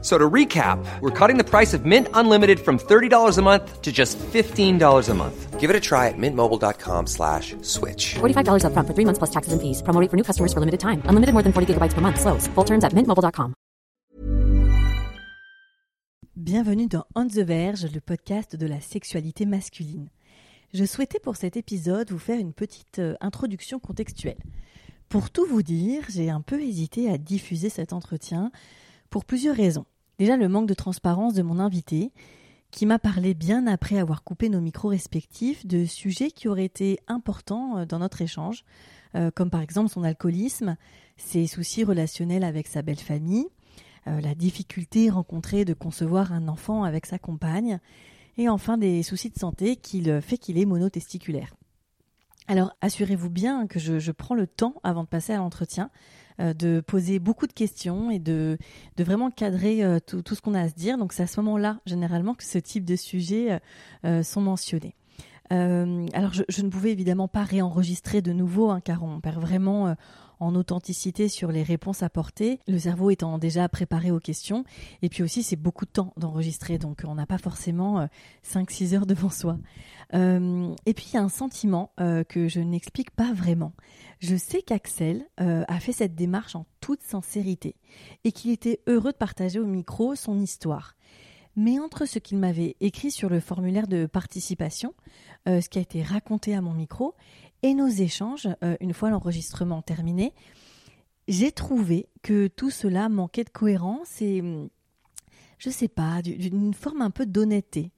So 0.00 0.16
to 0.16 0.30
recap, 0.30 0.78
we're 1.00 1.10
cutting 1.10 1.38
the 1.38 1.44
price 1.44 1.74
of 1.74 1.84
Mint 1.84 2.06
Unlimited 2.14 2.60
from 2.60 2.78
$30 2.78 3.36
a 3.36 3.42
month 3.42 3.82
to 3.82 3.90
just 3.90 4.16
$15 4.18 5.08
a 5.08 5.14
month. 5.14 5.58
Give 5.58 5.70
it 5.70 5.74
a 5.74 5.80
try 5.80 6.06
at 6.06 6.14
mintmobile.com 6.16 7.08
slash 7.08 7.56
switch. 7.62 8.14
$45 8.20 8.62
upfront 8.62 8.86
for 8.86 8.94
three 8.94 9.04
months 9.04 9.18
plus 9.18 9.30
taxes 9.30 9.52
and 9.52 9.60
fees. 9.60 9.82
Promo 9.82 10.00
rate 10.00 10.08
for 10.08 10.16
new 10.16 10.22
customers 10.22 10.52
for 10.52 10.60
limited 10.60 10.78
time. 10.78 11.02
Unlimited 11.10 11.32
more 11.34 11.42
than 11.42 11.52
40 11.52 11.74
gigabytes 11.74 11.94
per 11.94 12.00
month. 12.00 12.20
Slows. 12.20 12.46
Full 12.54 12.64
terms 12.64 12.84
at 12.84 12.92
mintmobile.com. 12.94 13.54
Bienvenue 16.36 16.86
dans 16.86 17.04
On 17.16 17.26
the 17.26 17.40
Verge, 17.40 17.92
le 17.92 18.00
podcast 18.00 18.54
de 18.54 18.66
la 18.66 18.80
sexualité 18.80 19.44
masculine. 19.44 20.08
Je 20.72 20.84
souhaitais 20.84 21.18
pour 21.18 21.36
cet 21.36 21.56
épisode 21.56 22.12
vous 22.12 22.20
faire 22.20 22.38
une 22.38 22.52
petite 22.52 23.00
euh, 23.00 23.16
introduction 23.20 23.80
contextuelle. 23.80 24.38
Pour 25.08 25.30
tout 25.30 25.46
vous 25.46 25.62
dire, 25.62 26.04
j'ai 26.08 26.30
un 26.30 26.40
peu 26.40 26.62
hésité 26.62 27.10
à 27.10 27.18
diffuser 27.18 27.70
cet 27.70 27.92
entretien 27.92 28.52
pour 29.10 29.24
plusieurs 29.24 29.56
raisons. 29.56 29.86
Déjà 30.18 30.36
le 30.36 30.48
manque 30.48 30.68
de 30.68 30.74
transparence 30.74 31.34
de 31.34 31.42
mon 31.42 31.58
invité, 31.58 32.12
qui 32.70 32.86
m'a 32.86 32.98
parlé 32.98 33.34
bien 33.34 33.66
après 33.66 33.98
avoir 33.98 34.22
coupé 34.22 34.48
nos 34.48 34.60
micros 34.60 34.88
respectifs 34.88 35.66
de 35.66 35.84
sujets 35.84 36.30
qui 36.30 36.48
auraient 36.48 36.64
été 36.64 36.98
importants 37.08 37.78
euh, 37.78 37.86
dans 37.86 37.98
notre 37.98 38.22
échange, 38.22 38.64
euh, 39.14 39.30
comme 39.30 39.50
par 39.50 39.62
exemple 39.62 39.90
son 39.90 40.04
alcoolisme, 40.04 40.76
ses 41.16 41.46
soucis 41.46 41.84
relationnels 41.84 42.44
avec 42.44 42.66
sa 42.66 42.82
belle 42.82 42.98
famille, 42.98 43.46
euh, 44.06 44.20
la 44.20 44.34
difficulté 44.34 45.08
rencontrée 45.08 45.64
de 45.64 45.74
concevoir 45.74 46.32
un 46.32 46.48
enfant 46.48 46.84
avec 46.84 47.06
sa 47.06 47.18
compagne, 47.18 47.80
et 48.36 48.48
enfin 48.48 48.78
des 48.78 49.02
soucis 49.02 49.30
de 49.30 49.38
santé 49.38 49.74
qui 49.74 50.04
fait 50.20 50.38
qu'il 50.38 50.58
est 50.58 50.64
monotesticulaire. 50.64 51.56
Alors 52.46 52.72
assurez-vous 52.80 53.30
bien 53.30 53.66
que 53.66 53.80
je, 53.80 54.12
prends 54.12 54.36
le 54.36 54.46
temps 54.46 54.74
avant 54.84 55.02
de 55.02 55.08
passer 55.08 55.32
à 55.32 55.38
l'entretien 55.38 55.90
de 56.38 56.80
poser 56.80 57.18
beaucoup 57.18 57.46
de 57.46 57.52
questions 57.52 58.10
et 58.10 58.18
de, 58.18 58.58
vraiment 58.98 59.30
cadrer 59.30 59.84
euh, 59.84 59.98
tout, 60.04 60.22
tout, 60.22 60.34
ce 60.34 60.40
qu'on 60.40 60.54
a 60.54 60.62
à 60.62 60.68
se 60.68 60.74
dire. 60.74 60.98
Donc 60.98 61.12
c'est 61.12 61.22
à 61.22 61.26
ce 61.26 61.40
moment-là, 61.40 61.80
généralement, 61.86 62.34
que 62.34 62.44
ce 62.44 62.58
type 62.58 62.84
de 62.84 62.96
sujets 62.96 63.60
euh, 64.04 64.22
sont 64.22 64.40
mentionnés. 64.40 64.94
alors 65.50 66.32
je, 66.32 66.42
je, 66.48 66.62
ne 66.62 66.68
pouvais 66.68 66.92
évidemment 66.92 67.28
pas 67.28 67.42
réenregistrer 67.42 68.22
de 68.22 68.32
nouveau, 68.32 68.70
hein, 68.70 68.80
car 68.80 69.02
on 69.02 69.20
perd 69.20 69.40
vraiment 69.40 69.94
en 70.40 70.54
authenticité 70.54 71.28
sur 71.28 71.52
les 71.52 71.62
réponses 71.62 72.02
apportées, 72.02 72.60
le 72.66 72.78
cerveau 72.78 73.10
étant 73.10 73.38
déjà 73.38 73.68
préparé 73.68 74.10
aux 74.10 74.20
questions. 74.20 74.64
Et 75.02 75.08
puis 75.08 75.22
aussi, 75.22 75.42
c'est 75.42 75.56
beaucoup 75.56 75.84
de 75.84 75.90
temps 75.90 76.12
d'enregistrer, 76.16 76.78
donc 76.78 77.02
on 77.06 77.14
n'a 77.14 77.26
pas 77.26 77.38
forcément 77.38 78.08
5-6 78.44 78.94
heures 78.94 79.06
devant 79.06 79.30
soi. 79.30 79.58
Euh, 80.14 80.74
et 80.86 80.94
puis, 80.94 81.06
il 81.12 81.14
y 81.14 81.18
a 81.18 81.22
un 81.22 81.28
sentiment 81.28 81.92
euh, 82.00 82.24
que 82.24 82.48
je 82.48 82.60
n'explique 82.60 83.10
pas 83.10 83.32
vraiment. 83.32 83.72
Je 84.20 84.36
sais 84.36 84.62
qu'Axel 84.62 85.26
euh, 85.40 85.64
a 85.68 85.80
fait 85.80 85.92
cette 85.92 86.14
démarche 86.14 86.56
en 86.56 86.66
toute 86.80 87.02
sincérité 87.02 87.76
et 88.24 88.32
qu'il 88.32 88.50
était 88.50 88.80
heureux 88.86 89.12
de 89.12 89.16
partager 89.16 89.58
au 89.58 89.66
micro 89.66 90.14
son 90.14 90.40
histoire. 90.40 90.94
Mais 91.60 91.80
entre 91.80 92.06
ce 92.06 92.20
qu'il 92.20 92.38
m'avait 92.38 92.76
écrit 92.78 93.10
sur 93.10 93.28
le 93.28 93.40
formulaire 93.40 93.88
de 93.88 94.06
participation, 94.06 94.94
euh, 95.48 95.60
ce 95.60 95.68
qui 95.68 95.78
a 95.78 95.82
été 95.82 96.04
raconté 96.04 96.54
à 96.54 96.60
mon 96.60 96.72
micro, 96.72 97.16
et 97.64 97.74
nos 97.74 97.88
échanges, 97.88 98.46
euh, 98.62 98.76
une 98.78 98.94
fois 98.94 99.10
l'enregistrement 99.10 99.82
terminé, 99.82 100.32
j'ai 101.26 101.50
trouvé 101.50 102.06
que 102.22 102.46
tout 102.46 102.70
cela 102.70 103.08
manquait 103.08 103.42
de 103.42 103.50
cohérence 103.50 104.22
et, 104.22 104.40
hum, 104.40 104.68
je 105.58 105.70
sais 105.70 105.88
pas, 105.88 106.22
d'une 106.22 106.74
forme 106.74 107.02
un 107.02 107.10
peu 107.10 107.26
d'honnêteté. 107.26 107.90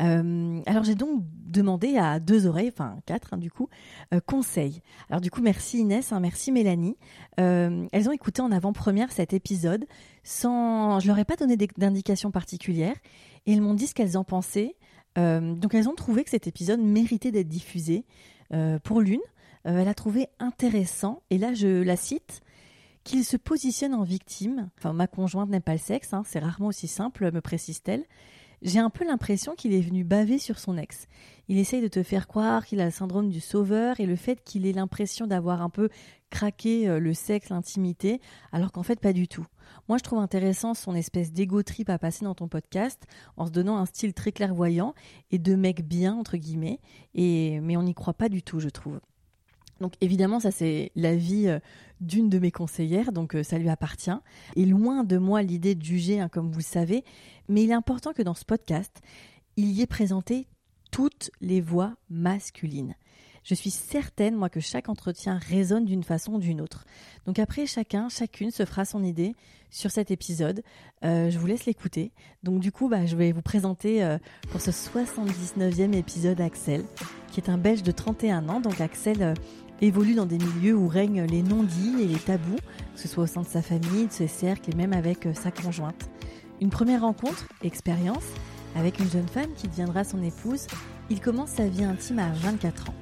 Euh, 0.00 0.60
alors 0.66 0.84
j'ai 0.84 0.94
donc 0.94 1.24
demandé 1.46 1.96
à 1.96 2.20
deux 2.20 2.46
oreilles, 2.46 2.70
enfin 2.72 2.98
quatre 3.06 3.34
hein, 3.34 3.38
du 3.38 3.50
coup, 3.50 3.68
euh, 4.14 4.20
conseil. 4.24 4.82
Alors 5.08 5.20
du 5.20 5.30
coup 5.30 5.42
merci 5.42 5.78
Inès, 5.78 6.12
hein, 6.12 6.20
merci 6.20 6.52
Mélanie. 6.52 6.96
Euh, 7.40 7.86
elles 7.92 8.08
ont 8.08 8.12
écouté 8.12 8.42
en 8.42 8.52
avant-première 8.52 9.10
cet 9.10 9.32
épisode 9.32 9.86
sans, 10.22 11.00
je 11.00 11.08
leur 11.08 11.18
ai 11.18 11.24
pas 11.24 11.36
donné 11.36 11.56
d'indication 11.56 12.30
particulière 12.30 12.94
et 13.46 13.52
elles 13.52 13.60
m'ont 13.60 13.74
dit 13.74 13.86
ce 13.86 13.94
qu'elles 13.94 14.16
en 14.16 14.24
pensaient. 14.24 14.76
Euh, 15.16 15.54
donc 15.54 15.74
elles 15.74 15.88
ont 15.88 15.94
trouvé 15.94 16.22
que 16.22 16.30
cet 16.30 16.46
épisode 16.46 16.80
méritait 16.80 17.32
d'être 17.32 17.48
diffusé. 17.48 18.04
Pour 18.82 19.02
l'une, 19.02 19.20
elle 19.64 19.88
a 19.88 19.94
trouvé 19.94 20.28
intéressant 20.38 21.20
et 21.28 21.36
là 21.36 21.52
je 21.52 21.82
la 21.82 21.96
cite 21.96 22.40
qu'il 23.04 23.24
se 23.24 23.36
positionne 23.36 23.94
en 23.94 24.02
victime. 24.02 24.70
Enfin, 24.78 24.92
ma 24.92 25.06
conjointe 25.06 25.48
n'aime 25.48 25.62
pas 25.62 25.72
le 25.72 25.78
sexe, 25.78 26.12
hein, 26.12 26.22
c'est 26.26 26.38
rarement 26.38 26.68
aussi 26.68 26.88
simple, 26.88 27.30
me 27.30 27.40
précise-t-elle. 27.40 28.04
J'ai 28.62 28.80
un 28.80 28.90
peu 28.90 29.06
l'impression 29.06 29.54
qu'il 29.54 29.72
est 29.72 29.80
venu 29.80 30.02
baver 30.02 30.38
sur 30.38 30.58
son 30.58 30.76
ex. 30.76 31.06
Il 31.46 31.58
essaye 31.58 31.80
de 31.80 31.88
te 31.88 32.02
faire 32.02 32.26
croire 32.26 32.66
qu'il 32.66 32.80
a 32.80 32.84
le 32.84 32.90
syndrome 32.90 33.30
du 33.30 33.40
sauveur 33.40 34.00
et 34.00 34.06
le 34.06 34.16
fait 34.16 34.42
qu'il 34.42 34.66
ait 34.66 34.72
l'impression 34.72 35.26
d'avoir 35.26 35.62
un 35.62 35.70
peu 35.70 35.88
craqué 36.30 36.88
euh, 36.88 36.98
le 36.98 37.14
sexe, 37.14 37.50
l'intimité, 37.50 38.20
alors 38.52 38.72
qu'en 38.72 38.82
fait 38.82 39.00
pas 39.00 39.12
du 39.12 39.28
tout. 39.28 39.46
Moi 39.88 39.96
je 39.98 40.02
trouve 40.02 40.18
intéressant 40.18 40.74
son 40.74 40.94
espèce 40.94 41.32
d'égo 41.32 41.62
trip 41.62 41.88
à 41.88 41.98
passer 41.98 42.24
dans 42.24 42.34
ton 42.34 42.48
podcast 42.48 43.04
en 43.36 43.46
se 43.46 43.52
donnant 43.52 43.78
un 43.78 43.86
style 43.86 44.12
très 44.12 44.32
clairvoyant 44.32 44.94
et 45.30 45.38
de 45.38 45.54
mec 45.54 45.86
bien 45.86 46.14
entre 46.14 46.36
guillemets, 46.36 46.80
et 47.14 47.60
mais 47.60 47.76
on 47.76 47.82
n'y 47.82 47.94
croit 47.94 48.14
pas 48.14 48.28
du 48.28 48.42
tout 48.42 48.60
je 48.60 48.68
trouve. 48.68 49.00
Donc 49.80 49.94
évidemment, 50.00 50.40
ça 50.40 50.50
c'est 50.50 50.90
l'avis 50.96 51.48
euh, 51.48 51.58
d'une 52.00 52.28
de 52.28 52.38
mes 52.38 52.50
conseillères, 52.50 53.12
donc 53.12 53.34
euh, 53.34 53.42
ça 53.42 53.58
lui 53.58 53.68
appartient. 53.68 54.10
Et 54.56 54.66
loin 54.66 55.04
de 55.04 55.18
moi 55.18 55.42
l'idée 55.42 55.74
de 55.74 55.82
juger, 55.82 56.20
hein, 56.20 56.28
comme 56.28 56.50
vous 56.50 56.58
le 56.58 56.64
savez, 56.64 57.04
mais 57.48 57.62
il 57.64 57.70
est 57.70 57.74
important 57.74 58.12
que 58.12 58.22
dans 58.22 58.34
ce 58.34 58.44
podcast, 58.44 59.00
il 59.56 59.70
y 59.70 59.82
ait 59.82 59.86
présenté 59.86 60.46
toutes 60.90 61.30
les 61.40 61.60
voix 61.60 61.94
masculines. 62.10 62.94
Je 63.44 63.54
suis 63.54 63.70
certaine, 63.70 64.34
moi, 64.34 64.50
que 64.50 64.60
chaque 64.60 64.88
entretien 64.88 65.38
résonne 65.38 65.86
d'une 65.86 66.02
façon 66.02 66.34
ou 66.34 66.38
d'une 66.38 66.60
autre. 66.60 66.84
Donc 67.24 67.38
après, 67.38 67.66
chacun, 67.66 68.08
chacune 68.10 68.50
se 68.50 68.64
fera 68.66 68.84
son 68.84 69.02
idée 69.02 69.34
sur 69.70 69.90
cet 69.90 70.10
épisode. 70.10 70.62
Euh, 71.04 71.30
je 71.30 71.38
vous 71.38 71.46
laisse 71.46 71.64
l'écouter. 71.64 72.12
Donc 72.42 72.60
du 72.60 72.72
coup, 72.72 72.88
bah, 72.88 73.06
je 73.06 73.16
vais 73.16 73.32
vous 73.32 73.40
présenter 73.40 74.16
pour 74.50 74.60
ce 74.60 74.70
79e 74.70 75.94
épisode 75.94 76.40
Axel, 76.42 76.84
qui 77.32 77.40
est 77.40 77.48
un 77.48 77.56
Belge 77.56 77.82
de 77.82 77.92
31 77.92 78.48
ans. 78.50 78.60
Donc 78.60 78.80
Axel 78.82 79.34
évolue 79.80 80.14
dans 80.14 80.26
des 80.26 80.38
milieux 80.38 80.74
où 80.74 80.88
règnent 80.88 81.24
les 81.24 81.42
non-dits 81.42 82.02
et 82.02 82.06
les 82.06 82.18
tabous, 82.18 82.56
que 82.94 83.00
ce 83.00 83.08
soit 83.08 83.24
au 83.24 83.26
sein 83.26 83.42
de 83.42 83.46
sa 83.46 83.62
famille, 83.62 84.06
de 84.06 84.12
ses 84.12 84.28
cercles 84.28 84.70
et 84.70 84.76
même 84.76 84.92
avec 84.92 85.26
euh, 85.26 85.34
sa 85.34 85.50
conjointe. 85.50 86.08
Une 86.60 86.70
première 86.70 87.02
rencontre, 87.02 87.46
expérience, 87.62 88.24
avec 88.76 88.98
une 88.98 89.10
jeune 89.10 89.28
femme 89.28 89.52
qui 89.56 89.68
deviendra 89.68 90.04
son 90.04 90.22
épouse, 90.22 90.66
il 91.10 91.20
commence 91.20 91.50
sa 91.50 91.66
vie 91.66 91.84
intime 91.84 92.18
à 92.18 92.30
24 92.32 92.90
ans. 92.90 92.94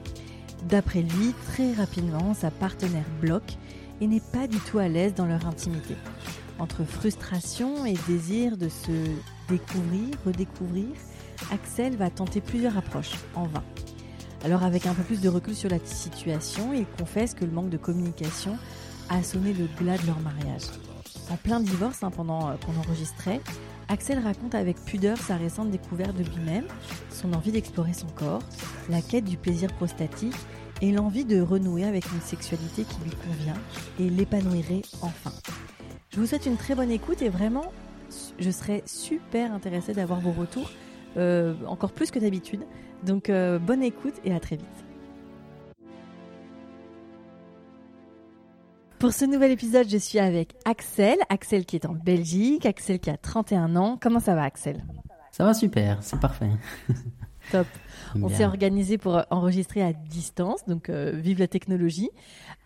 D'après 0.69 1.03
lui, 1.03 1.35
très 1.47 1.73
rapidement, 1.73 2.35
sa 2.35 2.51
partenaire 2.51 3.07
bloque 3.21 3.57
et 4.01 4.07
n'est 4.07 4.21
pas 4.21 4.47
du 4.47 4.59
tout 4.59 4.79
à 4.79 4.89
l'aise 4.89 5.15
dans 5.15 5.27
leur 5.27 5.47
intimité. 5.47 5.95
Entre 6.59 6.85
frustration 6.85 7.85
et 7.85 7.95
désir 8.09 8.57
de 8.57 8.69
se 8.69 8.93
découvrir, 9.49 10.09
redécouvrir, 10.25 10.89
Axel 11.53 11.97
va 11.97 12.11
tenter 12.11 12.41
plusieurs 12.41 12.77
approches, 12.77 13.13
en 13.35 13.45
vain. 13.45 13.63
Alors 14.47 14.63
avec 14.63 14.87
un 14.87 14.95
peu 14.95 15.03
plus 15.03 15.21
de 15.21 15.29
recul 15.29 15.57
sur 15.57 15.69
la 15.69 15.81
situation, 15.85 16.73
il 16.73 16.87
confesse 16.87 17.35
que 17.35 17.45
le 17.45 17.51
manque 17.51 17.69
de 17.69 17.77
communication 17.77 18.57
a 19.09 19.21
sonné 19.25 19.53
le 19.53 19.67
glas 19.77 19.99
de 19.99 20.07
leur 20.07 20.21
mariage. 20.21 20.63
En 21.33 21.37
plein 21.37 21.59
divorce, 21.59 22.05
hein, 22.05 22.13
pendant 22.13 22.51
euh, 22.51 22.55
qu'on 22.65 22.79
enregistrait, 22.79 23.41
Axel 23.89 24.21
raconte 24.21 24.55
avec 24.55 24.77
pudeur 24.85 25.19
sa 25.19 25.35
récente 25.35 25.73
découverte 25.73 26.17
de 26.17 26.23
lui-même, 26.23 26.67
son 27.11 27.33
envie 27.33 27.51
d'explorer 27.51 27.93
son 27.93 28.07
corps, 28.07 28.43
la 28.89 29.03
quête 29.03 29.25
du 29.25 29.37
plaisir 29.37 29.73
prostatique 29.73 30.37
et 30.81 30.93
l'envie 30.93 31.25
de 31.25 31.41
renouer 31.41 31.83
avec 31.83 32.05
une 32.13 32.21
sexualité 32.21 32.85
qui 32.85 33.01
lui 33.03 33.17
convient 33.17 33.61
et 33.99 34.09
l'épanouirait 34.09 34.83
enfin. 35.03 35.33
Je 36.11 36.21
vous 36.21 36.27
souhaite 36.27 36.47
une 36.47 36.57
très 36.57 36.77
bonne 36.77 36.93
écoute 36.93 37.21
et 37.21 37.31
vraiment, 37.31 37.73
je 38.39 38.51
serais 38.53 38.85
super 38.87 39.53
intéressée 39.53 39.93
d'avoir 39.93 40.21
vos 40.21 40.31
retours, 40.31 40.71
euh, 41.17 41.55
encore 41.67 41.91
plus 41.91 42.13
que 42.13 42.21
d'habitude. 42.21 42.61
Donc 43.05 43.31
euh, 43.31 43.59
bonne 43.59 43.83
écoute 43.83 44.15
et 44.25 44.33
à 44.33 44.41
très 44.41 44.57
vite. 44.57 44.67
Pour 48.99 49.13
ce 49.13 49.27
nouvel 49.27 49.51
épisode, 49.51 49.89
je 49.89 49.99
suis 49.99 50.19
avec 50.19 50.55
Axel. 50.65 51.19
Axel 51.29 51.67
qui 51.67 51.77
est 51.77 51.87
en 51.87 51.93
Belgique, 51.93 52.65
Axel 52.65 52.99
qui 52.99 53.11
a 53.11 53.17
31 53.17 53.77
ans. 53.77 53.99
Comment 54.01 54.21
ça 54.21 54.35
va 54.35 54.45
Axel? 54.45 54.85
Ça 55.33 55.45
va 55.45 55.53
super, 55.53 56.03
c'est 56.03 56.19
parfait. 56.19 56.51
Top. 57.53 57.67
On 58.21 58.29
s'est 58.29 58.45
organisé 58.45 58.99
pour 58.99 59.23
enregistrer 59.31 59.83
à 59.83 59.93
distance, 59.93 60.65
donc 60.67 60.89
euh, 60.89 61.13
vive 61.15 61.39
la 61.39 61.47
technologie. 61.47 62.11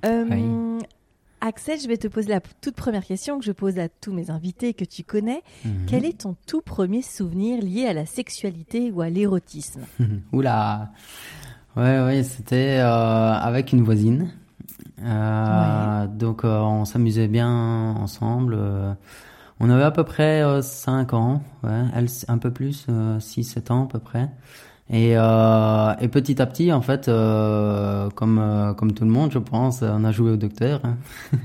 Euh, 0.06 0.24
oui. 0.30 0.84
Axel, 1.40 1.80
je 1.80 1.88
vais 1.88 1.96
te 1.96 2.08
poser 2.08 2.28
la 2.28 2.40
toute 2.40 2.74
première 2.74 3.04
question 3.04 3.38
que 3.38 3.44
je 3.44 3.52
pose 3.52 3.78
à 3.78 3.88
tous 3.88 4.12
mes 4.12 4.30
invités 4.30 4.74
que 4.74 4.84
tu 4.84 5.04
connais. 5.04 5.42
Mmh. 5.64 5.70
Quel 5.86 6.04
est 6.04 6.20
ton 6.20 6.36
tout 6.46 6.60
premier 6.60 7.02
souvenir 7.02 7.62
lié 7.62 7.86
à 7.86 7.92
la 7.92 8.06
sexualité 8.06 8.90
ou 8.90 9.00
à 9.00 9.08
l'érotisme 9.08 9.80
Oula 10.32 10.90
Ouais, 11.76 12.02
ouais, 12.02 12.22
c'était 12.24 12.78
euh, 12.80 13.32
avec 13.32 13.72
une 13.72 13.82
voisine. 13.82 14.32
Euh, 15.02 16.02
ouais. 16.02 16.08
Donc 16.08 16.44
euh, 16.44 16.58
on 16.58 16.84
s'amusait 16.84 17.28
bien 17.28 17.48
ensemble. 17.48 18.58
On 19.60 19.70
avait 19.70 19.84
à 19.84 19.90
peu 19.90 20.04
près 20.04 20.42
5 20.62 21.14
ans, 21.14 21.42
ouais, 21.62 21.84
elle 21.94 22.08
un 22.28 22.38
peu 22.38 22.50
plus, 22.50 22.86
6-7 22.88 23.72
ans 23.72 23.84
à 23.84 23.88
peu 23.88 23.98
près. 23.98 24.30
Et, 24.92 25.12
euh, 25.16 25.94
et 26.00 26.08
petit 26.08 26.42
à 26.42 26.46
petit, 26.46 26.72
en 26.72 26.80
fait, 26.80 27.06
euh, 27.08 28.10
comme 28.10 28.38
euh, 28.40 28.74
comme 28.74 28.92
tout 28.92 29.04
le 29.04 29.10
monde, 29.10 29.30
je 29.30 29.38
pense, 29.38 29.82
on 29.82 30.04
a 30.04 30.10
joué 30.10 30.32
au 30.32 30.36
docteur. 30.36 30.80
Hein. 30.84 30.96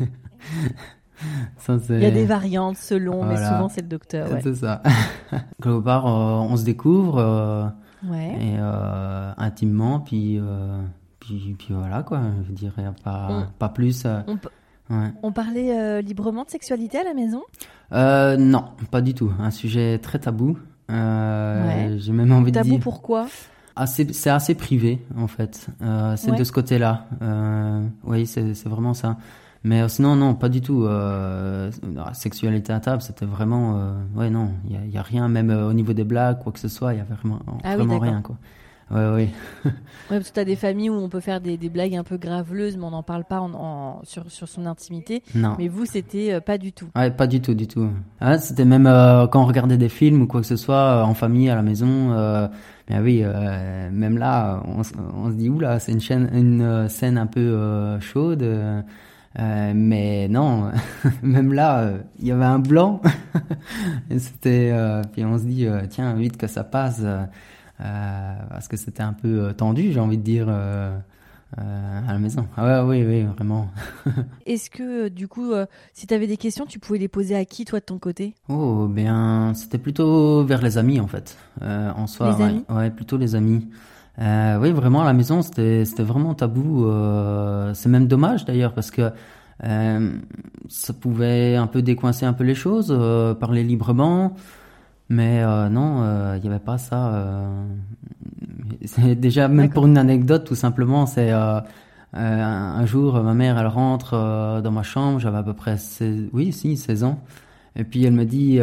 Ça, 1.57 1.77
Il 1.89 1.99
y 1.99 2.05
a 2.05 2.11
des 2.11 2.25
variantes 2.25 2.77
selon, 2.77 3.23
mais 3.23 3.37
souvent 3.37 3.69
c'est 3.69 3.81
le 3.81 3.87
docteur. 3.87 4.29
Ouais. 4.29 4.41
C'est 4.43 4.55
ça. 4.55 4.83
Quelque 5.63 5.79
part, 5.79 6.05
on 6.05 6.55
se 6.57 6.65
découvre 6.65 7.71
ouais. 8.03 8.37
et 8.39 8.57
intimement, 9.37 10.01
puis, 10.01 10.39
puis 11.21 11.55
puis 11.57 11.73
voilà 11.73 12.03
quoi. 12.03 12.19
Je 12.45 12.51
dirais 12.51 12.91
pas 13.03 13.47
pas 13.57 13.69
plus. 13.69 14.05
On, 14.05 14.33
ouais. 14.93 15.13
on 15.23 15.31
parlait 15.31 16.01
librement 16.01 16.43
de 16.43 16.49
sexualité 16.49 16.99
à 16.99 17.05
la 17.05 17.13
maison? 17.13 17.41
Non, 17.91 18.65
pas 18.91 19.01
du 19.01 19.13
tout. 19.13 19.31
Un 19.39 19.51
sujet 19.51 19.97
très 19.99 20.19
tabou. 20.19 20.57
Euh, 20.89 21.97
J'ai 21.99 22.11
même 22.11 22.31
envie 22.31 22.51
Tabou 22.51 22.65
de 22.67 22.73
dire. 22.73 22.79
pourquoi? 22.83 23.27
C'est 23.87 24.29
assez 24.29 24.55
privé 24.55 25.01
en 25.17 25.27
fait. 25.27 25.67
Euh, 25.81 26.15
c'est 26.15 26.31
de 26.31 26.43
ce 26.43 26.51
côté-là. 26.51 27.07
Euh, 27.21 27.83
oui, 28.03 28.25
c'est 28.25 28.65
vraiment 28.65 28.93
ça. 28.93 29.17
Mais 29.63 29.89
sinon, 29.89 30.15
non, 30.15 30.35
pas 30.35 30.47
du 30.47 30.61
tout. 30.61 30.85
Euh, 30.85 31.71
sexualité 32.13 32.71
à 32.71 32.79
table, 32.79 33.01
c'était 33.01 33.25
vraiment, 33.25 33.93
ouais, 34.15 34.29
non, 34.29 34.51
il 34.69 34.93
y 34.93 34.97
a, 34.97 34.99
a, 34.99 35.03
rien, 35.03 35.27
même 35.27 35.49
au 35.49 35.73
niveau 35.73 35.93
des 35.93 36.03
blagues, 36.03 36.39
quoi 36.39 36.51
que 36.51 36.59
ce 36.59 36.67
soit, 36.67 36.93
il 36.93 36.97
y 36.97 36.99
avait 37.01 37.15
vraiment, 37.15 37.39
ah, 37.63 37.75
vraiment 37.75 37.99
rien, 37.99 38.21
quoi. 38.21 38.37
Ouais, 38.91 39.09
ouais. 39.09 39.29
ouais, 39.65 39.71
parce 40.09 40.29
que 40.29 40.35
t'as 40.35 40.43
des 40.43 40.55
familles 40.55 40.91
où 40.91 40.93
on 40.93 41.09
peut 41.09 41.19
faire 41.19 41.41
des, 41.41 41.57
des 41.57 41.69
blagues 41.69 41.95
un 41.95 42.03
peu 42.03 42.17
graveleuses, 42.17 42.77
mais 42.77 42.83
on 42.83 42.91
n'en 42.91 43.01
parle 43.01 43.23
pas 43.25 43.39
en, 43.39 43.51
en, 43.53 44.01
sur, 44.03 44.29
sur 44.29 44.47
son 44.47 44.67
intimité. 44.67 45.23
Non. 45.33 45.55
Mais 45.57 45.67
vous, 45.67 45.85
c'était 45.85 46.33
euh, 46.33 46.39
pas 46.39 46.59
du 46.59 46.71
tout. 46.71 46.87
Ouais, 46.95 47.09
pas 47.09 47.25
du 47.25 47.41
tout, 47.41 47.55
du 47.55 47.67
tout. 47.67 47.89
Ah, 48.19 48.37
c'était 48.37 48.65
même 48.65 48.85
euh, 48.85 49.25
quand 49.25 49.41
on 49.41 49.47
regardait 49.47 49.77
des 49.77 49.89
films 49.89 50.21
ou 50.21 50.27
quoi 50.27 50.41
que 50.41 50.47
ce 50.47 50.55
soit, 50.55 50.75
euh, 50.75 51.01
en 51.01 51.15
famille, 51.15 51.49
à 51.49 51.55
la 51.55 51.63
maison. 51.63 52.49
Mais 52.89 52.99
oui, 52.99 53.23
même 53.23 54.19
là, 54.19 54.61
on, 54.65 54.81
on 55.15 55.31
se 55.31 55.35
dit, 55.35 55.49
oula, 55.49 55.79
c'est 55.79 55.91
une, 55.91 56.01
chaîne, 56.01 56.29
une 56.31 56.87
scène 56.87 57.17
un 57.17 57.25
peu 57.25 57.99
chaude. 57.99 58.45
Mais 59.39 60.27
non, 60.27 60.69
même 61.23 61.53
là, 61.53 61.89
il 62.19 62.27
y 62.27 62.31
avait 62.31 62.45
un 62.45 62.59
blanc. 62.59 63.01
et 64.11 64.19
c'était, 64.19 64.71
puis 65.11 65.25
on 65.25 65.39
se 65.39 65.45
dit, 65.45 65.67
tiens, 65.89 66.13
vite 66.13 66.37
que 66.37 66.45
ça 66.45 66.63
passe. 66.63 67.01
Euh, 67.81 68.35
parce 68.49 68.67
que 68.67 68.77
c'était 68.77 69.03
un 69.03 69.13
peu 69.13 69.45
euh, 69.45 69.53
tendu, 69.53 69.91
j'ai 69.91 69.99
envie 69.99 70.17
de 70.17 70.23
dire. 70.23 70.47
Euh, 70.49 70.97
à 71.57 72.11
la 72.11 72.19
maison. 72.19 72.45
Ah 72.57 72.83
ouais, 72.85 72.99
oui, 72.99 73.05
oui, 73.07 73.23
vraiment. 73.23 73.69
Est-ce 74.45 74.69
que, 74.69 75.07
du 75.07 75.29
coup, 75.29 75.53
si 75.93 76.05
tu 76.05 76.13
avais 76.13 76.27
des 76.27 76.35
questions, 76.35 76.65
tu 76.65 76.79
pouvais 76.79 76.99
les 76.99 77.07
poser 77.07 77.33
à 77.33 77.45
qui, 77.45 77.63
toi, 77.63 77.79
de 77.79 77.85
ton 77.85 77.97
côté? 77.97 78.33
Oh, 78.49 78.87
bien, 78.89 79.53
c'était 79.55 79.77
plutôt 79.77 80.43
vers 80.43 80.61
les 80.61 80.77
amis, 80.77 80.99
en 80.99 81.07
fait. 81.07 81.37
en 81.61 82.07
soi, 82.07 82.35
les 82.35 82.43
amis? 82.43 82.65
Ouais, 82.67 82.91
plutôt 82.91 83.15
les 83.15 83.35
amis. 83.35 83.69
Euh, 84.19 84.57
oui, 84.59 84.71
vraiment, 84.71 85.01
à 85.01 85.05
la 85.05 85.13
maison, 85.13 85.41
c'était, 85.41 85.85
c'était 85.85 86.03
vraiment 86.03 86.33
tabou. 86.33 86.87
Euh, 86.87 87.73
c'est 87.73 87.89
même 87.89 88.07
dommage, 88.07 88.45
d'ailleurs, 88.45 88.73
parce 88.73 88.91
que 88.91 89.11
euh, 89.63 90.11
ça 90.69 90.93
pouvait 90.93 91.55
un 91.55 91.67
peu 91.67 91.81
décoincer 91.81 92.25
un 92.25 92.33
peu 92.33 92.43
les 92.43 92.55
choses, 92.55 92.95
parler 93.39 93.63
librement. 93.63 94.33
Mais 95.09 95.43
euh, 95.43 95.69
non, 95.69 95.99
il 95.99 96.07
euh, 96.07 96.39
n'y 96.39 96.47
avait 96.47 96.59
pas 96.59 96.77
ça. 96.77 97.13
Euh... 97.13 97.65
C'est 98.85 99.15
déjà 99.15 99.47
même 99.47 99.69
pour 99.69 99.85
une 99.85 99.97
anecdote, 99.97 100.45
tout 100.45 100.55
simplement, 100.55 101.05
c'est 101.05 101.31
euh, 101.31 101.59
un 102.13 102.85
jour, 102.85 103.21
ma 103.21 103.33
mère, 103.33 103.57
elle 103.57 103.67
rentre 103.67 104.61
dans 104.63 104.71
ma 104.71 104.83
chambre, 104.83 105.19
j'avais 105.19 105.37
à 105.37 105.43
peu 105.43 105.53
près 105.53 105.77
16, 105.77 106.29
oui, 106.33 106.51
si, 106.51 106.77
16 106.77 107.03
ans. 107.03 107.19
Et 107.75 107.83
puis 107.83 108.05
elle 108.05 108.13
me 108.13 108.25
dit, 108.25 108.59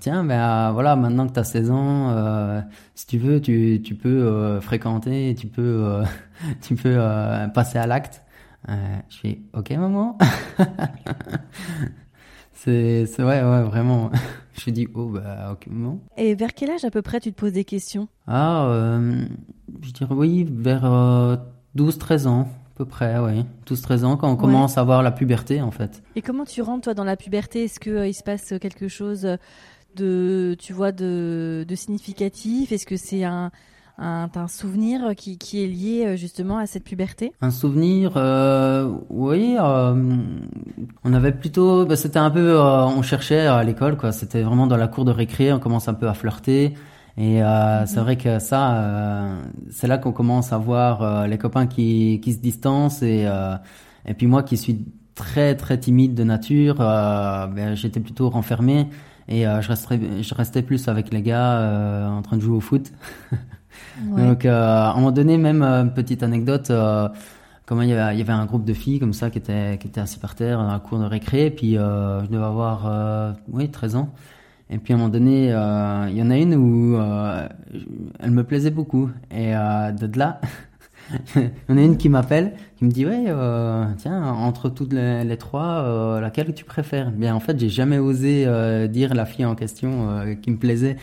tiens, 0.00 0.24
ben 0.24 0.70
voilà, 0.72 0.94
maintenant 0.94 1.26
que 1.26 1.32
tu 1.32 1.40
as 1.40 1.44
16 1.44 1.70
ans, 1.70 2.62
si 2.94 3.06
tu 3.06 3.18
veux, 3.18 3.40
tu, 3.40 3.80
tu 3.82 3.94
peux 3.94 4.60
fréquenter, 4.60 5.34
tu 5.38 5.46
peux, 5.46 6.02
tu 6.60 6.74
peux 6.74 6.98
passer 7.54 7.78
à 7.78 7.86
l'acte. 7.86 8.22
je 8.68 9.16
fais, 9.16 9.40
ok 9.52 9.70
maman. 9.72 10.18
c'est, 12.66 13.06
c'est 13.06 13.22
ouais, 13.22 13.42
ouais, 13.42 13.62
vraiment. 13.62 14.10
Je 14.58 14.70
dis, 14.70 14.88
oh, 14.94 15.06
bah, 15.06 15.52
ok, 15.52 15.68
bon. 15.70 16.00
Et 16.16 16.34
vers 16.34 16.52
quel 16.52 16.70
âge 16.70 16.84
à 16.84 16.90
peu 16.90 17.02
près 17.02 17.20
tu 17.20 17.30
te 17.32 17.38
poses 17.38 17.52
des 17.52 17.64
questions? 17.64 18.08
Ah, 18.26 18.66
euh, 18.68 19.24
je 19.82 19.92
dirais 19.92 20.14
oui, 20.14 20.46
vers 20.50 20.82
12-13 21.76 22.26
euh, 22.26 22.28
ans, 22.28 22.40
à 22.40 22.76
peu 22.76 22.84
près, 22.86 23.18
oui. 23.18 23.44
12-13 23.66 24.04
ans, 24.04 24.16
quand 24.16 24.30
on 24.30 24.36
commence 24.36 24.78
à 24.78 24.80
avoir 24.80 25.02
la 25.02 25.12
puberté, 25.12 25.60
en 25.60 25.70
fait. 25.70 26.02
Et 26.16 26.22
comment 26.22 26.44
tu 26.44 26.62
rentres, 26.62 26.84
toi, 26.84 26.94
dans 26.94 27.04
la 27.04 27.16
puberté? 27.16 27.64
Est-ce 27.64 27.78
qu'il 27.78 27.92
euh, 27.92 28.08
il 28.08 28.14
se 28.14 28.24
passe 28.24 28.54
quelque 28.60 28.88
chose 28.88 29.28
de, 29.94 30.56
tu 30.58 30.72
vois, 30.72 30.90
de, 30.90 31.64
de 31.68 31.74
significatif? 31.74 32.72
Est-ce 32.72 32.86
que 32.86 32.96
c'est 32.96 33.24
un 33.24 33.52
un, 33.98 34.28
un 34.34 34.48
souvenir 34.48 35.14
qui, 35.16 35.38
qui, 35.38 35.64
est 35.64 35.66
lié 35.66 36.04
euh, 36.06 36.16
justement 36.16 36.58
à 36.58 36.66
cette 36.66 36.84
puberté? 36.84 37.32
Un 37.40 37.50
souvenir, 37.50 38.12
euh, 38.16 38.92
oui. 39.08 39.56
Euh, 39.58 40.16
on 41.04 41.14
avait 41.14 41.32
plutôt, 41.32 41.86
bah, 41.86 41.96
c'était 41.96 42.18
un 42.18 42.30
peu, 42.30 42.58
euh, 42.58 42.84
on 42.84 43.02
cherchait 43.02 43.46
à 43.46 43.62
l'école, 43.64 43.96
quoi. 43.96 44.12
C'était 44.12 44.42
vraiment 44.42 44.66
dans 44.66 44.76
la 44.76 44.88
cour 44.88 45.04
de 45.04 45.12
récré, 45.12 45.52
on 45.52 45.58
commence 45.58 45.88
un 45.88 45.94
peu 45.94 46.08
à 46.08 46.14
flirter. 46.14 46.74
Et 47.16 47.42
euh, 47.42 47.80
mhm. 47.80 47.86
c'est 47.86 48.00
vrai 48.00 48.16
que 48.16 48.38
ça, 48.38 48.76
euh, 48.76 49.42
c'est 49.70 49.86
là 49.86 49.96
qu'on 49.96 50.12
commence 50.12 50.52
à 50.52 50.58
voir 50.58 51.26
les 51.26 51.38
copains 51.38 51.66
qui, 51.66 52.20
qui 52.22 52.34
se 52.34 52.38
distancent 52.38 53.02
et, 53.02 53.26
et 54.06 54.14
puis 54.14 54.26
moi 54.26 54.42
qui 54.42 54.58
suis 54.58 54.84
très 55.14 55.56
très 55.56 55.78
timide 55.78 56.14
de 56.14 56.24
nature, 56.24 56.74
ben, 56.74 57.74
j'étais 57.74 58.00
plutôt 58.00 58.28
renfermé 58.28 58.88
et 59.28 59.44
je 59.44 59.68
restais 59.68 59.98
je 60.22 60.34
restais 60.34 60.60
plus 60.60 60.88
avec 60.88 61.10
les 61.10 61.22
gars 61.22 62.06
en 62.10 62.20
train 62.20 62.36
de 62.36 62.42
jouer 62.42 62.56
au 62.56 62.60
foot. 62.60 62.92
Donc, 64.00 64.44
euh, 64.44 64.52
à 64.52 64.90
un 64.90 64.94
moment 64.94 65.12
donné, 65.12 65.38
même 65.38 65.62
euh, 65.62 65.82
une 65.82 65.92
petite 65.92 66.22
anecdote, 66.22 66.70
euh, 66.70 67.08
comment 67.66 67.82
il 67.82 67.90
y, 67.90 67.92
avait, 67.94 68.30
un 68.30 68.46
groupe 68.46 68.64
de 68.64 68.72
filles 68.72 69.00
comme 69.00 69.12
ça 69.12 69.28
qui 69.28 69.38
étaient 69.38 69.78
qui 69.78 70.00
assis 70.00 70.18
par 70.18 70.34
terre 70.34 70.58
dans 70.58 70.70
la 70.70 70.78
cour 70.78 70.98
de 70.98 71.04
récré, 71.04 71.50
puis 71.50 71.76
euh, 71.76 72.24
je 72.24 72.30
devais 72.30 72.44
avoir 72.44 72.86
euh, 72.86 73.32
oui 73.50 73.68
13 73.70 73.96
ans. 73.96 74.08
Et 74.70 74.78
puis 74.78 74.92
à 74.92 74.96
un 74.96 74.98
moment 74.98 75.10
donné, 75.10 75.52
euh, 75.52 76.08
il 76.08 76.16
y 76.16 76.22
en 76.22 76.30
a 76.30 76.36
une 76.36 76.54
où 76.54 76.96
elle 78.20 78.30
me 78.30 78.42
plaisait 78.42 78.70
beaucoup. 78.70 79.10
Et 79.30 79.52
de 79.52 80.18
là, 80.18 80.40
il 81.36 81.50
y 81.68 81.72
en 81.72 81.78
a 81.78 81.82
une 81.82 81.96
qui 81.96 82.08
m'appelle, 82.08 82.54
qui 82.76 82.84
me 82.84 82.90
dit 82.90 83.06
ouais, 83.06 83.24
euh, 83.28 83.84
tiens, 83.98 84.24
entre 84.24 84.68
toutes 84.68 84.92
les, 84.92 85.24
les 85.24 85.36
trois, 85.36 85.84
euh, 85.84 86.20
laquelle 86.20 86.52
tu 86.54 86.64
préfères? 86.64 87.10
Bien, 87.10 87.34
en 87.34 87.40
fait, 87.40 87.58
j'ai 87.58 87.68
jamais 87.68 87.98
osé 87.98 88.44
euh, 88.46 88.86
dire 88.86 89.14
la 89.14 89.26
fille 89.26 89.44
en 89.44 89.54
question 89.54 90.36
qui 90.42 90.50
me 90.50 90.56
plaisait. 90.56 90.96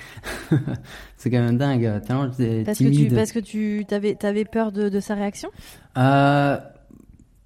c'est 1.17 1.29
quand 1.29 1.39
même 1.39 1.57
dingue. 1.57 2.01
Tellement 2.05 2.29
j'étais 2.31 2.63
parce 2.63 2.77
timide. 2.77 3.03
Que 3.03 3.10
tu, 3.10 3.15
parce 3.15 3.31
que 3.31 3.39
tu 3.39 3.86
t'avais 3.88 4.17
avais 4.24 4.45
peur 4.45 4.72
de, 4.72 4.89
de 4.89 5.00
sa 5.00 5.15
réaction? 5.15 5.50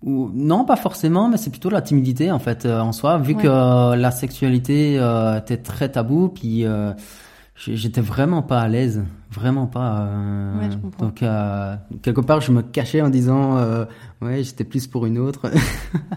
Ou, 0.03 0.29
non, 0.31 0.63
pas 0.63 0.75
forcément, 0.75 1.27
mais 1.27 1.37
c'est 1.37 1.49
plutôt 1.49 1.71
la 1.71 1.81
timidité 1.81 2.31
en 2.31 2.37
fait 2.37 2.67
en 2.67 2.91
soi, 2.91 3.17
vu 3.17 3.33
ouais. 3.33 3.41
que 3.41 3.95
la 3.95 4.11
sexualité 4.11 4.93
était 5.37 5.57
très 5.57 5.89
tabou, 5.89 6.29
puis 6.29 6.65
j'étais 7.55 8.01
vraiment 8.01 8.43
pas 8.43 8.61
à 8.61 8.67
l'aise, 8.67 9.03
vraiment 9.31 9.67
pas. 9.67 10.07
Euh, 10.09 10.59
ouais, 10.59 10.75
donc 10.99 11.23
euh, 11.23 11.75
quelque 12.01 12.21
part, 12.21 12.41
je 12.41 12.51
me 12.51 12.61
cachais 12.61 13.01
en 13.01 13.09
disant, 13.09 13.57
euh, 13.57 13.85
ouais, 14.21 14.43
j'étais 14.43 14.63
plus 14.63 14.87
pour 14.87 15.05
une 15.05 15.17
autre, 15.17 15.51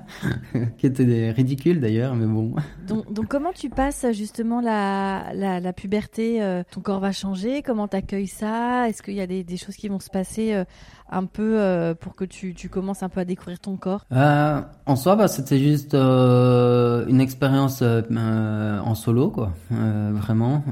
qui 0.78 0.86
était 0.86 1.30
ridicule 1.30 1.80
d'ailleurs, 1.80 2.14
mais 2.14 2.26
bon. 2.26 2.54
Donc, 2.86 3.12
donc, 3.12 3.26
comment 3.28 3.52
tu 3.52 3.68
passes 3.68 4.06
justement 4.12 4.60
la, 4.60 5.32
la, 5.34 5.60
la 5.60 5.72
puberté 5.72 6.42
euh, 6.42 6.62
Ton 6.70 6.80
corps 6.80 7.00
va 7.00 7.12
changer? 7.12 7.62
Comment 7.62 7.88
t'accueilles 7.88 8.26
ça? 8.26 8.88
Est-ce 8.88 9.02
qu'il 9.02 9.14
y 9.14 9.20
a 9.20 9.26
des, 9.26 9.44
des, 9.44 9.56
choses 9.56 9.76
qui 9.76 9.88
vont 9.88 10.00
se 10.00 10.10
passer 10.10 10.54
euh, 10.54 10.64
un 11.10 11.24
peu 11.24 11.94
pour 12.00 12.14
que 12.14 12.24
tu, 12.24 12.54
tu 12.54 12.68
commences 12.68 13.02
un 13.02 13.08
peu 13.08 13.20
à 13.20 13.24
découvrir 13.24 13.58
ton 13.58 13.76
corps? 13.76 14.04
En 14.12 14.96
soi, 14.96 15.16
bah, 15.16 15.28
c'était 15.28 15.58
juste 15.58 15.94
une 15.94 17.20
expérience 17.20 17.82
en 17.82 18.94
solo, 18.94 19.30
quoi. 19.30 19.52
Vraiment. 19.70 20.62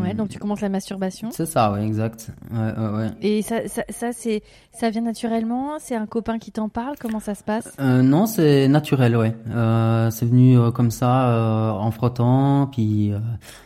Ouais, 0.00 0.14
donc 0.14 0.28
tu 0.28 0.38
commences 0.38 0.60
la 0.60 0.68
masturbation 0.68 1.30
C'est 1.30 1.46
ça, 1.46 1.59
ouais, 1.68 1.86
exact. 1.86 2.30
Ouais, 2.50 2.72
ouais, 2.78 2.96
ouais. 2.96 3.10
Et 3.20 3.42
ça, 3.42 3.68
ça, 3.68 3.82
ça, 3.88 4.12
c'est, 4.12 4.42
ça 4.72 4.90
vient 4.90 5.02
naturellement? 5.02 5.78
C'est 5.78 5.96
un 5.96 6.06
copain 6.06 6.38
qui 6.38 6.52
t'en 6.52 6.68
parle? 6.68 6.96
Comment 6.98 7.20
ça 7.20 7.34
se 7.34 7.44
passe? 7.44 7.76
Non, 7.78 8.26
c'est 8.26 8.68
naturel, 8.68 9.16
ouais. 9.16 9.34
c'est 10.10 10.26
venu 10.26 10.58
comme 10.72 10.90
ça, 10.90 11.74
en 11.78 11.90
frottant, 11.90 12.68
puis 12.72 13.12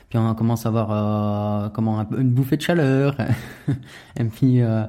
puis 0.09 0.19
on 0.19 0.35
commence 0.35 0.65
à 0.67 0.69
avoir 0.69 1.73
comment 1.73 2.07
une 2.17 2.31
bouffée 2.31 2.57
de 2.57 2.63
chaleur 2.63 3.17
et 4.17 4.25
puis 4.25 4.63
euh, 4.63 4.85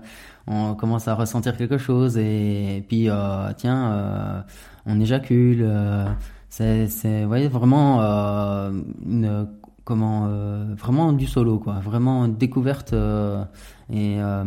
on 0.47 0.75
commence 0.75 1.07
à 1.07 1.15
ressentir 1.15 1.57
quelque 1.57 1.77
chose 1.77 2.17
et, 2.17 2.77
et 2.77 2.81
puis 2.81 3.09
euh, 3.09 3.51
tiens, 3.57 3.91
euh, 3.91 4.41
on 4.85 4.99
éjacule. 4.99 5.61
Euh, 5.63 6.05
c'est, 6.49 6.87
c'est, 6.87 7.25
voyez, 7.25 7.47
vraiment 7.47 8.01
euh, 8.01 8.71
une 9.05 9.47
comment 9.85 10.25
euh, 10.27 10.65
vraiment 10.77 11.13
du 11.13 11.27
solo 11.27 11.59
quoi, 11.59 11.75
vraiment 11.75 12.27
découverte 12.27 12.91
euh, 12.93 13.43
et 13.89 14.15
euh, 14.19 14.43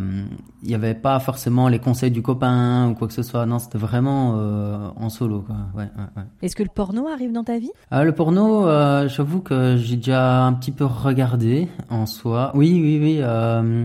il 0.62 0.68
n'y 0.68 0.74
avait 0.74 0.94
pas 0.96 1.20
forcément 1.20 1.68
les 1.68 1.78
conseils 1.78 2.10
du 2.10 2.22
copain 2.22 2.88
ou 2.90 2.94
quoi 2.94 3.06
que 3.06 3.14
ce 3.14 3.22
soit. 3.22 3.46
Non, 3.46 3.60
c'était 3.60 3.78
vraiment 3.78 4.34
euh, 4.36 4.88
en 4.96 5.08
solo 5.10 5.42
quoi. 5.42 5.54
Ouais, 5.76 5.84
ouais, 5.96 6.04
ouais. 6.16 6.22
Est-ce 6.42 6.56
que 6.56 6.64
le 6.64 6.68
porno 6.74 7.06
arrive 7.06 7.30
dans 7.32 7.44
ta 7.44 7.56
vie? 7.58 7.70
Ah, 7.92 8.02
le 8.02 8.10
porno, 8.12 8.66
euh, 8.66 9.08
j'avoue 9.08 9.40
que 9.40 9.76
j'ai 9.76 9.94
déjà 9.96 10.42
un 10.44 10.52
petit 10.54 10.72
peu 10.72 10.84
regardé 10.84 11.68
en 11.88 12.04
soi. 12.06 12.50
Oui, 12.54 12.80
oui, 12.82 12.98
oui. 13.00 13.18
euh, 13.22 13.84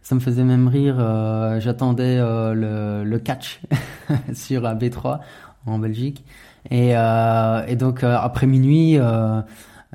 ça 0.00 0.14
me 0.14 0.20
faisait 0.20 0.44
même 0.44 0.66
rire. 0.68 0.96
euh, 0.98 1.60
J'attendais 1.60 2.16
euh, 2.18 2.54
le, 2.54 3.04
le 3.08 3.18
catch 3.18 3.60
sur 4.32 4.62
la 4.62 4.74
B3 4.74 5.18
en 5.66 5.78
Belgique. 5.78 6.24
Et, 6.70 6.96
euh, 6.96 7.66
et 7.66 7.76
donc 7.76 8.02
euh, 8.02 8.16
après 8.18 8.46
minuit, 8.46 8.96
euh, 8.98 9.02
euh, 9.02 9.42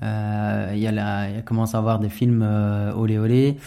il 0.01 0.79
y 0.79 0.87
a 0.87 0.91
la, 0.91 1.29
il 1.29 1.43
commencé 1.43 1.75
à 1.75 1.79
avoir 1.79 1.99
des 1.99 2.09
films 2.09 2.41
euh, 2.43 2.93
olé 2.93 3.17
olé. 3.17 3.57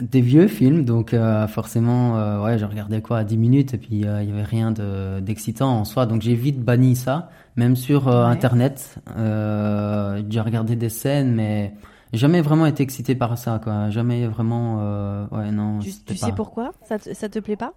Des 0.00 0.20
vieux 0.20 0.46
films, 0.46 0.84
donc 0.84 1.14
euh, 1.14 1.46
forcément, 1.48 2.18
euh, 2.18 2.42
ouais, 2.44 2.58
je 2.58 2.66
regardais 2.66 3.00
quoi 3.00 3.16
à 3.16 3.24
10 3.24 3.38
minutes 3.38 3.72
et 3.72 3.78
puis 3.78 4.06
euh, 4.06 4.22
il 4.22 4.28
y 4.28 4.32
avait 4.32 4.42
rien 4.42 4.70
de 4.70 5.20
d'excitant 5.20 5.70
en 5.70 5.84
soi, 5.86 6.04
donc 6.04 6.20
j'ai 6.20 6.34
vite 6.34 6.60
banni 6.62 6.94
ça, 6.96 7.30
même 7.56 7.76
sur 7.76 8.06
euh, 8.08 8.26
Ouais. 8.26 8.30
internet. 8.30 8.96
Euh, 9.16 10.22
j'ai 10.28 10.40
regardé 10.42 10.76
des 10.76 10.90
scènes, 10.90 11.34
mais 11.34 11.72
jamais 12.12 12.42
vraiment 12.42 12.66
été 12.66 12.82
excité 12.82 13.14
par 13.14 13.38
ça, 13.38 13.58
quoi. 13.64 13.88
Jamais 13.88 14.26
vraiment, 14.26 14.80
euh, 14.80 15.26
ouais, 15.32 15.50
non. 15.50 15.78
Tu, 15.78 15.90
sais 15.90 16.32
pourquoi? 16.32 16.72
Ça 16.82 16.98
te, 16.98 17.14
ça 17.14 17.30
te 17.30 17.38
plaît 17.38 17.56
pas? 17.56 17.72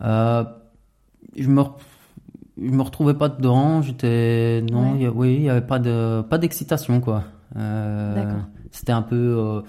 Euh, 0.00 0.44
je 1.36 1.48
me, 1.50 1.64
je 2.60 2.70
me 2.70 2.82
retrouvais 2.82 3.14
pas 3.14 3.28
dedans. 3.28 3.82
J'étais 3.82 4.62
non, 4.70 4.92
Ouais. 4.92 4.96
il 4.96 5.02
y 5.02 5.06
a- 5.06 5.10
oui, 5.10 5.34
il 5.34 5.42
y 5.42 5.50
avait 5.50 5.60
pas 5.66 5.78
de, 5.78 6.22
pas 6.22 6.38
d'excitation 6.38 7.00
quoi. 7.00 7.24
Euh. 7.56 8.34
C'était 8.70 8.92
un 8.92 9.02
peu, 9.02 9.16
euh, 9.16 9.60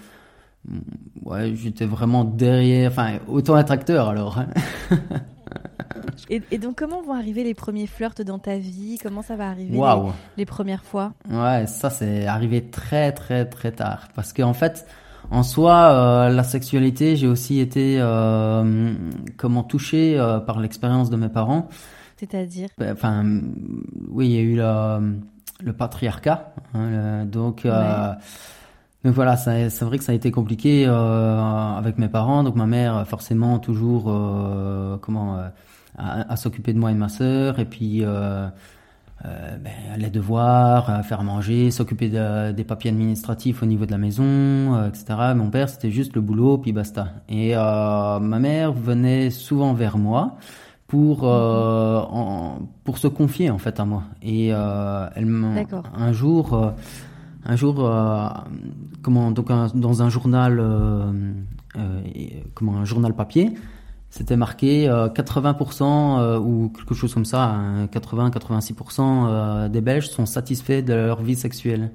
ouais, 1.24 1.54
j'étais 1.56 1.86
vraiment 1.86 2.24
derrière. 2.26 2.92
Enfin, 2.92 3.14
autant 3.28 3.58
être 3.58 3.72
acteur 3.72 4.10
alors. 4.10 4.38
hein. 4.40 4.48
et, 6.30 6.42
et 6.52 6.58
donc, 6.58 6.76
comment 6.78 7.02
vont 7.02 7.14
arriver 7.14 7.44
les 7.44 7.54
premiers 7.54 7.88
flirts 7.88 8.22
dans 8.26 8.40
ta 8.40 8.58
vie? 8.58 8.98
Comment 9.02 9.22
ça 9.22 9.36
va 9.36 9.48
arriver 9.50 9.78
les- 9.78 10.12
les, 10.38 10.46
premières 10.46 10.84
fois? 10.84 11.14
Ouais, 11.30 11.66
ça 11.68 11.90
c'est 11.90 12.26
arrivé 12.28 12.64
très 12.70 13.12
très 13.14 13.46
très 13.46 13.72
tard 13.72 14.10
parce 14.16 14.34
qu'en 14.34 14.54
fait, 14.54 14.86
en 15.32 15.44
soi, 15.44 15.74
euh, 15.92 16.30
la 16.30 16.44
sexualité, 16.44 17.16
j'ai 17.16 17.28
aussi 17.28 17.60
été 17.60 17.98
euh, 18.00 18.94
comment 19.38 19.64
touché 19.64 20.18
par 20.46 20.60
l'expérience 20.60 21.10
de 21.10 21.16
mes 21.16 21.30
parents. 21.30 21.70
C'est-à-dire 22.20 22.70
Ben, 22.78 22.92
Enfin, 22.94 23.24
oui, 24.10 24.28
il 24.28 24.32
y 24.34 24.38
a 24.38 24.42
eu 24.42 24.56
le 25.66 25.74
patriarcat, 25.74 26.54
hein, 26.74 26.90
le- 26.90 27.26
donc. 27.26 27.66
euh, 27.66 28.14
donc 29.06 29.14
voilà, 29.14 29.38
c'est 29.38 29.70
vrai 29.86 29.98
que 29.98 30.04
ça 30.04 30.12
a 30.12 30.16
été 30.16 30.30
compliqué 30.32 30.86
euh, 30.86 31.40
avec 31.78 31.98
mes 31.98 32.10
parents. 32.10 32.44
Donc 32.44 32.56
ma 32.56 32.66
mère, 32.68 33.08
forcément, 33.08 33.58
toujours 33.60 34.06
euh, 34.08 34.98
comment 34.98 35.38
à, 35.98 36.32
à 36.32 36.36
s'occuper 36.36 36.74
de 36.74 36.80
moi 36.80 36.92
et 36.92 36.94
de 36.94 37.00
ma 37.00 37.08
sœur, 37.10 37.60
et 37.60 37.66
puis 37.66 38.04
ben, 39.22 39.72
les 39.98 40.10
devoirs, 40.10 41.04
faire 41.06 41.24
manger, 41.24 41.72
s'occuper 41.72 42.08
de- 42.10 42.52
des 42.52 42.64
papiers 42.64 42.90
administratifs 42.92 43.62
au 43.64 43.66
niveau 43.66 43.86
de 43.86 43.92
la 43.92 43.98
maison, 43.98 44.86
etc. 44.88 45.34
Mon 45.36 45.50
père, 45.50 45.68
c'était 45.70 45.92
juste 45.92 46.16
le 46.16 46.22
boulot, 46.22 46.58
puis 46.58 46.72
basta. 46.72 47.08
Et 47.28 47.54
ma 47.56 48.20
mère 48.40 48.72
venait 48.74 49.30
souvent 49.30 49.74
vers 49.74 49.98
moi 49.98 50.38
pour 50.90 51.22
euh, 51.24 52.00
en- 52.02 52.60
pour 52.84 52.98
se 52.98 53.08
confier 53.08 53.50
en 53.50 53.58
fait 53.60 53.80
à 53.80 53.86
moi. 53.86 54.04
Et 54.22 54.50
euh, 54.54 55.08
elle 55.16 55.26
un 55.96 56.12
jour. 56.12 56.54
euh, 56.54 56.72
un 57.46 57.56
jour, 57.56 57.76
euh, 57.80 58.28
comment 59.02 59.32
donc 59.32 59.50
un- 59.50 59.68
dans 59.74 60.04
un 60.04 60.10
journal, 60.10 60.60
euh, 60.60 61.12
euh, 61.78 62.02
comment 62.54 62.76
un 62.78 62.86
journal 62.86 63.14
papier, 63.14 63.54
c'était 64.10 64.36
marqué 64.36 64.90
euh, 64.90 65.08
80% 65.08 66.20
euh, 66.20 66.38
ou 66.40 66.70
quelque 66.76 66.94
chose 66.96 67.14
comme 67.14 67.24
ça, 67.26 67.56
80-86% 67.94 69.02
euh, 69.28 69.70
des 69.70 69.82
Belges 69.82 70.10
sont 70.10 70.26
satisfaits 70.26 70.82
de 70.84 70.94
leur 70.94 71.22
vie 71.22 71.36
sexuelle. 71.36 71.92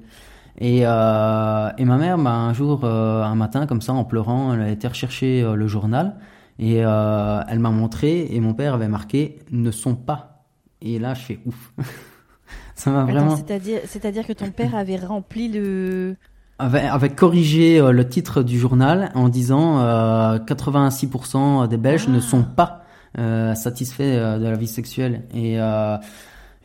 Et, 0.57 0.81
euh, 0.85 1.69
et 1.77 1.85
ma 1.85 1.97
mère, 1.97 2.17
bah, 2.17 2.31
un 2.33 2.53
jour, 2.53 2.81
euh, 2.83 3.21
un 3.23 3.35
matin, 3.35 3.65
comme 3.67 3.81
ça, 3.81 3.93
en 3.93 4.03
pleurant, 4.05 4.53
elle 4.53 4.61
a 4.61 4.69
été 4.69 4.87
rechercher 4.87 5.45
le 5.53 5.67
journal 5.67 6.15
et 6.59 6.85
euh, 6.85 7.41
elle 7.47 7.59
m'a 7.59 7.71
montré 7.71 8.27
et 8.31 8.39
mon 8.39 8.53
père 8.53 8.73
avait 8.73 8.87
marqué 8.87 9.39
ne 9.51 9.71
sont 9.71 9.95
pas. 9.95 10.45
Et 10.81 10.99
là, 10.99 11.13
je 11.13 11.21
fais 11.21 11.39
ouf. 11.45 11.73
ça 12.75 12.91
m'a 12.91 13.03
vraiment 13.03 13.35
c'est-à-dire, 13.35 13.79
c'est-à-dire 13.85 14.25
que 14.25 14.33
ton 14.33 14.51
père 14.51 14.75
avait 14.75 14.97
rempli 14.97 15.49
le. 15.49 16.15
avait, 16.59 16.81
avait 16.81 17.09
corrigé 17.09 17.79
euh, 17.79 17.91
le 17.91 18.07
titre 18.07 18.43
du 18.43 18.59
journal 18.59 19.11
en 19.15 19.29
disant 19.29 19.79
euh, 19.79 20.37
86% 20.37 21.67
des 21.67 21.77
Belges 21.77 22.05
Ah. 22.07 22.11
ne 22.11 22.19
sont 22.19 22.43
pas 22.43 22.85
euh, 23.17 23.55
satisfaits 23.55 24.01
euh, 24.01 24.37
de 24.39 24.43
la 24.45 24.57
vie 24.57 24.67
sexuelle. 24.67 25.23
Et, 25.33 25.59
euh, 25.59 25.97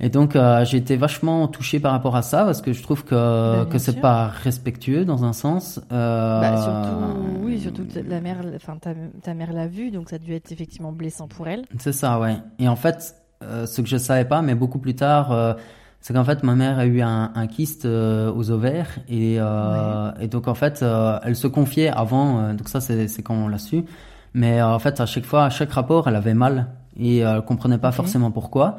et 0.01 0.09
donc 0.09 0.35
euh, 0.35 0.65
j'ai 0.65 0.79
été 0.79 0.97
vachement 0.97 1.47
touché 1.49 1.79
par 1.81 1.93
rapport 1.93 2.17
à 2.17 2.23
ça 2.23 2.45
parce 2.45 2.63
que 2.63 2.73
je 2.73 2.83
trouve 2.83 3.05
que, 3.05 3.15
Bah, 3.15 3.67
que 3.71 3.79
c'est 3.79 4.01
pas 4.01 4.29
respectueux 4.29 5.05
dans 5.05 5.25
un 5.25 5.33
sens. 5.33 5.81
Euh, 5.93 6.41
Bah, 6.41 6.57
surtout, 6.57 7.45
oui, 7.45 7.61
surtout 7.61 7.85
que 7.85 7.99
la 8.09 8.21
mère, 8.21 8.39
enfin 8.57 8.77
ta, 8.81 8.93
ta 9.23 9.35
mère 9.35 9.53
l'a 9.53 9.67
vu, 9.67 9.91
donc 9.91 10.09
ça 10.11 10.17
a 10.17 10.19
dû 10.19 10.33
être 10.35 10.51
effectivement 10.53 10.93
blessant 10.93 11.29
pour 11.29 11.49
elle. 11.49 11.65
C'est 11.79 11.93
ça, 11.93 12.19
ouais. 12.19 12.37
Et 12.59 12.69
en 12.69 12.77
fait, 12.77 13.15
euh, 13.43 13.67
ce 13.67 13.81
que 13.83 13.89
je 13.89 13.97
savais 13.99 14.25
pas, 14.25 14.43
mais 14.43 14.55
beaucoup 14.55 14.79
plus 14.79 14.95
tard, 14.95 15.33
euh, 15.33 15.55
c'est 16.01 16.15
qu'en 16.15 16.25
fait, 16.25 16.43
ma 16.45 16.55
mère 16.55 16.79
a 16.79 16.87
eu 16.87 17.03
un, 17.03 17.31
un 17.35 17.47
kyste 17.47 17.85
euh, 17.85 18.33
aux 18.33 18.51
ovaires 18.51 18.99
et, 19.09 19.37
euh, 19.39 20.11
et 20.19 20.29
donc 20.29 20.49
en 20.49 20.55
fait, 20.55 20.83
euh, 20.83 21.19
elle 21.25 21.37
se 21.37 21.47
confiait 21.47 21.89
avant. 21.91 22.39
euh, 22.41 22.55
donc 22.55 22.69
ça, 22.71 22.81
c'est 22.81 23.07
c'est 23.09 23.23
quand 23.23 23.35
on 23.35 23.49
l'a 23.49 23.59
su. 23.59 23.85
Mais 24.33 24.63
en 24.63 24.79
fait, 24.79 25.01
à 25.01 25.07
chaque 25.07 25.25
fois, 25.25 25.45
à 25.45 25.51
chaque 25.51 25.73
rapport, 25.73 26.09
elle 26.09 26.17
avait 26.17 26.35
mal 26.35 26.69
et 26.99 27.19
elle 27.19 27.43
comprenait 27.43 27.79
pas 27.79 27.93
forcément 27.93 28.31
pourquoi. 28.31 28.79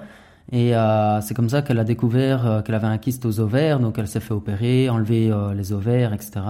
Et 0.53 0.75
euh, 0.75 1.21
c'est 1.21 1.33
comme 1.33 1.47
ça 1.49 1.61
qu'elle 1.61 1.79
a 1.79 1.85
découvert 1.85 2.45
euh, 2.45 2.61
qu'elle 2.61 2.75
avait 2.75 2.87
un 2.87 2.97
kyste 2.97 3.25
aux 3.25 3.39
ovaires, 3.39 3.79
donc 3.79 3.97
elle 3.97 4.07
s'est 4.07 4.19
fait 4.19 4.33
opérer, 4.33 4.89
enlever 4.89 5.31
euh, 5.31 5.53
les 5.53 5.71
ovaires, 5.71 6.11
etc. 6.13 6.41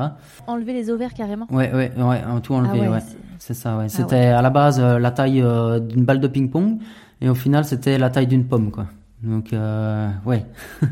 Enlever 0.47 0.73
les 0.73 0.89
ovaires 0.89 1.13
carrément? 1.13 1.45
Ouais, 1.51 1.71
ouais, 1.71 1.91
ouais, 1.95 2.21
tout 2.41 2.55
enlevé, 2.55 2.79
Ah 2.79 2.81
ouais, 2.81 2.87
ouais. 2.89 2.99
c'est- 3.37 3.53
ça, 3.53 3.77
ouais. 3.77 3.85
Ah 3.85 3.89
C'était 3.89 4.15
ouais. 4.15 4.25
à 4.27 4.41
la 4.41 4.49
base 4.49 4.79
euh, 4.79 4.97
la 4.97 5.11
taille 5.11 5.43
d'une 5.87 6.03
balle 6.03 6.19
de 6.19 6.27
ping-pong 6.27 6.79
et 7.21 7.29
au 7.29 7.35
final 7.35 7.63
c'était 7.63 7.99
la 7.99 8.09
taille 8.09 8.25
d'une 8.27 8.45
pomme, 8.45 8.71
quoi. 8.71 8.87
Donc, 9.21 9.53
euh, 9.53 10.09
ouais. 10.25 10.45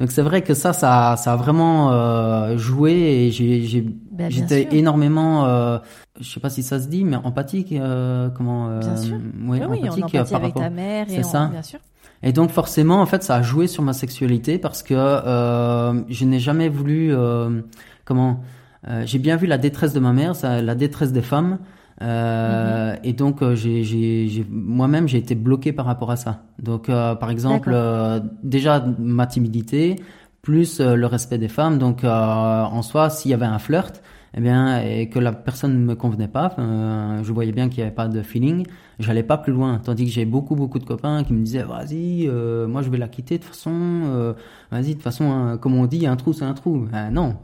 Donc 0.00 0.10
c'est 0.10 0.22
vrai 0.22 0.42
que 0.42 0.52
ça, 0.52 0.72
ça, 0.74 1.16
ça 1.16 1.32
a 1.32 1.36
vraiment 1.36 2.56
joué 2.58 2.92
et 2.92 3.30
j'ai, 3.30 3.86
Bah, 4.10 4.28
j'étais 4.28 4.68
énormément, 4.76 5.46
euh, 5.46 5.78
je 6.20 6.28
sais 6.28 6.40
pas 6.40 6.50
si 6.50 6.62
ça 6.62 6.80
se 6.80 6.88
dit, 6.88 7.04
mais 7.04 7.16
empathique, 7.16 7.72
euh, 7.72 8.28
comment 8.30 8.68
euh, 8.68 8.80
Bien 8.80 8.96
sûr. 8.96 9.14
ouais, 9.16 9.20
oui, 9.46 9.60
oui, 9.70 9.88
empathique, 9.88 10.14
euh, 10.16 10.18
empathie 10.18 10.32
par 10.32 10.40
avec 10.42 10.54
rapport- 10.54 10.62
ta 10.64 10.70
mère 10.70 11.06
et 11.08 11.14
C'est 11.14 11.24
en- 11.24 11.28
ça. 11.30 11.46
bien 11.50 11.62
sûr. 11.62 11.78
Et 12.22 12.32
donc 12.32 12.50
forcément, 12.50 13.00
en 13.00 13.06
fait, 13.06 13.22
ça 13.22 13.36
a 13.36 13.42
joué 13.42 13.66
sur 13.66 13.82
ma 13.82 13.92
sexualité 13.92 14.58
parce 14.58 14.82
que 14.82 14.94
euh, 14.94 16.02
je 16.08 16.24
n'ai 16.24 16.38
jamais 16.38 16.68
voulu, 16.68 17.14
euh, 17.14 17.60
comment, 18.04 18.40
euh, 18.88 19.02
j'ai 19.06 19.18
bien 19.18 19.36
vu 19.36 19.46
la 19.46 19.58
détresse 19.58 19.92
de 19.92 20.00
ma 20.00 20.12
mère, 20.12 20.34
ça, 20.36 20.62
la 20.62 20.74
détresse 20.74 21.12
des 21.12 21.22
femmes, 21.22 21.58
euh, 22.00 22.96
et 23.04 23.12
donc 23.12 23.42
euh, 23.42 23.54
j'ai, 23.54 23.84
j'ai, 23.84 24.26
j'ai- 24.28 24.46
moi-même 24.50 25.06
j'ai 25.08 25.18
été 25.18 25.34
bloqué 25.34 25.72
par 25.72 25.86
rapport 25.86 26.10
à 26.10 26.16
ça. 26.16 26.42
Donc 26.60 26.88
euh, 26.88 27.14
par 27.14 27.30
exemple, 27.30 27.70
euh, 27.72 28.20
déjà 28.42 28.84
ma 28.98 29.26
timidité, 29.26 29.96
plus 30.42 30.80
euh, 30.80 30.96
le 30.96 31.06
respect 31.06 31.38
des 31.38 31.48
femmes. 31.48 31.78
Donc 31.78 32.02
euh, 32.02 32.08
en 32.10 32.82
soi, 32.82 33.08
s'il 33.10 33.30
y 33.30 33.34
avait 33.34 33.46
un 33.46 33.58
flirt, 33.60 34.02
eh 34.34 34.40
bien, 34.40 34.80
et 34.82 35.08
que 35.08 35.18
la 35.18 35.32
personne 35.32 35.74
ne 35.74 35.84
me 35.84 35.94
convenait 35.94 36.28
pas, 36.28 36.54
euh, 36.58 37.22
je 37.22 37.32
voyais 37.32 37.52
bien 37.52 37.68
qu'il 37.68 37.78
n'y 37.78 37.82
avait 37.86 37.94
pas 37.94 38.08
de 38.08 38.22
feeling, 38.22 38.66
j'allais 38.98 39.22
pas 39.22 39.36
plus 39.38 39.52
loin. 39.52 39.78
Tandis 39.78 40.06
que 40.06 40.10
j'ai 40.10 40.24
beaucoup, 40.24 40.54
beaucoup 40.56 40.78
de 40.78 40.84
copains 40.84 41.22
qui 41.24 41.32
me 41.34 41.42
disaient, 41.42 41.62
vas-y, 41.64 42.26
euh, 42.28 42.66
moi 42.66 42.82
je 42.82 42.90
vais 42.90 42.98
la 42.98 43.08
quitter 43.08 43.38
de 43.38 43.42
toute 43.44 43.52
façon, 43.54 43.70
euh, 43.74 44.32
vas-y, 44.70 44.88
de 44.88 44.92
toute 44.94 45.02
façon, 45.02 45.30
hein, 45.30 45.58
comme 45.58 45.74
on 45.74 45.86
dit, 45.86 46.06
un 46.06 46.16
trou 46.16 46.32
c'est 46.32 46.44
un 46.44 46.54
trou. 46.54 46.86
Ah, 46.92 47.10
non, 47.10 47.36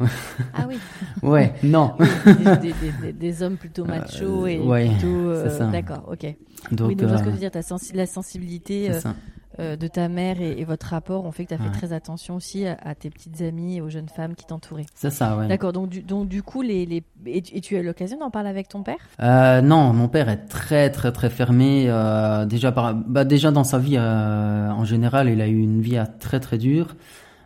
Ah 0.54 0.64
oui. 0.66 0.76
ouais, 1.22 1.52
non. 1.62 1.94
des, 2.24 2.56
des- 2.56 2.72
des- 2.74 2.92
des- 2.92 3.12
des 3.12 3.42
hommes 3.42 3.56
plutôt 3.56 3.84
machos 3.84 4.46
et 4.46 4.58
ouais, 4.58 4.88
plutôt. 4.88 5.28
euh. 5.30 5.70
D'accord, 5.70 6.08
ok. 6.10 6.26
Donc, 6.72 6.88
oui, 6.88 6.94
donc 6.96 7.04
je 7.04 7.06
vois 7.08 7.18
ce 7.18 7.22
que 7.22 7.28
euh, 7.28 7.30
tu 7.30 7.34
veux 7.34 7.40
dire, 7.40 7.50
ta 7.50 7.60
la 7.94 8.06
sensibilité 8.06 8.86
c'est 8.86 8.92
euh, 8.92 9.00
ça. 9.00 9.14
Euh, 9.60 9.76
de 9.76 9.86
ta 9.88 10.08
mère 10.08 10.40
et, 10.40 10.52
et 10.60 10.64
votre 10.64 10.86
rapport 10.88 11.24
ont 11.24 11.32
fait 11.32 11.44
que 11.44 11.54
tu 11.54 11.54
as 11.54 11.58
fait 11.58 11.70
très 11.70 11.92
attention 11.92 12.36
aussi 12.36 12.66
à, 12.66 12.76
à 12.82 12.94
tes 12.94 13.10
petites 13.10 13.40
amies 13.42 13.76
et 13.76 13.80
aux 13.80 13.88
jeunes 13.88 14.08
femmes 14.08 14.34
qui 14.34 14.46
t'entouraient. 14.46 14.86
C'est 14.94 15.10
ça, 15.10 15.36
ouais. 15.36 15.48
D'accord, 15.48 15.72
donc 15.72 15.88
du, 15.88 16.02
donc 16.02 16.28
du 16.28 16.42
coup, 16.42 16.62
les, 16.62 16.86
les... 16.86 17.02
Et, 17.26 17.42
tu- 17.42 17.56
et 17.56 17.60
tu 17.60 17.76
as 17.76 17.80
eu 17.80 17.84
l'occasion 17.84 18.18
d'en 18.18 18.30
parler 18.30 18.48
avec 18.50 18.68
ton 18.68 18.82
père? 18.82 18.98
Euh, 19.20 19.60
non, 19.60 19.92
mon 19.92 20.08
père 20.08 20.28
est 20.28 20.46
très 20.46 20.90
très 20.90 21.12
très 21.12 21.30
fermé. 21.30 21.86
euh, 21.88 22.44
déjà 22.46 22.72
par, 22.72 22.94
bah 22.94 23.24
déjà 23.24 23.50
dans 23.50 23.64
sa 23.64 23.78
vie 23.78 23.98
en 23.98 24.84
général, 24.84 25.28
il 25.28 25.40
a 25.40 25.48
eu 25.48 25.58
une 25.58 25.80
vie 25.80 25.98
très 26.20 26.40
très 26.40 26.58
dure 26.58 26.96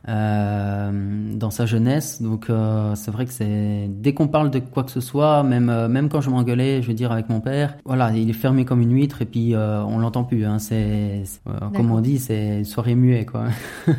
dans 0.06 1.50
sa 1.50 1.66
jeunesse. 1.66 2.20
Donc 2.22 2.50
euh, 2.50 2.94
c'est 2.94 3.10
vrai 3.10 3.26
que 3.26 3.32
c'est 3.32 3.86
dès 3.88 4.14
qu'on 4.14 4.28
parle 4.28 4.50
de 4.50 4.58
quoi 4.58 4.84
que 4.84 4.90
ce 4.90 5.00
soit, 5.00 5.42
même 5.42 5.68
euh, 5.68 5.88
même 5.88 6.08
quand 6.08 6.20
je 6.20 6.30
m'engueulais, 6.30 6.82
je 6.82 6.88
veux 6.88 6.94
dire 6.94 7.12
avec 7.12 7.28
mon 7.28 7.40
père, 7.40 7.76
voilà, 7.84 8.10
il 8.12 8.28
est 8.28 8.32
fermé 8.34 8.64
comme 8.64 8.80
une 8.80 8.92
huître 8.92 9.22
et 9.22 9.26
puis 9.26 9.54
euh, 9.54 9.82
on 9.84 9.98
l'entend 9.98 10.24
plus. 10.24 10.44
Hein, 10.44 10.58
c'est 10.58 11.22
euh, 11.46 11.52
comme 11.74 11.90
on 11.90 12.00
dit, 12.00 12.18
c'est 12.18 12.58
une 12.58 12.64
soirée 12.64 12.94
muet 12.94 13.26
quoi. 13.26 13.44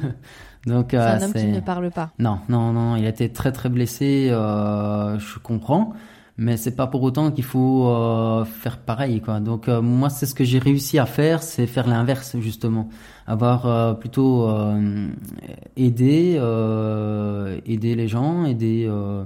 Donc 0.66 0.88
C'est 0.92 0.98
euh, 0.98 1.18
un 1.18 1.22
homme 1.22 1.34
qui 1.34 1.46
ne 1.48 1.60
parle 1.60 1.92
pas. 1.92 2.12
Non, 2.20 2.40
non, 2.48 2.72
non, 2.72 2.96
il 2.96 3.06
a 3.06 3.10
été 3.10 3.30
très 3.30 3.52
très 3.52 3.70
blessé. 3.70 4.30
euh, 4.32 5.20
je 5.20 5.38
comprends, 5.40 5.94
mais 6.38 6.58
c'est 6.58 6.75
pas 6.75 6.88
pour 6.88 7.04
autant 7.04 7.32
qu'il 7.32 7.44
faut 7.44 7.88
euh, 7.90 8.46
faire 8.46 8.80
pareil, 8.80 9.22
quoi. 9.22 9.40
Donc 9.40 9.68
euh, 9.70 9.82
moi, 9.82 10.10
c'est 10.10 10.25
ce 10.25 10.34
que 10.36 10.44
j'ai 10.44 10.60
réussi 10.60 11.00
à 11.00 11.06
faire, 11.06 11.44
c'est 11.44 11.68
faire 11.68 11.88
l'inverse 11.88 12.38
justement, 12.40 12.90
avoir 13.28 13.66
euh, 13.68 13.94
plutôt 13.94 14.48
euh, 14.50 15.08
aider, 15.78 16.36
euh, 16.38 17.60
aider 17.66 17.96
les 17.96 18.08
gens, 18.08 18.46
aider. 18.46 18.86
euh, 18.90 19.24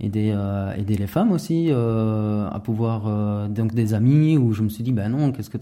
Aider, 0.00 0.32
euh, 0.32 0.72
aider 0.76 0.96
les 0.96 1.08
femmes 1.08 1.32
aussi 1.32 1.68
euh, 1.70 2.48
à 2.50 2.60
pouvoir 2.60 3.08
euh, 3.08 3.48
donc 3.48 3.74
des 3.74 3.94
amis 3.94 4.38
où 4.38 4.52
je 4.52 4.62
me 4.62 4.68
suis 4.68 4.84
dit 4.84 4.92
ben 4.92 5.08
non 5.08 5.32
qu'est-ce 5.32 5.50
que 5.50 5.58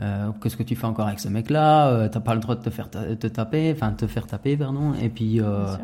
euh, 0.00 0.30
qu'est-ce 0.42 0.56
que 0.56 0.62
tu 0.62 0.76
fais 0.76 0.86
encore 0.86 1.06
avec 1.06 1.20
ce 1.20 1.28
mec-là? 1.28 1.88
Euh, 1.88 2.08
T'as 2.08 2.20
pas 2.20 2.34
le 2.34 2.40
droit 2.40 2.56
de 2.56 2.62
te 2.62 2.70
faire 2.70 2.90
te 2.90 3.26
taper, 3.26 3.72
enfin 3.74 3.92
te 3.92 4.06
faire 4.06 4.26
taper, 4.26 4.56
pardon. 4.56 4.92
Et 5.02 5.08
puis 5.08 5.40
euh, 5.40 5.64
Bien. 5.64 5.78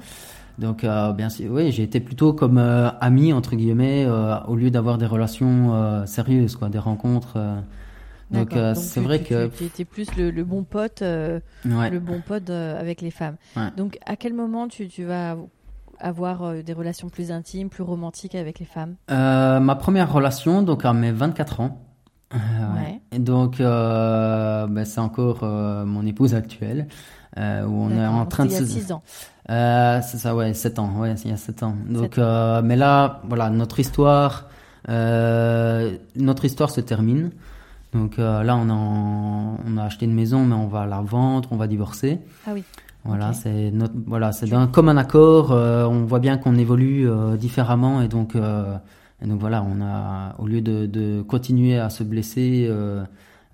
Donc 0.60 0.84
euh, 0.84 1.12
bien 1.12 1.30
sûr, 1.30 1.50
oui, 1.50 1.72
j'ai 1.72 1.82
été 1.82 2.00
plutôt 2.00 2.32
comme 2.34 2.58
euh, 2.58 2.90
ami 3.00 3.32
entre 3.32 3.56
guillemets 3.56 4.04
euh, 4.06 4.38
au 4.46 4.54
lieu 4.56 4.70
d'avoir 4.70 4.98
des 4.98 5.06
relations 5.06 5.74
euh, 5.74 6.06
sérieuses, 6.06 6.54
quoi, 6.56 6.68
des 6.68 6.78
rencontres. 6.78 7.38
donc 8.30 8.52
c'est 8.74 9.00
vrai 9.00 9.18
tu- 9.20 9.24
que 9.30 9.46
tu 9.48 9.64
étais 9.64 9.84
plus 9.84 10.14
le, 10.16 10.30
le 10.30 10.44
bon 10.44 10.62
pote, 10.62 11.00
ouais. 11.00 11.90
le 11.90 11.98
bon 11.98 12.20
pote 12.20 12.50
avec 12.50 13.00
les 13.00 13.10
femmes. 13.10 13.36
Ouais. 13.56 13.70
Donc, 13.76 13.98
à 14.06 14.16
quel 14.16 14.34
moment 14.34 14.68
tu, 14.68 14.86
tu 14.88 15.04
vas 15.04 15.36
avoir 15.98 16.62
des 16.62 16.72
relations 16.72 17.08
plus 17.08 17.30
intimes, 17.32 17.68
plus 17.70 17.82
romantiques 17.82 18.34
avec 18.34 18.58
les 18.58 18.66
femmes? 18.66 18.94
Ma 19.08 19.74
première 19.76 20.12
relation, 20.12 20.62
donc 20.62 20.84
à 20.84 20.92
mes 20.92 21.10
24 21.10 21.60
ans. 21.60 21.80
Ouais. 22.32 23.00
Et 23.10 23.18
donc 23.18 23.58
ben, 23.58 24.84
c'est 24.84 25.00
encore 25.00 25.42
mon 25.44 26.06
épouse 26.06 26.34
actuelle. 26.34 26.86
Euh, 27.38 27.64
où 27.64 27.82
on 27.84 27.90
est 27.90 28.06
en 28.06 28.26
train 28.26 28.44
de 28.44 28.50
il 28.50 28.54
y 28.54 28.56
a 28.56 28.60
se... 28.60 28.66
6 28.66 28.92
ans. 28.92 29.02
Euh, 29.50 30.00
c'est 30.02 30.18
ça, 30.18 30.34
ouais, 30.36 30.52
7 30.54 30.78
ans, 30.78 30.92
ouais, 30.98 31.14
il 31.24 31.30
y 31.30 31.34
a 31.34 31.36
7 31.36 31.62
ans. 31.62 31.74
Donc, 31.88 32.18
euh, 32.18 32.62
mais 32.62 32.76
là, 32.76 33.20
voilà, 33.28 33.50
notre 33.50 33.80
histoire, 33.80 34.48
euh, 34.88 35.96
notre 36.16 36.44
histoire 36.44 36.70
se 36.70 36.80
termine. 36.80 37.30
Donc 37.92 38.18
euh, 38.18 38.42
là, 38.44 38.56
on 38.56 38.68
a, 38.68 38.72
en- 38.72 39.56
on 39.66 39.76
a 39.76 39.82
acheté 39.84 40.04
une 40.06 40.14
maison, 40.14 40.44
mais 40.44 40.54
on 40.54 40.68
va 40.68 40.86
la 40.86 41.00
vendre, 41.00 41.48
on 41.52 41.56
va 41.56 41.66
divorcer. 41.66 42.20
Ah 42.46 42.50
oui. 42.54 42.62
Voilà, 43.04 43.32
c'est 43.32 43.70
notre, 43.72 43.94
voilà, 44.06 44.30
c'est 44.30 44.46
d'un 44.46 44.66
commun 44.66 44.96
accord. 44.98 45.52
on 45.52 46.04
voit 46.04 46.18
bien 46.18 46.36
qu'on 46.36 46.56
évolue 46.56 47.08
différemment 47.38 48.02
et 48.02 48.08
donc, 48.08 48.34
et 48.36 49.26
donc 49.26 49.40
voilà, 49.40 49.62
on 49.66 49.80
a, 49.82 50.34
au 50.38 50.46
lieu 50.46 50.60
de, 50.60 50.84
de 50.84 51.22
continuer 51.22 51.78
à 51.78 51.88
se 51.88 52.02
blesser, 52.04 52.66
euh, 52.68 53.02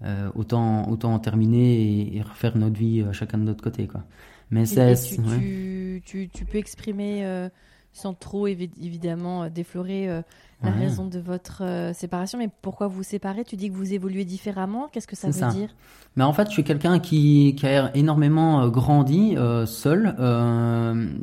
euh, 0.05 0.31
autant, 0.35 0.89
autant 0.91 1.15
en 1.15 1.19
terminer 1.19 1.81
et, 1.83 2.17
et 2.17 2.23
refaire 2.23 2.57
notre 2.57 2.77
vie 2.79 3.03
euh, 3.03 3.13
chacun 3.13 3.39
de 3.39 3.45
notre 3.45 3.63
côté, 3.63 3.87
quoi. 3.87 4.05
Mais 4.51 4.67
c'est, 4.67 4.95
tu, 4.95 5.17
ouais. 5.17 5.23
tu, 5.23 6.03
tu, 6.05 6.29
tu 6.29 6.45
peux 6.45 6.59
exprimer, 6.59 7.25
euh, 7.27 7.49
sans 7.93 8.15
trop 8.15 8.47
évi- 8.47 8.71
évidemment 8.81 9.49
déflorer 9.49 10.09
euh, 10.09 10.23
la 10.63 10.71
Ouais. 10.71 10.79
raison 10.79 11.07
de 11.07 11.19
votre 11.19 11.63
euh, 11.63 11.93
séparation, 11.93 12.39
mais 12.39 12.49
pourquoi 12.63 12.87
vous 12.89 13.03
séparez? 13.03 13.45
Tu 13.45 13.57
dis 13.57 13.71
que 13.71 13.75
vous 13.75 13.93
évoluez 13.93 14.25
différemment. 14.25 14.89
Qu'est-ce 14.93 15.07
que 15.09 15.17
ça 15.17 15.31
veut 15.31 15.33
ça. 15.33 15.49
dire? 15.49 15.75
Mais 16.17 16.25
en 16.25 16.33
fait, 16.33 16.47
je 16.47 16.53
suis 16.53 16.65
quelqu'un 16.65 16.99
qui, 16.99 17.55
qui 17.59 17.67
a 17.67 17.95
énormément 17.97 18.69
grandi 18.69 19.37
euh, 19.37 19.67
seul. 19.67 20.15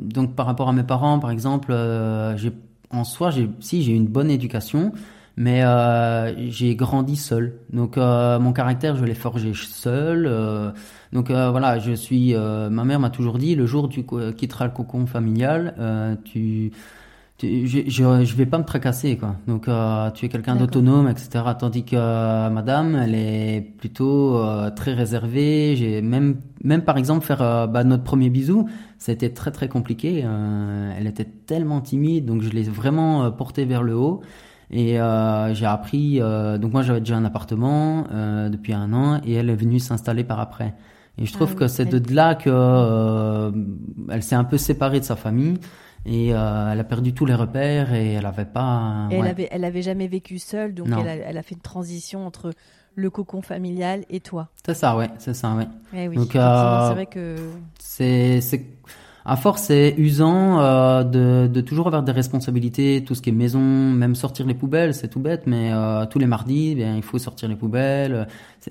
Donc, 0.08 0.34
par 0.36 0.46
rapport 0.46 0.68
à 0.68 0.72
mes 0.72 0.84
parents, 0.84 1.18
par 1.18 1.30
exemple, 1.30 1.72
en 2.90 3.04
soi, 3.04 3.30
si 3.60 3.82
j'ai 3.82 3.92
une 3.92 4.06
bonne 4.06 4.30
éducation, 4.30 4.92
mais 5.36 5.64
euh, 5.64 6.32
j'ai 6.50 6.76
grandi 6.76 7.16
seul. 7.16 7.54
Donc, 7.72 7.98
euh, 7.98 8.38
mon 8.38 8.52
caractère, 8.52 8.96
je 8.96 9.04
l'ai 9.04 9.14
forgé 9.14 9.52
seul. 9.54 10.26
euh, 10.26 10.70
donc 11.12 11.30
euh, 11.30 11.50
voilà, 11.50 11.78
je 11.78 11.92
suis. 11.92 12.34
euh, 12.34 12.70
ma 12.70 12.84
mère 12.84 13.00
m'a 13.00 13.10
toujours 13.10 13.38
dit, 13.38 13.54
le 13.54 13.66
jour 13.66 13.84
où 13.84 13.88
tu 13.88 14.04
co- 14.04 14.32
quitteras 14.32 14.66
le 14.66 14.70
cocon 14.72 15.06
familial, 15.06 15.74
euh, 15.78 16.16
tu 16.24 16.72
tu- 17.36 17.66
je, 17.66 17.80
je, 17.88 18.24
je 18.24 18.34
vais 18.36 18.46
pas 18.46 18.58
me 18.58 18.64
tracasser 18.64 19.16
quoi. 19.16 19.36
Donc 19.48 19.66
euh, 19.68 20.10
tu 20.12 20.26
es 20.26 20.28
quelqu'un 20.28 20.54
d'autonome, 20.56 21.08
etc. 21.08 21.54
Tandis 21.56 21.84
que 21.84 21.96
euh, 21.96 22.48
Madame, 22.50 22.94
elle 22.94 23.14
est 23.14 23.60
plutôt 23.78 24.38
euh, 24.38 24.70
très 24.70 24.94
réservée. 24.94 25.74
J'ai 25.76 26.00
même 26.02 26.36
même 26.62 26.82
par 26.82 26.96
exemple 26.96 27.24
faire 27.26 27.42
euh, 27.42 27.66
bah, 27.66 27.82
notre 27.84 28.04
premier 28.04 28.30
bisou, 28.30 28.68
c'était 28.98 29.30
très 29.30 29.50
très 29.50 29.68
compliqué. 29.68 30.22
Euh, 30.24 30.92
elle 30.96 31.06
était 31.08 31.24
tellement 31.24 31.80
timide, 31.80 32.24
donc 32.26 32.42
je 32.42 32.50
l'ai 32.50 32.62
vraiment 32.62 33.24
euh, 33.24 33.30
portée 33.30 33.64
vers 33.64 33.82
le 33.82 33.96
haut. 33.96 34.22
Et 34.70 35.00
euh, 35.00 35.54
j'ai 35.54 35.66
appris. 35.66 36.20
euh, 36.20 36.58
donc 36.58 36.72
moi 36.72 36.82
j'avais 36.82 37.00
déjà 37.00 37.16
un 37.16 37.24
appartement 37.24 38.06
euh, 38.12 38.48
depuis 38.48 38.72
un 38.72 38.92
an 38.92 39.20
et 39.24 39.34
elle 39.34 39.50
est 39.50 39.56
venue 39.56 39.78
s'installer 39.78 40.24
par 40.24 40.40
après. 40.40 40.74
Et 41.18 41.26
je 41.26 41.32
trouve 41.32 41.52
Ah 41.52 41.58
que 41.60 41.68
c'est 41.68 41.84
de 41.84 42.14
là 42.14 42.34
que 42.34 43.52
elle 44.10 44.22
s'est 44.22 44.34
un 44.34 44.44
peu 44.44 44.58
séparée 44.58 44.98
de 44.98 45.04
sa 45.04 45.14
famille 45.14 45.58
et 46.06 46.28
elle 46.30 46.80
a 46.80 46.84
perdu 46.84 47.14
tous 47.14 47.24
les 47.24 47.34
repères 47.34 47.94
et 47.94 48.14
elle 48.14 48.26
avait 48.26 48.44
pas. 48.44 49.06
Et 49.12 49.16
Elle 49.16 49.28
avait, 49.28 49.48
elle 49.52 49.64
avait 49.64 49.82
jamais 49.82 50.08
vécu 50.08 50.38
seule, 50.40 50.74
donc 50.74 50.88
elle 50.88 51.08
a, 51.08 51.14
elle 51.14 51.38
a 51.38 51.42
fait 51.42 51.54
une 51.54 51.60
transition 51.60 52.26
entre 52.26 52.52
le 52.96 53.10
cocon 53.10 53.42
familial 53.42 54.04
et 54.10 54.20
toi. 54.20 54.48
C'est 54.66 54.74
ça, 54.74 54.96
ouais, 54.96 55.08
c'est 55.18 55.34
ça, 55.34 55.54
ouais. 55.54 55.68
Eh 55.94 56.08
oui, 56.08 56.16
Donc, 56.16 56.32
c'est 56.32 56.38
vrai 56.38 57.06
que 57.06 57.36
c'est, 57.78 58.40
à 59.26 59.36
force, 59.36 59.62
c'est 59.62 59.94
usant 59.96 60.60
euh, 60.60 61.02
de, 61.02 61.46
de 61.46 61.60
toujours 61.62 61.86
avoir 61.86 62.02
des 62.02 62.12
responsabilités, 62.12 63.02
tout 63.06 63.14
ce 63.14 63.22
qui 63.22 63.30
est 63.30 63.32
maison, 63.32 63.60
même 63.60 64.14
sortir 64.14 64.46
les 64.46 64.54
poubelles, 64.54 64.92
c'est 64.94 65.08
tout 65.08 65.20
bête, 65.20 65.44
mais 65.46 65.70
euh, 65.72 66.04
tous 66.06 66.18
les 66.18 66.26
mardis, 66.26 66.74
bien, 66.74 66.94
il 66.96 67.02
faut 67.02 67.18
sortir 67.18 67.48
les 67.48 67.56
poubelles. 67.56 68.26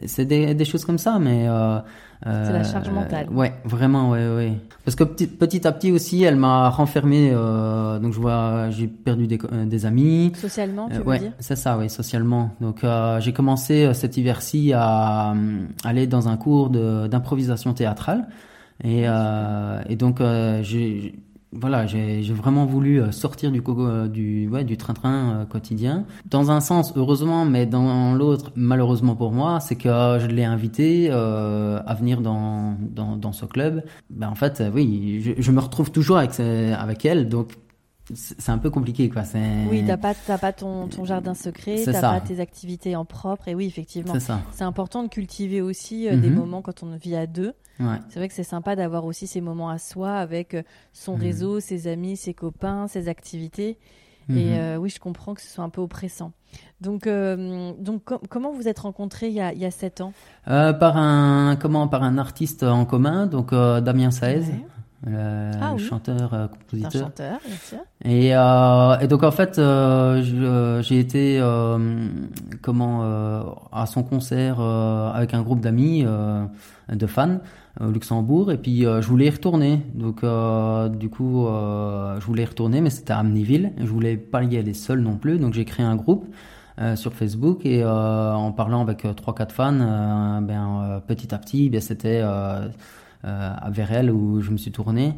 C'est, 0.05 0.25
des, 0.25 0.53
des 0.53 0.65
choses 0.65 0.85
comme 0.85 0.97
ça, 0.99 1.17
mais 1.19 1.47
euh, 1.47 1.79
C'est 2.23 2.53
la 2.53 2.63
charge 2.63 2.89
mentale. 2.89 3.27
Ouais, 3.31 3.53
vraiment, 3.65 4.11
ouais, 4.11 4.27
ouais. 4.35 4.53
Parce 4.85 4.95
que 4.95 5.03
petit, 5.03 5.27
petit 5.27 5.65
à 5.67 5.71
petit 5.71 5.91
aussi, 5.91 6.23
elle 6.23 6.35
m'a 6.35 6.69
renfermé. 6.69 7.31
euh, 7.33 7.99
donc 7.99 8.13
je 8.13 8.19
vois, 8.19 8.69
j'ai 8.69 8.87
perdu 8.87 9.27
des, 9.27 9.39
euh, 9.51 9.65
des 9.65 9.85
amis. 9.85 10.31
socialement, 10.35 10.87
tu 10.89 10.95
Euh, 10.95 10.99
veux 10.99 11.05
ouais, 11.05 11.19
dire? 11.19 11.31
c'est 11.39 11.55
ça, 11.55 11.77
oui, 11.77 11.89
socialement. 11.89 12.51
Donc 12.61 12.83
euh, 12.83 13.19
j'ai 13.19 13.33
commencé 13.33 13.85
euh, 13.85 13.93
cet 13.93 14.17
hiver-ci 14.17 14.71
à 14.73 15.31
euh, 15.31 15.65
aller 15.83 16.05
dans 16.07 16.27
un 16.29 16.37
cours 16.37 16.69
d'improvisation 16.69 17.73
théâtrale. 17.73 18.27
Et, 18.83 19.03
euh, 19.07 19.81
et 19.87 19.95
donc 19.95 20.21
euh, 20.21 20.61
j'ai 20.63 21.15
voilà, 21.55 21.85
j'ai 21.85 22.23
vraiment 22.33 22.65
voulu 22.65 22.99
euh, 22.99 23.11
sortir 23.11 23.51
du 23.51 23.61
coco- 23.61 24.07
du 24.07 24.77
train-train 24.77 25.45
quotidien. 25.47 26.03
Dans 26.25 26.49
un 26.49 26.59
sens, 26.59 26.93
heureusement, 26.95 27.45
mais 27.45 27.67
dans 27.67 28.15
l'autre, 28.15 28.51
malheureusement 28.55 29.15
pour 29.15 29.31
moi, 29.31 29.59
c'est 29.59 29.75
que 29.75 30.17
je 30.19 30.25
l'ai 30.25 30.45
invité 30.45 31.11
à 31.11 31.93
venir 31.93 32.21
dans, 32.21 32.75
ce 33.31 33.45
club. 33.45 33.83
Ben 34.09 34.29
en 34.29 34.35
fait, 34.35 34.63
oui, 34.73 35.35
je, 35.37 35.51
me 35.51 35.59
retrouve 35.59 35.91
toujours 35.91 36.17
avec 36.17 36.39
avec 36.39 37.05
elle, 37.05 37.29
donc 37.29 37.51
c'est 38.15 38.49
un 38.49 38.57
peu 38.57 38.69
compliqué 38.69 39.09
quoi. 39.09 39.23
Oui, 39.69 39.83
t'as 39.85 39.97
pas, 39.97 40.13
t'as 40.13 40.37
pas 40.37 40.53
ton, 40.53 40.87
ton 40.87 41.05
jardin 41.05 41.33
secret, 41.33 41.81
t'as 41.85 42.01
pas 42.01 42.21
tes 42.21 42.39
activités 42.39 42.95
en 42.95 43.05
propre, 43.05 43.47
et 43.47 43.55
oui, 43.55 43.65
effectivement, 43.65 44.13
c'est 44.51 44.63
important 44.63 45.03
de 45.03 45.09
cultiver 45.09 45.61
aussi 45.61 46.07
euh, 46.07 46.17
des 46.17 46.29
Mhm. 46.29 46.35
moments 46.35 46.61
quand 46.61 46.83
on 46.83 46.95
vit 46.95 47.15
à 47.15 47.27
deux. 47.27 47.53
Ouais. 47.79 47.97
C'est 48.09 48.19
vrai 48.19 48.27
que 48.27 48.33
c'est 48.33 48.43
sympa 48.43 48.75
d'avoir 48.75 49.03
aussi 49.05 49.25
ces 49.27 49.41
moments 49.41 49.69
à 49.69 49.79
soi 49.79 50.13
avec 50.15 50.53
euh, 50.53 50.61
son 50.93 51.15
Mhm. 51.15 51.21
réseau, 51.21 51.59
ses 51.59 51.87
amis, 51.87 52.15
ses 52.17 52.33
copains, 52.33 52.87
ses 52.87 53.07
activités. 53.07 53.77
Mhm. 54.29 54.37
Et 54.37 54.57
euh, 54.59 54.77
oui, 54.77 54.89
je 54.89 54.99
comprends 54.99 55.33
que 55.33 55.41
ce 55.41 55.47
soit 55.49 55.63
un 55.65 55.69
peu 55.69 55.81
oppressant. 55.81 56.31
Donc, 56.81 57.07
euh, 57.07 57.73
donc 57.79 58.03
com- 58.05 58.19
comment 58.29 58.53
vous 58.53 58.67
êtes 58.67 58.79
rencontrés 58.79 59.27
il 59.27 59.33
y 59.33 59.41
a, 59.41 59.51
il 59.53 59.59
y 59.59 59.65
a 59.65 59.71
sept 59.71 60.01
ans? 60.01 60.13
Par 60.45 60.95
un 60.97 61.55
comment 61.59 61.87
par 61.87 62.03
un 62.03 62.17
artiste 62.17 62.63
en 62.63 62.85
commun 62.85 63.25
donc 63.25 63.51
Damien 63.53 64.11
Saez 64.11 64.39
Ouais. 64.41 64.65
Le, 65.05 65.51
Ah 65.61 65.69
le 65.71 65.75
oui. 65.75 65.79
chanteur 65.83 66.33
euh, 66.33 66.47
C'est 66.47 66.77
un 66.77 66.81
compositeur 66.87 67.01
chanteur, 67.07 67.39
bien 67.45 67.55
sûr. 67.57 67.77
et, 68.05 68.35
euh, 68.35 68.99
et 68.99 69.07
donc 69.07 69.23
en 69.23 69.31
fait 69.31 69.59
euh, 69.59 70.21
je- 70.23 70.81
j'ai 70.87 70.99
été 70.99 71.39
euh, 71.41 72.07
comment 72.61 73.01
euh, 73.03 73.41
à 73.71 73.85
son 73.85 74.03
concert 74.03 74.57
euh, 74.59 75.11
avec 75.11 75.33
un 75.33 75.41
groupe 75.41 75.59
d'amis 75.59 76.03
euh, 76.05 76.45
de 76.91 77.05
fans 77.07 77.39
au 77.81 77.87
Luxembourg. 77.91 78.51
Et 78.51 78.57
puis 78.57 78.85
euh, 78.85 79.01
je 79.01 79.07
voulais 79.07 79.25
y 79.25 79.29
retourner. 79.29 79.81
Donc 79.95 80.23
euh, 80.23 80.89
du 80.89 81.09
coup 81.09 81.47
euh, 81.47 82.19
je 82.19 82.25
voulais 82.25 82.43
y 82.43 82.45
retourner 82.45 82.81
mais 82.81 82.89
c'était 82.89 83.13
à 83.13 83.19
Amnéville. 83.19 83.73
Je 83.79 83.85
voulais 83.87 84.15
pas 84.17 84.43
y 84.43 84.57
aller 84.57 84.73
seul 84.73 84.99
non 85.01 85.17
plus. 85.17 85.37
Donc 85.39 85.53
j'ai 85.53 85.65
créé 85.65 85.85
un 85.85 85.95
groupe 85.95 86.27
euh, 86.79 86.95
sur 86.95 87.13
Facebook. 87.13 87.65
Et 87.65 87.83
euh, 87.83 88.33
en 88.33 88.51
parlant 88.51 88.81
avec 88.81 89.05
euh, 89.05 89.13
trois 89.13 89.33
quatre 89.35 89.51
fans 89.53 89.73
euh, 89.79 90.39
ben 90.41 90.81
euh, 90.83 90.99
petit 90.99 91.33
à 91.33 91.37
petit 91.39 91.69
ben 91.69 91.81
c'était 91.81 92.21
euh, 93.25 93.53
à 93.57 93.69
Vérel 93.71 94.11
où 94.11 94.41
je 94.41 94.51
me 94.51 94.57
suis 94.57 94.71
tourné 94.71 95.13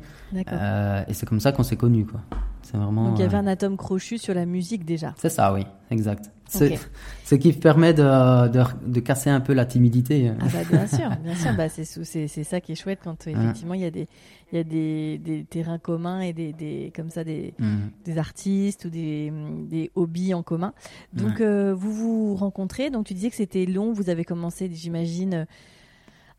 euh, 0.51 1.03
et 1.07 1.13
c'est 1.13 1.25
comme 1.25 1.39
ça 1.39 1.51
qu'on 1.51 1.63
s'est 1.63 1.77
connus 1.77 2.05
quoi 2.05 2.21
c'est 2.61 2.77
vraiment 2.77 3.09
donc 3.09 3.19
il 3.19 3.21
y 3.21 3.25
avait 3.25 3.35
euh, 3.35 3.39
un 3.39 3.47
atome 3.47 3.77
crochu 3.77 4.17
sur 4.17 4.33
la 4.33 4.45
musique 4.45 4.85
déjà. 4.85 5.13
c'est 5.17 5.29
ça 5.29 5.53
oui 5.53 5.61
exact 5.91 6.31
ce 6.47 7.33
qui 7.35 7.53
permet 7.53 7.93
de, 7.95 8.03
de, 8.49 8.63
de 8.85 8.99
casser 8.99 9.31
un 9.31 9.39
peu 9.41 9.53
la 9.53 9.65
timidité 9.65 10.31
Ah 10.39 10.45
bah 10.53 10.59
bien 10.69 10.85
sûr, 10.87 11.09
bien 11.23 11.33
sûr. 11.35 11.53
Bah 11.55 11.69
c'est 11.69 12.43
ça 12.43 12.61
qui 12.61 12.71
est 12.73 12.75
chouette 12.75 12.99
quand 13.03 13.25
effectivement 13.25 13.73
il 13.73 13.81
y 13.81 13.85
a 13.85 13.89
des 13.91 14.07
y 14.53 14.57
a 14.59 14.63
des, 14.63 15.17
des 15.17 15.43
terrains 15.43 15.79
communs 15.79 16.21
et 16.21 16.33
des, 16.33 16.53
des 16.53 16.93
comme 16.95 17.09
ça 17.09 17.23
des, 17.23 17.55
Mhm. 17.59 17.89
des 18.05 18.17
artistes 18.19 18.85
ou 18.85 18.89
des, 18.89 19.33
des 19.67 19.89
hobbies 19.95 20.35
en 20.35 20.43
commun. 20.43 20.73
Donc 21.13 21.41
euh, 21.41 21.73
vous 21.73 21.91
vous 21.91 22.35
rencontrez. 22.35 22.91
Donc 22.91 23.07
tu 23.07 23.15
disais 23.15 23.31
que 23.31 23.35
c'était 23.35 23.65
long. 23.65 23.91
Vous 23.91 24.11
avez 24.11 24.23
commencé, 24.23 24.69
j'imagine, 24.71 25.47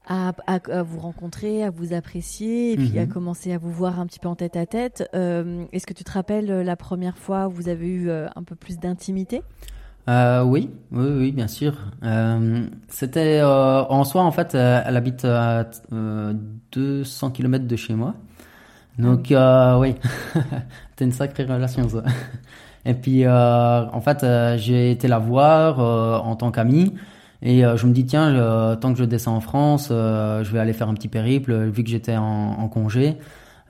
à, 0.07 0.33
à- 0.47 0.61
à 0.73 0.83
vous 0.83 0.99
rencontrer, 1.01 1.65
à 1.65 1.71
vous 1.71 1.93
apprécier, 1.93 2.73
et 2.73 2.77
puis 2.77 2.99
à 2.99 3.03
Mhm. 3.07 3.09
commencer 3.13 3.53
à 3.53 3.59
vous 3.59 3.73
voir 3.73 3.99
un 4.01 4.07
petit 4.07 4.19
peu 4.21 4.29
en 4.29 4.37
tête 4.37 4.57
à 4.57 4.67
tête. 4.67 5.09
Euh, 5.15 5.65
Est-ce 5.73 5.87
que 5.87 5.93
tu 5.95 6.05
te 6.05 6.13
rappelles 6.13 6.51
euh, 6.51 6.63
la 6.63 6.77
première 6.77 7.19
fois 7.19 7.49
où 7.49 7.51
vous 7.51 7.69
avez 7.69 7.89
eu 7.89 8.09
euh, 8.09 8.27
un 8.37 8.43
peu 8.43 8.55
plus 8.55 8.79
d'intimité? 8.79 9.43
Euh, 10.09 10.45
oui, 10.45 10.71
oui, 10.93 11.07
oui, 11.19 11.33
bien 11.33 11.49
sûr. 11.49 11.75
Euh, 12.05 12.67
c'était 12.89 13.41
euh, 13.41 13.83
en 13.85 14.05
soi, 14.05 14.23
en 14.23 14.31
fait, 14.31 14.55
elle 14.55 14.97
habite 14.97 15.25
à 15.25 15.67
euh, 15.93 16.33
200 16.73 17.31
km 17.33 17.67
de 17.67 17.75
chez 17.77 17.95
moi. 17.95 18.15
Donc, 18.99 19.33
euh, 19.33 19.79
oui, 19.79 19.97
c'était 20.91 21.05
une 21.05 21.13
sacrée 21.13 21.45
relation, 21.45 21.89
ça. 21.89 22.03
Et 22.85 22.95
puis, 22.95 23.25
euh, 23.25 23.85
en 23.91 24.01
fait, 24.01 24.25
j'ai 24.59 24.93
été 24.93 25.09
la 25.09 25.19
voir 25.19 25.81
euh, 25.81 26.19
en 26.19 26.37
tant 26.37 26.53
qu'amie. 26.53 26.95
Et 27.43 27.65
euh, 27.65 27.77
je 27.77 27.87
me 27.87 27.93
dis, 27.93 28.07
tiens, 28.07 28.35
je- 28.35 28.75
tant 28.77 28.93
que 28.93 28.99
je 28.99 29.05
descends 29.05 29.37
en 29.37 29.41
France, 29.41 29.89
euh, 29.91 30.43
je 30.45 30.51
vais 30.53 30.59
aller 30.59 30.73
faire 30.73 30.89
un 30.89 30.95
petit 30.95 31.09
périple, 31.09 31.55
vu 31.69 31.85
que 31.85 31.91
j'étais 31.91 32.17
en, 32.17 32.25
en 32.25 32.69
congé 32.69 33.17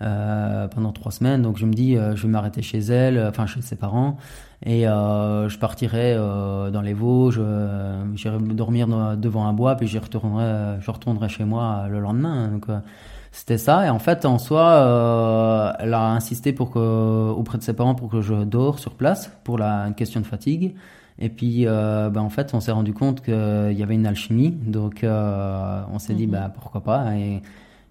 euh, 0.02 0.68
pendant 0.68 0.92
trois 0.92 1.10
semaines. 1.12 1.42
Donc, 1.42 1.56
je 1.58 1.66
me 1.66 1.72
dis, 1.72 1.96
euh, 1.96 2.14
je 2.16 2.22
vais 2.22 2.28
m'arrêter 2.28 2.62
chez 2.62 2.78
elle, 2.78 3.16
euh, 3.18 3.30
enfin, 3.30 3.46
chez 3.46 3.62
ses 3.62 3.76
parents. 3.76 4.16
Et 4.64 4.88
euh, 4.88 5.48
je 5.48 5.58
partirai 5.58 6.14
euh, 6.14 6.70
dans 6.70 6.80
les 6.80 6.94
Vosges, 6.94 7.38
euh, 7.38 8.04
j'irai 8.14 8.38
dormir 8.38 8.86
devant 9.16 9.46
un 9.46 9.52
bois, 9.52 9.74
puis 9.76 9.86
j'y 9.86 9.98
retournerai, 9.98 10.44
euh, 10.44 10.80
je 10.80 10.90
retournerai 10.90 11.28
chez 11.28 11.44
moi 11.44 11.82
euh, 11.84 11.88
le 11.88 12.00
lendemain. 12.00 12.48
Donc 12.48 12.68
euh, 12.70 12.78
c'était 13.32 13.58
ça. 13.58 13.84
Et 13.86 13.90
en 13.90 13.98
fait, 13.98 14.24
en 14.24 14.38
soi, 14.38 14.62
euh, 14.62 15.72
elle 15.80 15.92
a 15.92 16.08
insisté 16.12 16.52
pour 16.54 16.70
que, 16.70 17.30
auprès 17.30 17.58
de 17.58 17.62
ses 17.62 17.74
parents 17.74 17.94
pour 17.94 18.08
que 18.08 18.22
je 18.22 18.34
dors 18.44 18.78
sur 18.78 18.94
place 18.94 19.30
pour 19.44 19.58
la 19.58 19.86
une 19.88 19.94
question 19.94 20.20
de 20.20 20.26
fatigue. 20.26 20.74
Et 21.18 21.28
puis, 21.30 21.66
euh, 21.66 22.10
ben, 22.10 22.20
en 22.20 22.28
fait, 22.30 22.52
on 22.54 22.60
s'est 22.60 22.72
rendu 22.72 22.92
compte 22.92 23.22
qu'il 23.22 23.34
y 23.34 23.82
avait 23.82 23.94
une 23.94 24.06
alchimie. 24.06 24.50
Donc, 24.50 25.02
euh, 25.04 25.82
on 25.92 25.98
s'est 25.98 26.14
dit, 26.14 26.26
Mhm. 26.26 26.32
bah, 26.32 26.50
pourquoi 26.54 26.82
pas. 26.82 27.16
Et, 27.16 27.42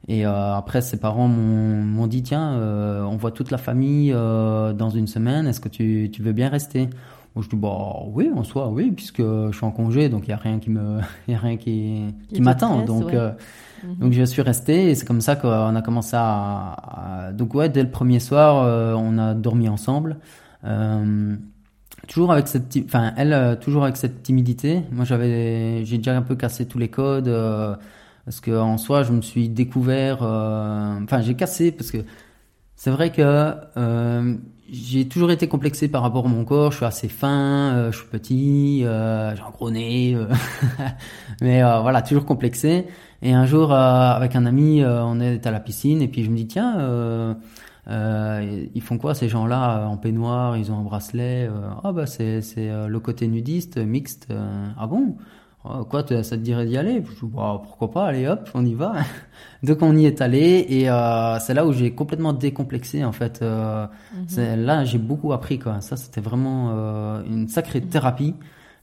et 0.08 0.26
euh, 0.28 0.54
après, 0.56 0.82
ses 0.82 0.98
parents 0.98 1.28
m'ont 1.28 2.08
dit, 2.08 2.24
tiens, 2.24 2.54
euh, 2.54 3.04
on 3.04 3.18
voit 3.18 3.32
toute 3.32 3.52
la 3.52 3.58
famille 3.58 4.12
euh, 4.14 4.74
dans 4.74 4.90
une 4.92 5.08
semaine. 5.08 5.48
Est-ce 5.48 5.60
que 5.60 5.70
tu, 5.70 6.10
tu 6.14 6.22
veux 6.22 6.34
bien 6.34 6.50
rester? 6.50 6.90
Moi, 7.36 7.44
je 7.44 7.50
dis, 7.50 7.56
bah 7.56 7.98
oui, 8.14 8.30
en 8.36 8.44
soi, 8.44 8.70
oui, 8.70 8.92
puisque 8.92 9.22
je 9.22 9.52
suis 9.54 9.66
en 9.66 9.72
congé, 9.72 10.08
donc 10.10 10.24
il 10.28 10.30
y 10.30 10.34
a 10.34 10.38
rien 10.38 10.60
qui 10.60 10.70
me, 10.70 11.00
il 11.28 11.34
y 11.34 11.36
a 11.36 11.40
rien 11.40 11.58
qui, 11.58 12.06
Qui 12.30 12.36
qui 12.36 12.40
te 12.40 12.42
m'attend. 12.44 12.82
Donc, 12.86 13.06
ouais. 13.08 13.16
euh, 13.16 13.32
Mhm. 13.84 13.96
donc 14.00 14.14
je 14.14 14.24
suis 14.24 14.42
resté 14.42 14.90
et 14.90 14.96
c'est 14.96 15.06
comme 15.06 15.22
ça 15.22 15.36
qu'on 15.36 15.76
a 15.76 15.82
commencé 15.82 16.16
à, 16.16 17.28
à- 17.28 17.34
donc 17.34 17.54
ouais 17.54 17.70
dès 17.70 17.84
le 17.84 17.90
premier 17.92 18.20
soir 18.22 18.64
euh, 18.64 18.94
on 18.98 19.18
a 19.18 19.34
dormi 19.34 19.68
ensemble 19.70 20.18
Euh, 20.64 21.36
toujours 22.08 22.32
avec 22.32 22.48
cette 22.48 22.78
enfin 22.86 23.14
elle 23.18 23.34
euh, 23.34 23.56
toujours 23.56 23.84
avec 23.84 23.98
cette 23.98 24.24
timidité 24.24 24.82
moi 24.92 25.06
j'avais 25.06 25.86
j'ai 25.86 25.98
déjà 25.98 26.16
un 26.16 26.22
peu 26.22 26.36
cassé 26.36 26.68
tous 26.68 26.80
les 26.80 26.90
codes 26.90 27.28
euh, 27.28 27.76
parce 28.26 28.40
que 28.40 28.52
en 28.52 28.78
soi 28.78 29.04
je 29.04 29.12
me 29.12 29.22
suis 29.22 29.50
découvert 29.50 30.20
euh, 30.22 31.00
enfin 31.04 31.22
j'ai 31.22 31.36
cassé 31.36 31.72
parce 31.72 31.92
que 31.92 32.00
c'est 32.76 32.92
vrai 32.92 33.12
que 33.12 33.22
euh, 33.78 34.36
j'ai 34.70 35.08
toujours 35.08 35.32
été 35.32 35.48
complexé 35.48 35.88
par 35.88 36.02
rapport 36.02 36.26
à 36.26 36.28
mon 36.28 36.44
corps. 36.44 36.72
Je 36.72 36.78
suis 36.78 36.86
assez 36.86 37.08
fin, 37.08 37.74
euh, 37.74 37.92
je 37.92 38.00
suis 38.00 38.08
petit, 38.08 38.80
j'ai 38.82 38.88
un 38.88 39.50
gros 39.54 39.72
nez, 39.72 40.18
mais 41.42 41.62
voilà, 41.62 42.02
toujours 42.02 42.26
complexé. 42.26 42.86
Et 43.22 43.32
un 43.32 43.46
jour, 43.46 43.72
avec 43.74 44.36
un 44.36 44.46
ami, 44.46 44.84
on 44.84 45.22
est 45.22 45.48
à 45.48 45.52
la 45.52 45.60
piscine 45.62 46.02
et 46.02 46.08
puis 46.08 46.26
je 46.26 46.30
me 46.30 46.36
dis 46.36 46.48
tiens, 46.48 47.38
euh, 47.88 47.92
euh, 48.42 48.66
ils 48.74 48.82
font 48.82 48.98
quoi 48.98 49.14
ces 49.16 49.30
gens-là 49.30 49.80
euh, 49.82 49.86
en 49.86 49.98
peignoir 49.98 50.58
Ils 50.58 50.72
ont 50.72 50.80
un 50.80 50.84
bracelet. 50.84 51.48
euh, 51.50 51.70
Ah 51.84 51.92
bah 51.92 52.06
c'est 52.08 52.42
c'est 52.42 52.70
euh, 52.70 52.88
le 52.88 53.00
côté 53.00 53.28
nudiste 53.28 53.78
mixte. 53.78 54.28
euh, 54.32 54.68
ah 54.78 54.88
bon? 54.88 55.16
Oh, 55.68 55.84
Quoi, 55.86 56.02
ça 56.08 56.22
te 56.24 56.36
dirait 56.36 56.66
d'y 56.68 56.78
aller? 56.78 57.04
Je 57.04 57.26
dis, 57.26 57.32
Bah, 57.34 57.60
pourquoi 57.64 57.90
pas, 57.92 58.06
allez 58.08 58.28
hop, 58.28 58.48
on 58.54 58.64
y 58.66 58.76
va. 58.76 58.94
Donc 59.64 59.82
on 59.82 59.96
y 59.98 60.06
est 60.06 60.22
allé 60.22 60.66
et 60.70 60.90
euh, 60.90 61.40
c'est 61.40 61.54
là 61.56 61.66
où 61.66 61.74
j'ai 61.74 61.94
complètement 61.96 62.34
décomplexé 62.34 63.04
en 63.04 63.12
fait. 63.12 63.40
Euh, 63.42 63.88
c'est- 64.28 64.56
Là 64.58 64.84
j'ai 64.86 65.00
beaucoup 65.00 65.34
appris 65.34 65.58
quoi. 65.60 65.82
Ça 65.82 65.98
c'était 65.98 66.22
vraiment 66.22 66.72
euh, 66.74 67.24
une 67.26 67.48
sacrée 67.48 67.82
thérapie, 67.82 68.36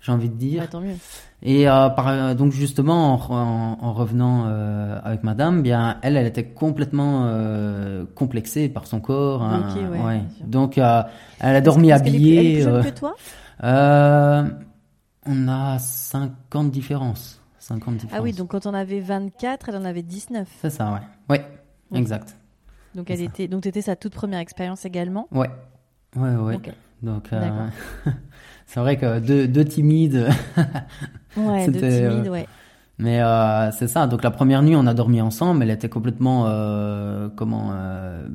j'ai 0.03 0.13
envie 0.13 0.29
de 0.29 0.35
dire. 0.35 0.61
Bah, 0.63 0.69
tant 0.71 0.81
mieux. 0.81 0.97
Et 1.45 1.69
euh, 1.69 1.89
par, 1.89 2.35
donc 2.37 2.53
justement 2.53 3.15
en, 3.15 3.17
re- 3.17 3.33
en, 3.33 3.79
en 3.81 3.93
revenant 3.95 4.45
euh, 4.47 5.01
avec 5.03 5.25
Madame, 5.25 5.63
bien 5.63 5.99
elle, 6.03 6.17
elle 6.17 6.27
était 6.27 6.45
complètement 6.45 7.23
euh, 7.27 8.05
complexée 8.15 8.69
par 8.69 8.87
son 8.87 9.01
corps. 9.01 9.43
hein, 9.43 9.73
Bloquée, 9.73 9.89
ouais, 9.89 10.23
sûr. 10.37 10.47
Donc 10.47 10.79
euh, 10.79 11.03
elle 11.41 11.57
a 11.57 11.61
dormi 11.61 11.91
est 11.91 12.01
plus- 12.01 12.09
Elle 12.09 12.15
est 12.15 12.17
habillée. 12.17 12.53
plus 12.55 12.63
jeune 12.63 12.75
euh, 12.75 12.83
que 12.83 12.89
toi 12.91 13.15
euh, 13.65 14.45
on 15.27 15.49
a 15.49 15.79
50 15.79 16.71
différences. 16.71 17.41
50 17.59 17.95
différences. 17.95 18.15
Ah 18.19 18.23
oui, 18.23 18.33
donc 18.33 18.51
quand 18.51 18.67
on 18.67 18.75
avait 18.75 18.99
24, 19.01 19.69
elle 19.69 19.77
en 19.77 19.85
avait 19.85 20.03
19. 20.03 20.49
C'est 20.61 20.71
ça, 20.71 20.93
ouais. 20.93 21.01
Ouais, 21.37 21.47
Ok. 21.93 21.99
exact. 21.99 22.37
Donc 22.95 23.09
elle 23.11 23.19
ça. 23.19 23.25
était, 23.25 23.49
donc 23.49 23.63
t'étais 23.63 23.83
sa 23.83 23.97
toute 23.97 24.13
première 24.15 24.41
expérience 24.41 24.85
également. 24.85 25.27
Ouais, 25.33 25.49
ouais, 26.17 26.35
ouais. 26.37 26.55
Ok. 26.57 26.71
Donc, 27.03 27.33
euh. 27.33 27.67
c'est 28.73 28.81
vrai 28.81 28.97
que 28.97 29.19
deux, 29.21 29.47
deux 29.49 29.65
timides, 29.65 30.27
Ouais, 31.37 31.67
de 31.67 31.73
C'était, 31.73 32.09
timide, 32.11 32.27
euh, 32.27 32.31
ouais. 32.31 32.47
mais 32.99 33.23
euh, 33.23 33.71
c'est 33.73 33.89
ça. 33.89 34.07
Donc 34.07 34.23
la 34.23 34.31
première 34.31 34.63
nuit, 34.63 34.77
on 34.77 34.87
a 34.87 34.93
dormi 34.95 35.21
ensemble. 35.21 35.63
Elle 35.63 35.71
était 35.71 35.89
complètement, 35.89 36.45
euh, 36.47 37.29
comment, 37.35 37.71
euh, 37.75 38.27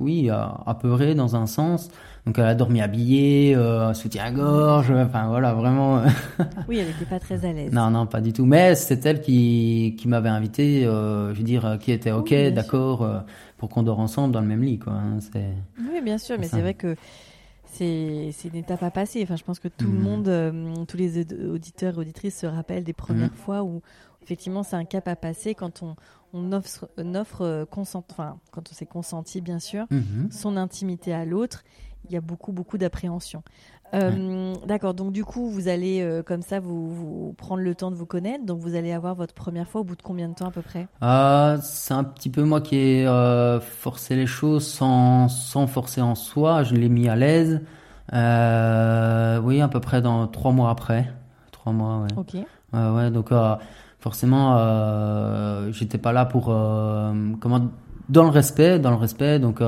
oui, 0.00 0.30
apeurée 0.66 1.14
dans 1.14 1.36
un 1.36 1.46
sens. 1.46 1.90
Donc 2.26 2.38
elle 2.38 2.46
a 2.46 2.54
dormi 2.54 2.80
habillée, 2.80 3.56
soutien-gorge. 3.92 4.90
Enfin 4.90 5.28
voilà, 5.28 5.54
vraiment. 5.54 6.00
Oui, 6.68 6.78
elle 6.78 6.86
n'était 6.88 7.04
pas 7.04 7.20
très 7.20 7.44
à 7.44 7.52
l'aise. 7.52 7.72
non, 7.72 7.90
non, 7.90 8.06
pas 8.06 8.20
du 8.20 8.32
tout. 8.32 8.44
Mais 8.46 8.74
c'est 8.74 9.04
elle 9.06 9.20
qui, 9.20 9.96
qui 9.98 10.08
m'avait 10.08 10.28
invité. 10.28 10.82
je 10.82 11.32
veux 11.36 11.44
dire, 11.44 11.76
qui 11.80 11.92
était 11.92 12.10
ok, 12.12 12.28
Oui, 12.32 12.52
d'accord, 12.52 13.06
pour 13.58 13.68
qu'on 13.68 13.82
dort 13.82 14.00
ensemble 14.00 14.32
dans 14.32 14.40
le 14.40 14.46
même 14.48 14.62
lit, 14.62 14.78
quoi. 14.78 14.94
hein. 14.94 15.18
Oui, 15.78 16.00
bien 16.02 16.18
sûr, 16.18 16.36
mais 16.38 16.48
c'est 16.48 16.60
vrai 16.60 16.74
que 16.74 16.96
c'est 17.78 18.48
une 18.48 18.56
étape 18.56 18.82
à 18.82 18.90
passer. 18.90 19.22
Enfin, 19.22 19.36
je 19.36 19.44
pense 19.44 19.58
que 19.60 19.68
tout 19.68 19.86
le 19.86 19.92
Mhm. 19.98 20.02
monde, 20.02 20.28
euh, 20.28 20.84
tous 20.86 20.96
les 20.96 21.20
aud- 21.20 21.54
auditeurs 21.54 21.94
et 21.94 21.98
auditrices 21.98 22.38
se 22.40 22.46
rappellent 22.46 22.84
des 22.84 22.92
premières 22.92 23.30
Mhm. 23.30 23.36
fois 23.36 23.62
où 23.62 23.82
effectivement 24.22 24.62
c'est 24.62 24.76
un 24.76 24.84
cap 24.84 25.06
à 25.08 25.16
passer 25.16 25.54
quand 25.54 25.82
on, 25.82 25.94
on 26.32 26.52
offre, 26.52 26.88
on 26.98 27.14
offre 27.14 27.42
euh, 27.42 27.64
consent, 27.64 28.04
enfin, 28.10 28.38
quand 28.50 28.70
on 28.70 28.74
s'est 28.74 28.86
consenti, 28.86 29.40
bien 29.40 29.58
sûr, 29.58 29.86
Mhm. 29.90 30.28
son 30.30 30.56
intimité 30.56 31.12
à 31.12 31.24
l'autre. 31.24 31.62
Il 32.08 32.12
y 32.12 32.16
a 32.16 32.20
beaucoup, 32.20 32.52
beaucoup 32.52 32.78
d'appréhension. 32.78 33.42
Euh, 33.94 34.54
D'accord, 34.66 34.94
donc 34.94 35.12
du 35.12 35.24
coup, 35.24 35.48
vous 35.48 35.68
allez 35.68 36.00
euh, 36.02 36.22
comme 36.22 36.42
ça 36.42 36.60
vous, 36.60 36.92
vous 36.92 37.34
prendre 37.38 37.62
le 37.62 37.74
temps 37.74 37.90
de 37.90 37.96
vous 37.96 38.06
connaître. 38.06 38.44
Donc 38.44 38.58
vous 38.58 38.74
allez 38.74 38.92
avoir 38.92 39.14
votre 39.14 39.32
première 39.32 39.68
fois 39.68 39.82
au 39.82 39.84
bout 39.84 39.96
de 39.96 40.02
combien 40.02 40.28
de 40.28 40.34
temps 40.34 40.48
à 40.48 40.50
peu 40.50 40.62
près? 40.62 40.88
Euh, 41.02 41.56
c'est 41.62 41.94
un 41.94 42.04
petit 42.04 42.28
peu 42.28 42.42
moi 42.42 42.60
qui 42.60 42.76
ai 42.76 43.06
euh, 43.06 43.60
forcé 43.60 44.16
les 44.16 44.26
choses 44.26 44.66
sans, 44.66 45.28
sans 45.28 45.66
forcer 45.66 46.00
en 46.02 46.14
soi. 46.14 46.62
Je 46.62 46.74
l'ai 46.74 46.88
mis 46.88 47.08
à 47.08 47.16
l'aise. 47.16 47.60
Oui, 48.12 48.16
à 49.60 49.68
peu 49.70 49.80
près 49.80 50.02
dans 50.02 50.26
trois 50.26 50.52
mois 50.52 50.70
après. 50.70 51.12
Trois 51.52 51.72
mois, 51.72 52.00
ouais. 52.00 52.08
Ok. 52.16 52.34
Ouais, 52.72 52.90
ouais, 52.90 53.10
donc 53.10 53.30
forcément, 53.98 54.56
j'étais 55.70 55.98
pas 55.98 56.12
là 56.12 56.24
pour 56.24 56.46
comment 56.46 57.60
dans 58.08 58.22
le 58.24 58.30
respect, 58.30 58.78
dans 58.78 58.90
le 58.90 58.96
respect. 58.96 59.38
Donc, 59.38 59.60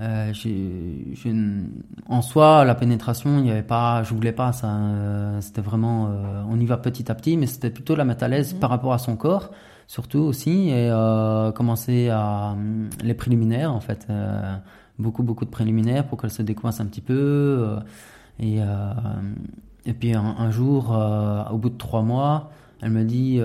euh, 0.00 0.32
en 2.08 2.22
soi, 2.22 2.64
la 2.64 2.74
pénétration, 2.74 3.38
il 3.40 3.46
y 3.46 3.50
avait 3.50 3.62
pas, 3.62 4.02
je 4.04 4.14
voulais 4.14 4.32
pas 4.32 4.52
ça. 4.52 4.68
euh, 4.68 5.40
c'était 5.40 5.60
vraiment, 5.60 6.08
euh, 6.08 6.42
on 6.48 6.58
y 6.60 6.66
va 6.66 6.76
petit 6.76 7.10
à 7.10 7.14
petit, 7.14 7.36
mais 7.36 7.46
c'était 7.46 7.70
plutôt 7.70 7.96
la 7.96 8.04
mettre 8.04 8.24
à 8.24 8.28
l'aise 8.28 8.52
par 8.54 8.70
rapport 8.70 8.92
à 8.92 8.98
son 8.98 9.16
corps, 9.16 9.50
surtout 9.86 10.20
aussi, 10.20 10.70
et 10.70 10.90
commencer 11.54 12.08
à 12.10 12.52
hum, 12.52 12.88
les 13.02 13.14
préliminaires 13.14 13.72
en 13.72 13.80
fait, 13.80 14.06
beaucoup 14.98 15.22
beaucoup 15.22 15.44
de 15.44 15.50
préliminaires 15.50 16.06
pour 16.06 16.20
qu'elle 16.20 16.30
se 16.30 16.42
décoince 16.42 16.80
un 16.80 16.86
petit 16.86 17.00
peu. 17.00 17.76
et, 18.40 18.58
et 19.86 19.92
puis 19.94 20.14
un, 20.14 20.22
un 20.38 20.50
jour, 20.50 20.96
au 21.50 21.58
bout 21.58 21.70
de 21.70 21.78
trois 21.78 22.02
mois, 22.02 22.50
elle 22.82 22.90
me 22.92 23.04
dit, 23.04 23.40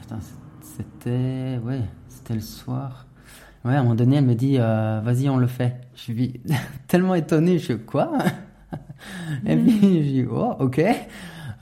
putain, 0.00 0.18
c'était, 0.60 1.60
ouais, 1.64 1.82
c'était 2.08 2.34
le 2.34 2.40
soir. 2.40 3.06
Ouais, 3.64 3.74
à 3.76 3.78
un 3.80 3.82
moment 3.82 3.94
donné, 3.94 4.16
elle 4.16 4.24
me 4.24 4.34
dit, 4.34 4.56
euh, 4.58 5.00
vas-y, 5.04 5.28
on 5.28 5.36
le 5.36 5.46
fait. 5.46 5.76
Je 5.94 6.00
suis 6.00 6.40
tellement 6.88 7.14
étonné, 7.14 7.58
je 7.58 7.64
suis 7.64 7.78
quoi? 7.78 8.12
Et 9.46 9.56
puis 9.56 9.80
je 10.04 10.08
dis, 10.22 10.26
oh, 10.30 10.54
ok. 10.58 10.78
Elle 10.78 10.96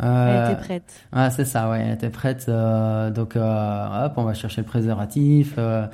Euh, 0.02 0.52
était 0.52 0.56
prête. 0.56 1.08
Ouais, 1.14 1.30
c'est 1.30 1.44
ça, 1.44 1.68
ouais, 1.70 1.80
elle 1.86 1.94
était 1.94 2.10
prête. 2.10 2.46
euh, 2.48 3.10
donc, 3.10 3.36
euh, 3.36 4.06
hop, 4.06 4.14
on 4.16 4.24
va 4.24 4.34
chercher 4.34 4.62
le 4.62 4.66
préservatif. 4.66 5.54
euh, 5.58 5.86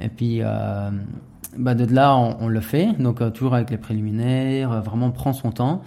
et 0.00 0.08
puis, 0.08 0.40
euh, 0.42 0.90
bah, 1.56 1.74
de 1.74 1.84
là, 1.94 2.16
on, 2.16 2.38
on 2.40 2.48
le 2.48 2.60
fait. 2.60 2.92
Donc, 2.98 3.20
toujours 3.34 3.54
avec 3.54 3.70
les 3.70 3.78
préliminaires, 3.78 4.82
vraiment, 4.82 5.10
prend 5.12 5.32
son 5.32 5.52
temps. 5.52 5.82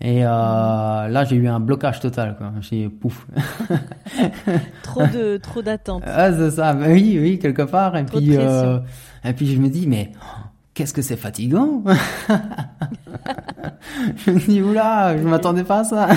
Et 0.00 0.24
euh, 0.24 0.28
là, 0.28 1.24
j'ai 1.24 1.34
eu 1.34 1.48
un 1.48 1.58
blocage 1.58 1.98
total, 1.98 2.36
quoi. 2.36 2.52
J'ai 2.60 2.88
pouf. 2.88 3.26
Trop 4.84 5.02
de 5.06 5.38
trop 5.38 5.60
d'attentes. 5.60 6.04
Ah, 6.06 6.32
c'est 6.32 6.52
ça. 6.52 6.72
Bah 6.72 6.86
oui, 6.88 7.18
oui, 7.20 7.38
quelque 7.38 7.62
part. 7.62 7.96
Et 7.96 8.04
Trop 8.04 8.18
puis, 8.18 8.36
euh, 8.36 8.78
et 9.24 9.32
puis, 9.32 9.52
je 9.52 9.58
me 9.60 9.68
dis, 9.68 9.88
mais 9.88 10.12
oh, 10.16 10.44
qu'est-ce 10.72 10.94
que 10.94 11.02
c'est 11.02 11.16
fatigant? 11.16 11.82
je 14.24 14.30
me 14.30 14.38
dis, 14.38 14.62
oula, 14.62 15.18
je 15.18 15.24
m'attendais 15.24 15.64
pas 15.64 15.80
à 15.80 15.84
ça. 15.84 16.08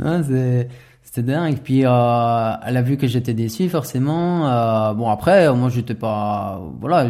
Non, 0.00 0.22
c'est, 0.28 0.68
c'était 1.12 1.32
dingue. 1.32 1.58
Puis 1.62 1.84
euh, 1.84 2.52
elle 2.64 2.76
a 2.78 2.80
vu 2.82 2.96
que 2.96 3.06
j'étais 3.06 3.34
déçu 3.34 3.68
forcément. 3.68 4.48
Euh, 4.48 4.94
bon 4.94 5.10
après, 5.10 5.52
moi 5.54 5.68
j'étais 5.68 5.94
pas, 5.94 6.58
voilà, 6.80 7.06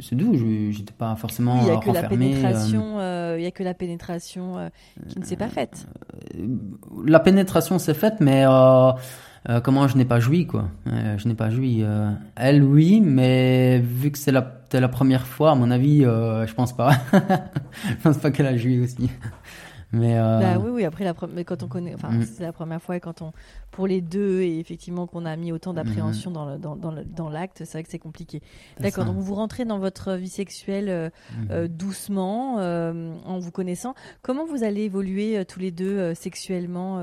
c'est 0.00 0.16
doux. 0.16 0.34
J'étais 0.70 0.92
pas 0.92 1.16
forcément 1.16 1.56
Il 1.62 1.64
n'y 1.64 1.70
a 1.70 1.78
que 1.78 1.86
la 1.90 2.02
renfermé, 2.02 2.26
euh, 2.26 2.40
pénétration, 2.42 2.98
euh, 2.98 3.36
il 3.38 3.44
y 3.44 3.46
a 3.46 3.50
que 3.50 3.62
la 3.62 3.72
pénétration 3.72 4.58
euh, 4.58 4.68
qui 5.08 5.18
ne 5.18 5.24
s'est 5.24 5.36
pas 5.36 5.48
faite. 5.48 5.86
la 7.06 7.20
pénétration 7.20 7.78
s'est 7.78 7.94
faite, 7.94 8.16
mais 8.20 8.44
euh, 8.46 8.92
euh, 9.48 9.60
comment 9.62 9.88
je 9.88 9.96
n'ai 9.96 10.04
pas 10.04 10.20
joui 10.20 10.46
quoi. 10.46 10.66
Euh, 10.86 11.16
je 11.16 11.26
n'ai 11.26 11.34
pas 11.34 11.48
joui. 11.48 11.78
euh. 11.82 12.10
Elle 12.36 12.62
oui, 12.62 13.00
mais 13.00 13.78
vu 13.78 14.10
que 14.10 14.18
c'est 14.18 14.32
la 14.32 14.58
la 14.74 14.88
première 14.88 15.26
fois, 15.26 15.52
à 15.52 15.54
mon 15.54 15.70
avis, 15.70 16.04
euh, 16.04 16.46
je 16.46 16.52
pense 16.52 16.76
pas. 16.76 16.90
je 17.88 17.94
pense 18.02 18.18
pas 18.18 18.30
qu'elle 18.30 18.46
a 18.46 18.56
joui 18.58 18.80
aussi. 18.80 19.08
Mais 19.92 20.18
euh, 20.18 20.38
Bah 20.40 20.58
oui, 20.62 20.70
oui. 20.70 20.84
Après, 20.84 21.04
la 21.04 21.14
mais 21.32 21.44
quand 21.44 21.62
on 21.62 21.68
connaît, 21.68 21.94
enfin, 21.94 22.10
Mm. 22.10 22.22
c'est 22.24 22.42
la 22.42 22.52
première 22.52 22.82
fois 22.82 22.96
et 22.96 23.00
quand 23.00 23.22
on, 23.22 23.32
pour 23.70 23.86
les 23.86 24.00
deux, 24.02 24.42
et 24.42 24.58
effectivement 24.58 25.06
qu'on 25.06 25.24
a 25.24 25.34
mis 25.36 25.50
autant 25.50 25.72
Mm-hmm. 25.72 25.74
d'appréhension 25.76 26.30
dans 26.30 26.44
le- 26.44 26.58
dans, 26.58 26.76
dans 26.76 26.90
le- 26.92 27.04
dans 27.04 27.30
l'acte, 27.30 27.58
c'est 27.64 27.72
vrai 27.72 27.82
que 27.84 27.90
c'est 27.90 27.98
compliqué. 27.98 28.42
D'accord. 28.80 29.06
Donc 29.06 29.16
vous 29.16 29.34
rentrez 29.34 29.64
dans 29.64 29.78
votre 29.78 30.12
vie 30.14 30.28
sexuelle 30.28 30.88
euh, 30.90 31.08
Mhm. 31.38 31.48
euh, 31.50 31.68
doucement, 31.68 32.56
euh, 32.58 33.14
en 33.24 33.38
vous 33.38 33.50
connaissant. 33.50 33.94
Comment 34.22 34.44
vous 34.44 34.62
allez 34.62 34.82
évoluer 34.82 35.44
tous 35.46 35.58
les 35.60 35.70
deux 35.70 36.14
sexuellement 36.14 36.98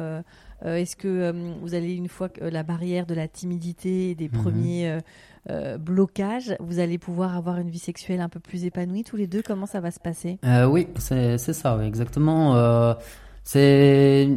euh, 0.63 0.77
Est-ce 0.77 0.95
que 0.95 1.07
euh, 1.07 1.33
vous 1.61 1.73
allez 1.73 1.93
une 1.93 2.07
fois 2.07 2.29
que 2.29 2.43
euh, 2.43 2.49
la 2.51 2.63
barrière 2.63 3.05
de 3.05 3.13
la 3.15 3.27
timidité, 3.27 4.11
et 4.11 4.15
des 4.15 4.29
Mhm. 4.29 4.41
premiers 4.41 4.99
euh, 5.49 5.77
blocages, 5.77 6.55
vous 6.59 6.79
allez 6.79 6.97
pouvoir 6.97 7.35
avoir 7.35 7.57
une 7.59 7.69
vie 7.69 7.79
sexuelle 7.79 8.21
un 8.21 8.29
peu 8.29 8.39
plus 8.39 8.65
épanouie 8.65 9.03
tous 9.03 9.15
les 9.17 9.27
deux? 9.27 9.41
Comment 9.41 9.65
ça 9.65 9.79
va 9.79 9.91
se 9.91 9.99
passer? 9.99 10.39
Oui, 10.69 10.87
c'est 10.97 11.37
ça, 11.37 11.77
oui, 11.77 11.85
exactement. 11.85 12.95
C'est 13.43 14.27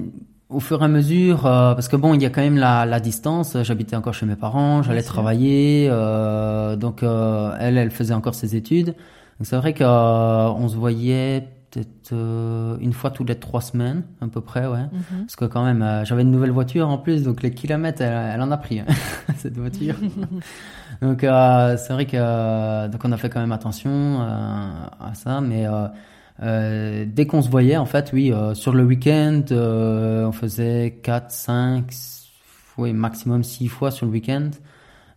au 0.50 0.60
fur 0.60 0.80
et 0.82 0.84
à 0.84 0.88
mesure, 0.88 1.42
parce 1.42 1.88
que 1.88 1.96
bon, 1.96 2.14
il 2.14 2.22
y 2.22 2.26
a 2.26 2.30
quand 2.30 2.40
même 2.42 2.56
la, 2.58 2.84
la 2.86 3.00
distance. 3.00 3.56
J'habitais 3.62 3.96
encore 3.96 4.14
chez 4.14 4.26
mes 4.26 4.36
parents, 4.36 4.82
j'allais 4.82 5.02
travailler, 5.02 5.88
donc 6.78 7.02
elle, 7.02 7.78
elle 7.78 7.90
faisait 7.90 8.14
encore 8.14 8.34
ses 8.34 8.56
études. 8.56 8.94
C'est 9.42 9.56
vrai 9.56 9.72
qu'on 9.72 10.68
se 10.68 10.76
voyait 10.76 11.48
peut-être 11.70 12.12
euh, 12.12 12.76
une 12.80 12.92
fois 12.92 13.10
toutes 13.10 13.28
les 13.28 13.38
trois 13.38 13.60
semaines, 13.60 14.02
à 14.20 14.26
peu 14.26 14.40
près, 14.40 14.66
ouais. 14.66 14.82
Mhm. 14.82 15.20
Parce 15.20 15.36
que 15.36 15.44
quand 15.44 15.64
même, 15.64 15.82
euh, 15.82 16.04
j'avais 16.04 16.22
une 16.22 16.30
nouvelle 16.30 16.50
voiture 16.50 16.88
en 16.88 16.98
plus, 16.98 17.22
donc 17.22 17.42
les 17.42 17.52
kilomètres, 17.52 18.02
elle, 18.02 18.34
elle 18.34 18.40
en 18.40 18.50
a 18.50 18.56
pris, 18.56 18.80
hein, 18.80 18.86
cette 19.36 19.56
voiture. 19.56 19.94
donc 21.02 21.24
euh, 21.24 21.76
c'est 21.76 21.92
vrai 21.92 22.06
que 22.06 22.88
donc 22.88 23.04
on 23.04 23.12
a 23.12 23.16
fait 23.16 23.28
quand 23.28 23.40
même 23.40 23.52
attention 23.52 24.20
à 24.20 25.12
ça, 25.14 25.40
mais 25.40 25.66
dès 27.06 27.26
qu'on 27.26 27.42
se 27.42 27.50
voyait, 27.50 27.76
en 27.76 27.86
fait, 27.86 28.10
oui, 28.12 28.32
sur 28.54 28.72
le 28.74 28.84
week-end, 28.84 29.42
on 29.50 30.32
faisait 30.32 30.98
4, 31.02 31.30
5, 31.30 31.92
oui, 32.78 32.92
maximum 32.92 33.42
6 33.42 33.68
fois 33.68 33.90
sur 33.90 34.06
le 34.06 34.12
week-end. 34.12 34.50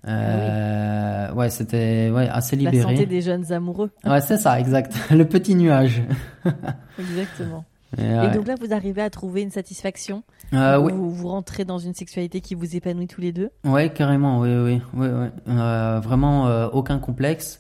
Euh, 0.08 1.32
Ouais, 1.34 1.50
c'était 1.50 2.10
ouais, 2.14 2.28
assez 2.28 2.56
La 2.56 2.72
libéré. 2.72 2.96
santé 2.96 3.06
des 3.06 3.22
jeunes 3.22 3.52
amoureux. 3.54 3.92
Ouais, 4.06 4.22
c'est 4.22 4.38
ça, 4.38 4.60
exact. 4.60 4.94
Le 5.12 5.26
petit 5.26 5.56
nuage. 5.56 6.02
Exactement. 7.00 7.66
Et, 7.98 8.30
donc 8.30 8.48
là, 8.48 8.56
vous 8.60 8.74
arrivez 8.74 9.02
à 9.02 9.10
trouver 9.10 9.42
une 9.42 9.52
satisfaction. 9.52 10.24
Euh, 10.54 10.80
oui. 10.80 10.94
vous, 10.94 11.12
vous 11.12 11.28
rentrez 11.28 11.66
dans 11.66 11.78
une 11.78 11.94
sexualité 11.94 12.40
qui 12.40 12.56
vous 12.56 12.76
épanouit 12.76 13.08
tous 13.08 13.20
les 13.20 13.34
deux. 13.34 13.50
Ouais, 13.66 13.90
carrément, 13.90 14.40
oui, 14.40 14.50
oui, 14.56 14.82
oui, 14.94 15.08
oui. 15.12 15.28
Euh, 15.50 16.00
vraiment 16.02 16.48
euh, 16.48 16.68
aucun 16.72 17.00
complexe. 17.00 17.60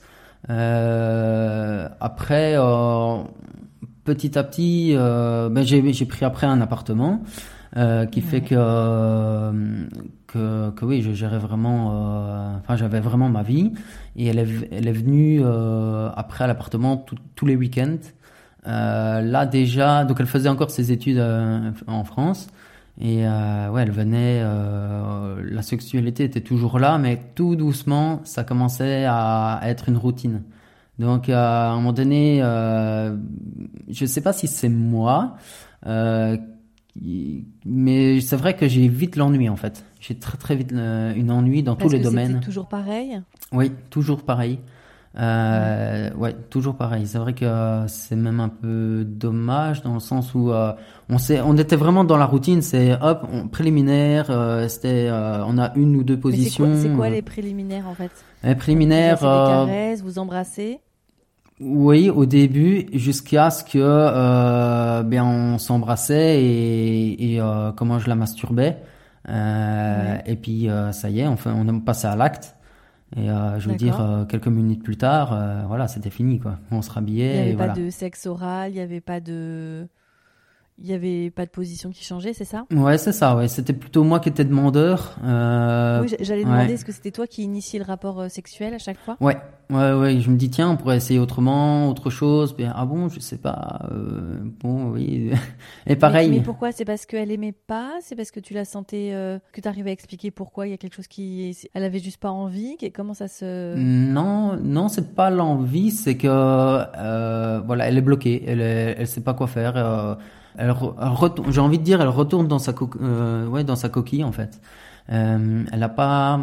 Euh, 0.49 1.89
après, 1.99 2.55
petit 4.05 4.37
à 4.37 4.43
petit, 4.43 4.93
ben 4.95 5.63
j'ai 5.63 6.05
pris 6.05 6.23
après 6.25 6.47
un 6.47 6.61
appartement 6.61 7.21
euh, 7.77 8.05
qui 8.05 8.19
fait 8.19 8.41
que, 8.41 8.53
euh, 8.57 9.85
que 10.31 10.85
oui, 10.85 11.01
je 11.01 11.11
gérais 11.11 11.37
vraiment, 11.39 11.91
euh, 11.93 12.57
enfin 12.57 12.75
j'avais 12.75 12.99
vraiment 12.99 13.29
ma 13.29 13.43
vie 13.43 13.73
et 14.15 14.27
elle 14.27 14.39
est 14.39 14.91
venue 14.91 15.41
euh, 15.43 16.09
après 16.15 16.43
à 16.43 16.47
l'appartement 16.47 16.97
tous- 16.97 17.45
les 17.45 17.55
week-ends. 17.55 17.97
Euh, 18.67 19.21
là 19.21 19.45
déjà, 19.45 20.05
donc 20.05 20.17
elle 20.19 20.27
faisait 20.27 20.49
encore 20.49 20.71
ses 20.71 20.91
études 20.91 21.23
en 21.87 22.03
France. 22.03 22.47
Et 22.99 23.25
euh, 23.25 23.69
ouais, 23.71 23.81
elle 23.83 23.91
venait, 23.91 24.43
la 24.43 25.61
sexualité 25.61 26.23
était 26.25 26.41
toujours 26.41 26.77
là, 26.77 26.97
mais 26.97 27.19
tout 27.35 27.55
doucement, 27.55 28.21
ça 28.25 28.43
commençait 28.43 29.05
à 29.07 29.59
être 29.63 29.89
une 29.89 29.97
routine. 29.97 30.43
Donc 30.99 31.29
à 31.29 31.71
un 31.71 31.75
moment 31.77 31.93
donné, 31.93 32.41
je 33.89 34.05
sais 34.05 34.21
pas 34.21 34.33
si 34.33 34.47
c'est 34.47 34.69
moi, 34.69 35.35
mais 37.65 38.19
c'est 38.21 38.35
vrai 38.35 38.55
que 38.55 38.67
j'ai 38.67 38.87
vite 38.87 39.15
l'ennui 39.15 39.49
en 39.49 39.55
fait. 39.55 39.85
J'ai 39.99 40.15
très 40.15 40.37
très 40.37 40.55
vite 40.55 40.73
euh, 40.73 41.13
une 41.15 41.31
ennui 41.31 41.63
dans 41.63 41.75
Parce 41.75 41.89
tous 41.89 41.93
les 41.95 41.99
que 41.99 42.03
domaines. 42.05 42.39
toujours 42.41 42.67
pareil. 42.67 43.21
Oui, 43.51 43.71
toujours 43.89 44.23
pareil. 44.23 44.59
Euh, 45.17 46.09
ouais, 46.15 46.33
toujours 46.49 46.75
pareil. 46.75 47.05
C'est 47.05 47.17
vrai 47.17 47.33
que 47.33 47.43
euh, 47.45 47.85
c'est 47.87 48.15
même 48.15 48.39
un 48.39 48.47
peu 48.49 49.03
dommage 49.05 49.81
dans 49.81 49.93
le 49.93 49.99
sens 49.99 50.33
où 50.33 50.51
euh, 50.51 50.71
on 51.09 51.17
s'est, 51.17 51.41
on 51.41 51.57
était 51.57 51.75
vraiment 51.75 52.03
dans 52.05 52.15
la 52.17 52.25
routine. 52.25 52.61
C'est 52.61 52.93
hop, 53.01 53.27
on, 53.31 53.47
préliminaire. 53.47 54.27
euh, 54.29 54.67
c'était, 54.69 55.09
on 55.11 55.57
a 55.57 55.73
une 55.75 55.95
ou 55.97 56.03
deux 56.03 56.15
Mais 56.15 56.19
c'est 56.19 56.21
quoi, 56.21 56.31
positions. 56.31 56.75
c'est 56.81 56.89
quoi 56.95 57.09
les 57.09 57.21
préliminaires 57.21 57.87
en 57.87 57.93
fait? 57.93 58.11
Les 58.43 58.55
préliminaires. 58.55 59.17
Vous 59.17 59.25
caresses, 59.25 60.01
vous 60.01 60.17
embrassez. 60.17 60.79
Oui, 61.61 62.09
au 62.09 62.25
début, 62.25 62.87
jusqu'à 62.93 63.49
ce 63.51 63.63
que 63.63 63.77
euh, 63.77 65.03
ben 65.03 65.23
on 65.23 65.57
s'embrassait 65.57 66.43
et, 66.43 67.33
et 67.35 67.41
euh, 67.41 67.71
comment 67.71 67.99
je 67.99 68.09
la 68.09 68.15
masturbais. 68.15 68.77
Euh, 69.29 70.15
Ouais. 70.15 70.23
Et 70.25 70.35
puis 70.35 70.67
ça 70.91 71.09
y 71.09 71.19
est, 71.19 71.27
enfin, 71.27 71.53
on 71.55 71.67
est 71.67 71.79
passé 71.81 72.07
à 72.07 72.15
l'acte. 72.15 72.55
Et 73.15 73.27
je 73.27 73.69
veux 73.69 73.75
dire, 73.75 74.25
quelques 74.29 74.47
minutes 74.47 74.83
plus 74.83 74.97
tard, 74.97 75.37
voilà, 75.67 75.87
c'était 75.87 76.09
fini 76.09 76.39
quoi. 76.39 76.57
On 76.71 76.81
se 76.81 76.89
Il 76.89 76.93
rhabillait 76.93 77.33
n'y 77.33 77.39
avait 77.39 77.49
et 77.51 77.55
pas 77.55 77.67
voilà. 77.67 77.73
de 77.73 77.89
sexe 77.89 78.25
oral, 78.25 78.71
il 78.71 78.75
n'y 78.75 78.79
avait 78.79 79.01
pas 79.01 79.19
de, 79.19 79.87
il 80.83 80.89
y 80.89 80.93
avait 80.93 81.29
pas 81.29 81.45
de 81.45 81.51
position 81.51 81.91
qui 81.91 82.03
changeait, 82.03 82.33
c'est 82.33 82.45
ça? 82.45 82.65
Ouais, 82.73 82.97
c'est 82.97 83.11
ça. 83.11 83.35
Ouais, 83.35 83.47
c'était 83.47 83.73
plutôt 83.73 84.03
moi 84.03 84.19
qui 84.19 84.29
étais 84.29 84.43
demandeur. 84.45 85.15
Euh, 85.23 86.01
Oui, 86.01 86.07
j'allais 86.19 86.43
ouais. 86.43 86.49
demander 86.49 86.73
est-ce 86.73 86.85
que 86.85 86.91
c'était 86.91 87.11
toi 87.11 87.27
qui 87.27 87.43
initiais 87.43 87.77
le 87.79 87.85
rapport 87.85 88.19
euh, 88.19 88.29
sexuel 88.29 88.73
à 88.73 88.79
chaque 88.79 88.97
fois? 88.99 89.15
Ouais, 89.21 89.37
ouais, 89.69 89.93
ouais. 89.93 90.19
Je 90.19 90.29
me 90.31 90.37
dis 90.37 90.49
tiens, 90.49 90.71
on 90.71 90.77
pourrait 90.77 90.97
essayer 90.97 91.19
autrement, 91.19 91.87
autre 91.89 92.09
chose. 92.09 92.53
Puis, 92.53 92.65
ah 92.67 92.85
bon, 92.85 93.09
je 93.09 93.19
sais 93.19 93.37
pas. 93.37 93.87
euh, 93.91 94.39
bon, 94.59 94.91
oui. 94.91 95.31
Et 95.85 95.95
pareil. 95.95 96.29
Mais, 96.29 96.37
mais 96.37 96.43
pourquoi? 96.43 96.71
C'est 96.71 96.85
parce 96.85 97.05
qu'elle 97.05 97.31
aimait 97.31 97.51
pas? 97.53 97.91
C'est 98.01 98.15
parce 98.15 98.31
que 98.31 98.39
tu 98.39 98.53
la 98.55 98.65
sentais 98.65 99.11
euh, 99.13 99.37
que 99.53 99.61
tu 99.61 99.67
arrivais 99.67 99.91
à 99.91 99.93
expliquer 99.93 100.31
pourquoi? 100.31 100.65
Il 100.67 100.71
y 100.71 100.73
a 100.73 100.77
quelque 100.77 100.95
chose 100.95 101.07
qui, 101.07 101.55
elle 101.75 101.83
avait 101.83 101.99
juste 101.99 102.17
pas 102.19 102.31
envie? 102.31 102.75
Comment 102.93 103.13
ça 103.13 103.27
se 103.27 103.75
Non, 103.77 104.57
non, 104.57 104.87
c'est 104.87 105.13
pas 105.13 105.29
l'envie, 105.29 105.91
c'est 105.91 106.17
que 106.17 106.27
voilà, 107.65 107.87
elle 107.87 107.97
est 107.97 108.01
bloquée, 108.01 108.43
elle 108.47 108.61
est, 108.61 108.95
elle 108.97 109.07
sait 109.07 109.21
pas 109.21 109.33
quoi 109.35 109.47
faire. 109.47 110.17
Elle, 110.57 110.67
elle 111.01 111.07
retourne, 111.09 111.51
j'ai 111.51 111.61
envie 111.61 111.79
de 111.79 111.83
dire, 111.83 112.01
elle 112.01 112.07
retourne 112.09 112.47
dans 112.47 112.59
sa 112.59 112.73
co- 112.73 112.89
euh, 113.01 113.47
ouais, 113.47 113.63
dans 113.63 113.75
sa 113.75 113.89
coquille 113.89 114.23
en 114.23 114.31
fait. 114.31 114.59
Euh, 115.11 115.63
elle 115.71 115.83
a 115.83 115.89
pas 115.89 116.39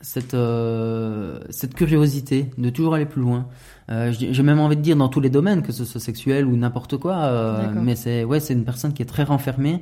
cette 0.00 0.34
euh, 0.34 1.38
cette 1.50 1.74
curiosité 1.74 2.50
de 2.58 2.70
toujours 2.70 2.94
aller 2.94 3.06
plus 3.06 3.22
loin. 3.22 3.46
Euh, 3.90 4.12
j'ai 4.12 4.42
même 4.42 4.60
envie 4.60 4.76
de 4.76 4.80
dire 4.82 4.96
dans 4.96 5.08
tous 5.08 5.20
les 5.20 5.30
domaines, 5.30 5.62
que 5.62 5.72
ce 5.72 5.84
soit 5.84 6.00
sexuel 6.00 6.46
ou 6.46 6.56
n'importe 6.56 6.96
quoi. 6.96 7.16
euh, 7.16 7.56
mais 7.82 7.96
c'est 7.96 8.24
ouais, 8.24 8.40
c'est 8.40 8.54
une 8.54 8.64
personne 8.64 8.92
qui 8.92 9.02
est 9.02 9.06
très 9.06 9.24
renfermée. 9.24 9.80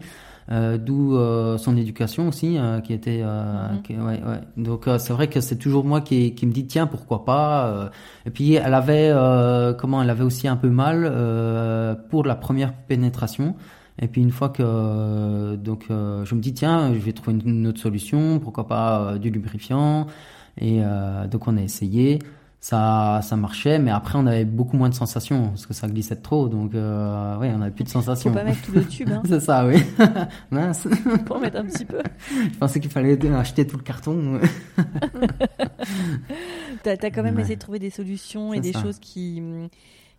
Euh, 0.52 0.78
D'où 0.78 1.14
euh, 1.16 1.58
son 1.58 1.76
éducation 1.76 2.26
aussi, 2.28 2.58
euh, 2.58 2.80
qui 2.80 2.92
était, 2.92 3.20
euh, 3.22 3.68
Mhm. 3.74 3.82
qui- 3.82 3.94
ouais, 3.96 4.20
ouais. 4.22 4.40
Donc 4.56 4.88
euh, 4.88 4.98
c'est 4.98 5.12
vrai 5.12 5.28
que 5.28 5.40
c'est 5.40 5.56
toujours 5.56 5.84
moi 5.84 6.00
qui, 6.00 6.34
qui 6.34 6.44
me 6.46 6.52
dit 6.52 6.66
tiens 6.66 6.88
pourquoi 6.88 7.24
pas. 7.24 7.66
euh. 7.68 7.88
et 8.26 8.30
puis 8.30 8.54
elle 8.54 8.74
avait, 8.74 9.10
euh, 9.12 9.72
comment, 9.74 10.02
elle 10.02 10.10
avait 10.10 10.24
aussi 10.24 10.48
un 10.48 10.56
peu 10.56 10.68
mal 10.68 11.04
euh, 11.08 11.94
pour 12.10 12.24
la 12.24 12.34
première 12.34 12.72
pénétration. 12.74 13.54
Et 14.02 14.08
puis 14.08 14.22
une 14.22 14.30
fois 14.32 14.48
que 14.48 15.56
donc 15.56 15.84
euh, 15.90 16.24
je 16.24 16.34
me 16.34 16.40
dis 16.40 16.52
tiens 16.54 16.92
je 16.94 16.98
vais 16.98 17.12
trouver 17.12 17.38
une, 17.44 17.48
une 17.48 17.66
autre 17.68 17.80
solution, 17.80 18.38
pourquoi 18.40 18.66
pas 18.66 19.18
du 19.18 19.30
lubrifiant. 19.30 20.06
Et 20.60 20.80
euh, 20.82 21.26
donc 21.28 21.46
on 21.48 21.56
a 21.56 21.62
essayé, 21.62 22.18
ça 22.62 23.20
ça 23.23 23.37
marchait, 23.37 23.79
mais 23.79 23.90
après 23.90 24.18
on 24.18 24.27
avait 24.27 24.44
beaucoup 24.44 24.77
moins 24.77 24.90
de 24.90 24.94
sensations 24.94 25.49
parce 25.49 25.64
que 25.66 25.73
ça 25.73 25.88
glissait 25.88 26.16
trop, 26.16 26.46
donc 26.49 26.75
euh, 26.75 27.38
ouais 27.38 27.51
on 27.57 27.62
avait 27.62 27.70
plus 27.70 27.85
de 27.85 27.88
Faut 27.88 28.01
sensations. 28.01 28.33
pas 28.35 28.44
mettre 28.44 28.61
tout 28.62 28.73
le 28.73 28.85
tube, 28.85 29.09
hein, 29.11 29.23
C'est 29.27 29.40
ça, 29.40 29.66
oui. 29.66 29.77
Mince. 30.51 30.87
pour 31.25 31.37
en 31.37 31.40
mettre 31.40 31.57
un 31.59 31.64
petit 31.64 31.87
peu. 31.87 32.03
Je 32.53 32.59
pensais 32.59 32.79
qu'il 32.81 32.90
fallait 32.90 33.18
acheter 33.35 33.66
tout 33.66 33.79
le 33.79 33.83
carton. 33.83 34.40
T'as 36.83 36.92
as 37.03 37.11
quand 37.11 37.23
même 37.23 37.37
Ouais. 37.37 37.42
essayé 37.42 37.57
de 37.57 37.61
trouver 37.61 37.79
des 37.79 37.90
solutions 37.90 38.53
et 38.55 38.61
des 38.61 38.73
ça. 38.73 38.83
choses 38.83 38.99
qui 38.99 39.42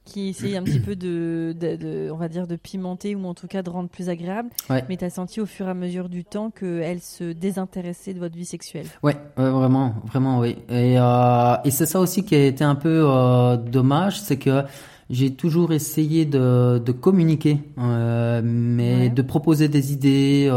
qui 0.06 0.30
essayent 0.30 0.58
un 0.58 0.64
petit 0.64 0.80
peu 0.80 0.96
de, 0.96 1.56
de, 1.60 1.76
de- 1.76 2.10
on 2.12 2.18
va 2.18 2.28
dire, 2.28 2.48
de 2.48 2.56
pimenter 2.56 3.16
ou 3.16 3.26
en 3.26 3.34
tout 3.34 3.48
cas 3.48 3.62
de 3.62 3.70
rendre 3.70 3.90
plus 3.90 4.10
agréable. 4.10 4.50
Ouais. 4.70 4.84
Mais 4.90 4.98
t'as 4.98 5.10
senti 5.10 5.40
au 5.42 5.46
fur 5.46 5.68
et 5.68 5.70
à 5.72 5.74
mesure 5.74 6.10
du 6.10 6.24
temps 6.26 6.50
qu'elle 6.50 7.00
se 7.02 7.32
désintéressait 7.34 8.14
de 8.14 8.20
votre 8.20 8.36
vie 8.36 8.46
sexuelle. 8.46 8.88
Ouais, 9.04 9.16
ouais, 9.38 9.50
vraiment, 9.50 9.96
vraiment, 10.06 10.40
oui. 10.40 10.58
Et, 10.70 10.96
euh, 11.00 11.56
et 11.66 11.72
c'est 11.72 11.86
ça 11.86 12.00
aussi 12.00 12.24
qui 12.26 12.36
a 12.36 12.46
été 12.46 12.64
un 12.64 12.76
peu 12.76 13.04
euh, 13.06 13.58
dommage, 13.58 14.20
c'est 14.20 14.38
que 14.38 14.64
j'ai 15.10 15.34
toujours 15.34 15.74
essayé 15.74 16.26
de, 16.26 16.82
de 16.84 16.92
communiquer, 16.94 17.60
euh, 17.78 18.42
mais 18.44 18.96
Ouais. 18.96 19.10
de 19.10 19.22
proposer 19.22 19.68
des 19.68 19.92
idées. 19.94 20.50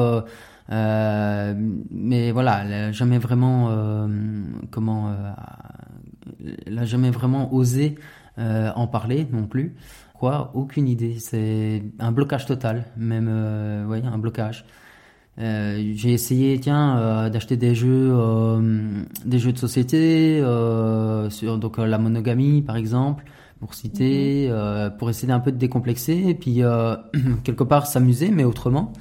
mais 1.91 2.31
voilà, 2.33 2.63
elle 2.65 2.73
a 2.73 2.93
jamais 2.93 3.19
vraiment 3.19 4.09
comment, 4.71 5.13
elle 6.67 6.79
a 6.79 6.85
jamais 6.85 7.11
vraiment 7.11 7.53
osé 7.55 7.97
euh, 8.39 8.71
en 8.75 8.87
parler 8.87 9.27
non 9.33 9.47
plus. 9.47 9.75
Quoi, 10.15 10.51
aucune 10.55 10.89
idée. 10.89 11.17
C'est 11.19 11.83
un 11.99 12.13
blocage 12.13 12.47
total, 12.47 12.85
même, 12.97 13.29
euh, 13.29 13.87
ouais, 13.87 14.03
un 14.05 14.19
blocage. 14.19 14.65
Euh, 15.41 15.93
j'ai 15.95 16.13
essayé, 16.13 16.59
tiens, 16.61 16.99
euh, 16.99 17.31
d'acheter 17.31 17.57
des 17.57 17.75
jeux, 17.75 18.11
euh, 18.13 19.03
des 19.25 19.39
jeux 19.39 19.53
de 19.53 19.59
société, 19.59 20.41
euh, 20.41 21.29
sur 21.31 21.59
donc 21.59 21.79
la 21.79 21.99
monogamie 21.99 22.63
par 22.63 22.77
exemple, 22.77 23.25
pour 23.59 23.75
citer, 23.75 24.47
euh, 24.51 24.91
pour 24.91 25.11
essayer 25.11 25.33
un 25.33 25.41
peu 25.41 25.51
de 25.51 25.57
décomplexer 25.57 26.13
et 26.29 26.35
puis 26.35 26.63
euh, 26.63 26.97
quelque 27.45 27.65
part 27.65 27.87
s'amuser, 27.87 28.31
mais 28.31 28.45
autrement, 28.45 28.93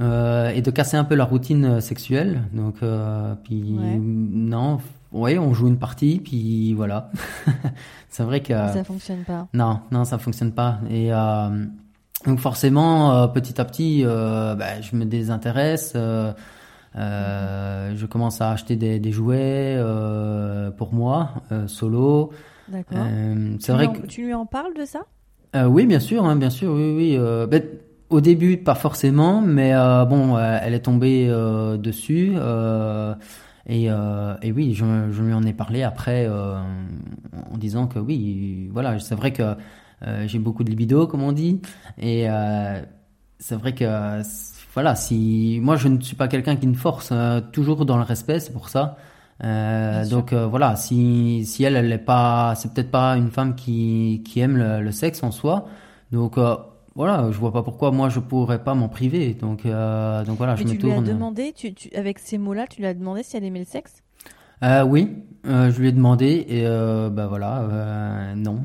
Euh, 0.00 0.48
et 0.48 0.60
de 0.60 0.70
casser 0.72 0.96
un 0.96 1.04
peu 1.04 1.14
la 1.14 1.24
routine 1.24 1.64
euh, 1.64 1.80
sexuelle. 1.80 2.42
Donc, 2.52 2.76
euh, 2.82 3.34
puis 3.44 3.78
Ouais. 3.78 3.96
non, 4.00 4.78
ouais, 5.12 5.38
on 5.38 5.54
joue 5.54 5.68
une 5.68 5.78
partie, 5.78 6.18
puis 6.18 6.72
voilà. 6.74 7.10
C'est 8.08 8.24
vrai 8.24 8.40
que 8.40 8.54
Ça 8.54 8.82
fonctionne 8.84 9.22
pas. 9.24 9.46
non, 9.54 9.80
non, 9.92 10.04
ça 10.04 10.18
fonctionne 10.18 10.50
pas. 10.52 10.80
Et 10.90 11.12
euh, 11.12 11.64
donc 12.26 12.40
forcément, 12.40 13.28
petit 13.28 13.60
à 13.60 13.64
petit, 13.64 14.02
bah, 14.04 14.80
je 14.80 14.96
me 14.96 15.04
désintéresse. 15.04 15.92
je 16.94 18.06
commence 18.06 18.40
à 18.40 18.50
acheter 18.50 18.76
des, 18.76 18.98
des 18.98 19.12
jouets 19.12 19.78
pour 20.76 20.92
moi, 20.92 21.30
solo. 21.66 22.30
D'accord. 22.68 22.98
C'est 23.60 23.66
Tu 23.66 23.72
vrai 23.72 23.86
lui 23.86 23.88
en- 23.88 23.92
que 24.02 24.06
Tu 24.06 24.24
lui 24.26 24.34
en 24.34 24.46
parles 24.46 24.74
de 24.74 24.84
ça? 24.84 25.02
Oui, 25.68 25.86
bien 25.86 26.00
sûr, 26.00 26.24
hein, 26.24 26.34
bien 26.36 26.50
sûr, 26.50 26.72
oui, 26.72 26.94
oui. 26.96 27.18
Au 28.14 28.20
début, 28.20 28.56
pas 28.58 28.74
forcément, 28.74 29.40
mais 29.40 29.74
euh, 29.74 30.04
bon, 30.04 30.36
euh, 30.36 30.58
elle 30.62 30.74
est 30.74 30.80
tombée 30.80 31.26
euh, 31.28 31.76
dessus. 31.76 32.32
euh, 32.36 33.14
et, 33.66 33.84
et 33.86 34.52
oui, 34.52 34.74
je, 34.74 34.84
je 35.10 35.22
lui 35.22 35.32
en 35.32 35.42
ai 35.44 35.54
parlé 35.54 35.82
après 35.82 36.28
en 36.28 37.56
disant 37.56 37.86
que 37.86 37.98
oui, 37.98 38.68
voilà, 38.72 38.98
c'est 38.98 39.14
vrai 39.14 39.32
que 39.32 39.56
j'ai 40.26 40.38
beaucoup 40.38 40.64
de 40.64 40.70
libido, 40.70 41.06
comme 41.06 41.22
on 41.22 41.32
dit. 41.32 41.62
Et 41.98 42.26
c'est 43.38 43.56
vrai 43.56 43.74
que, 43.74 44.20
voilà, 44.74 44.94
si 44.96 45.60
moi 45.62 45.76
je 45.76 45.88
ne 45.88 45.98
suis 46.00 46.16
pas 46.16 46.28
quelqu'un 46.28 46.56
qui 46.56 46.66
me 46.66 46.74
force, 46.74 47.12
toujours 47.52 47.86
dans 47.86 47.96
le 47.96 48.02
respect, 48.02 48.38
c'est 48.40 48.52
pour 48.52 48.68
ça. 48.68 48.96
Euh, 49.42 50.06
donc 50.06 50.32
euh, 50.32 50.46
voilà, 50.46 50.76
si, 50.76 51.44
si 51.46 51.64
elle, 51.64 51.76
elle 51.76 51.90
est 51.92 51.98
pas, 51.98 52.54
c'est 52.56 52.72
peut-être 52.72 52.90
pas 52.90 53.16
une 53.16 53.30
femme 53.30 53.56
qui, 53.56 54.22
qui 54.24 54.40
aime 54.40 54.56
le, 54.56 54.80
le 54.80 54.92
sexe 54.92 55.22
en 55.22 55.30
soi. 55.32 55.66
Donc 56.12 56.38
euh, 56.38 56.56
voilà, 56.96 57.30
je 57.32 57.38
vois 57.38 57.52
pas 57.52 57.62
pourquoi 57.62 57.90
moi 57.90 58.08
je 58.08 58.20
pourrais 58.20 58.62
pas 58.62 58.74
m'en 58.74 58.88
priver. 58.88 59.34
Donc 59.34 59.66
euh, 59.66 60.24
donc 60.24 60.38
voilà, 60.38 60.56
Mais 60.56 60.62
je 60.64 60.68
tu 60.68 60.76
me 60.76 60.82
lui 60.82 60.90
as 60.92 60.94
tourne. 60.94 61.08
demandé, 61.08 61.52
tu, 61.52 61.74
tu- 61.74 61.94
avec 61.94 62.18
ces 62.18 62.38
mots-là, 62.38 62.66
tu 62.68 62.80
lui 62.80 62.86
as 62.86 62.94
demandé 62.94 63.22
si 63.22 63.36
elle 63.36 63.44
aimait 63.44 63.58
le 63.60 63.64
sexe? 63.64 64.02
Euh, 64.62 64.82
oui, 64.84 65.10
euh, 65.46 65.70
je 65.70 65.80
lui 65.80 65.88
ai 65.88 65.92
demandé 65.92 66.46
et 66.48 66.64
euh, 66.66 67.10
bah 67.10 67.26
voilà, 67.26 67.62
euh, 67.62 68.34
non, 68.34 68.62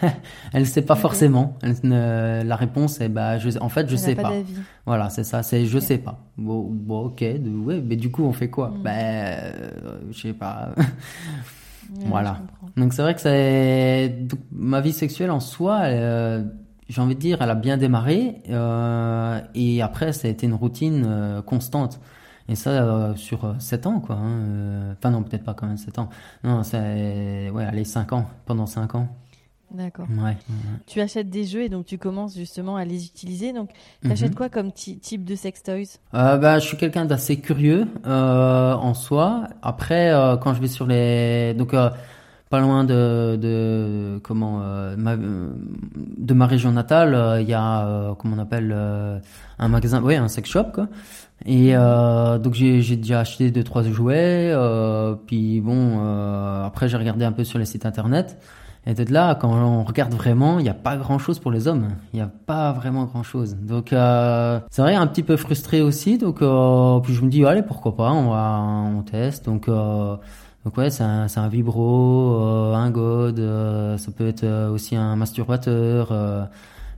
elle 0.52 0.66
sait 0.66 0.80
pas 0.82 0.94
forcément. 0.94 1.58
Elle 1.62 1.74
ne- 1.82 2.42
la 2.44 2.56
réponse 2.56 3.00
est 3.00 3.08
bah 3.08 3.38
je, 3.38 3.58
en 3.58 3.68
fait 3.68 3.86
je 3.88 3.94
Elle 3.94 3.98
sais 3.98 4.14
pas. 4.14 4.30
d'avis. 4.30 4.54
Voilà, 4.86 5.10
c'est 5.10 5.24
ça, 5.24 5.42
c'est 5.42 5.66
je 5.66 5.78
sais 5.78 5.98
pas. 5.98 6.20
Bon, 6.38 6.62
bon 6.70 7.06
ok, 7.06 7.18
de- 7.22 7.50
ouais, 7.50 7.82
mais 7.84 7.96
du 7.96 8.10
coup 8.10 8.22
on 8.24 8.32
fait 8.32 8.48
quoi? 8.48 8.68
Mm. 8.68 8.82
Ben 8.82 8.94
euh, 8.94 10.00
je 10.10 10.20
sais 10.22 10.32
pas. 10.32 10.70
Ouais, 12.00 12.08
Voilà. 12.08 12.40
Donc 12.76 12.92
c'est 12.94 13.02
vrai 13.02 13.14
que 13.14 13.20
c'est 13.20 14.16
ma 14.50 14.80
vie 14.80 14.92
sexuelle 14.92 15.30
en 15.30 15.40
soi, 15.40 15.80
euh, 15.84 16.42
j'ai 16.88 17.00
envie 17.00 17.14
de 17.14 17.20
dire, 17.20 17.38
elle 17.40 17.50
a 17.50 17.54
bien 17.54 17.76
démarré 17.76 18.36
euh, 18.50 19.40
et 19.54 19.82
après 19.82 20.12
ça 20.12 20.28
a 20.28 20.30
été 20.30 20.46
une 20.46 20.54
routine 20.54 21.04
euh, 21.06 21.42
constante. 21.42 22.00
Et 22.48 22.54
ça 22.56 22.70
euh, 22.70 23.14
sur 23.14 23.44
euh, 23.44 23.54
7 23.58 23.86
ans 23.86 24.00
quoi. 24.00 24.16
hein, 24.16 24.94
Enfin 24.98 25.10
non, 25.10 25.22
peut-être 25.22 25.44
pas 25.44 25.54
quand 25.54 25.66
même 25.66 25.76
7 25.78 25.98
ans. 25.98 26.08
Non, 26.44 26.62
c'est 26.64 27.50
ouais, 27.50 27.64
allez 27.64 27.84
5 27.84 28.12
ans, 28.12 28.26
pendant 28.46 28.66
5 28.66 28.94
ans. 28.96 29.08
D'accord. 29.70 30.06
Ouais. 30.20 30.36
Tu 30.86 31.00
achètes 31.00 31.30
des 31.30 31.44
jeux 31.44 31.62
et 31.62 31.68
donc 31.70 31.86
tu 31.86 31.96
commences 31.96 32.34
justement 32.36 32.76
à 32.76 32.84
les 32.84 33.06
utiliser. 33.06 33.54
Donc, 33.54 33.70
tu 34.04 34.10
achètes 34.12 34.32
Mhm. 34.32 34.34
quoi 34.34 34.50
comme 34.50 34.70
type 34.70 35.24
de 35.24 35.34
sex 35.34 35.62
toys? 35.62 35.98
Euh, 36.12 36.36
bah, 36.36 36.58
je 36.58 36.66
suis 36.66 36.76
quelqu'un 36.76 37.06
d'assez 37.06 37.40
curieux 37.40 37.86
euh, 38.06 38.74
en 38.74 38.92
soi. 38.92 39.44
Après, 39.62 40.12
euh, 40.12 40.36
quand 40.36 40.52
je 40.52 40.60
vais 40.60 40.68
sur 40.68 40.86
les, 40.86 41.54
donc 41.54 41.72
pas 42.52 42.60
loin 42.60 42.84
de, 42.84 43.38
de 43.40 44.20
comment 44.22 44.60
euh, 44.60 44.94
ma, 44.98 45.16
de 45.16 46.34
ma 46.34 46.46
région 46.46 46.70
natale, 46.70 47.14
euh, 47.14 47.40
il 47.40 47.48
y 47.48 47.54
a 47.54 47.86
euh, 47.86 48.14
comment 48.14 48.36
on 48.36 48.38
appelle 48.38 48.76
un 49.58 49.68
magasin, 49.68 50.02
ouais, 50.02 50.16
un 50.16 50.28
sex 50.28 50.50
shop. 50.50 50.82
Et 51.46 51.72
donc 51.72 52.52
j'ai 52.52 52.96
déjà 52.96 53.20
acheté 53.20 53.50
deux 53.50 53.64
trois 53.64 53.82
jouets. 53.84 54.54
Puis 55.26 55.62
bon, 55.62 55.98
après 56.62 56.88
j'ai 56.90 56.98
regardé 56.98 57.24
un 57.24 57.32
peu 57.32 57.42
sur 57.42 57.58
les 57.58 57.64
sites 57.64 57.86
internet. 57.86 58.38
Et 58.84 58.94
de 58.94 59.12
là, 59.12 59.36
quand 59.36 59.50
on 59.50 59.84
regarde 59.84 60.12
vraiment, 60.12 60.58
il 60.58 60.64
n'y 60.64 60.68
a 60.68 60.74
pas 60.74 60.96
grand-chose 60.96 61.38
pour 61.38 61.52
les 61.52 61.68
hommes. 61.68 61.88
Il 62.12 62.16
n'y 62.16 62.22
a 62.22 62.30
pas 62.46 62.72
vraiment 62.72 63.04
grand-chose. 63.04 63.56
Donc, 63.56 63.86
c'est 63.90 64.82
vrai, 64.82 64.94
un 64.94 65.06
petit 65.06 65.22
peu 65.22 65.36
frustré 65.36 65.80
aussi. 65.80 66.18
Donc, 66.18 66.38
puis 66.38 67.14
je 67.14 67.22
me 67.22 67.30
dis, 67.30 67.46
allez, 67.46 67.62
pourquoi 67.62 67.96
pas, 67.96 68.10
on 68.10 68.30
va, 68.30 68.60
on 68.60 69.02
teste. 69.02 69.46
Donc, 69.46 69.68
donc 70.64 70.76
ouais, 70.76 70.90
c'est 70.90 71.02
un, 71.02 71.48
vibro, 71.48 72.40
euh, 72.40 72.74
un 72.74 72.90
god, 72.90 73.38
euh, 73.38 73.98
ça 73.98 74.12
peut 74.12 74.26
être 74.26 74.44
euh, 74.44 74.70
aussi 74.70 74.96
un 74.96 75.16
masturbateur. 75.16 76.08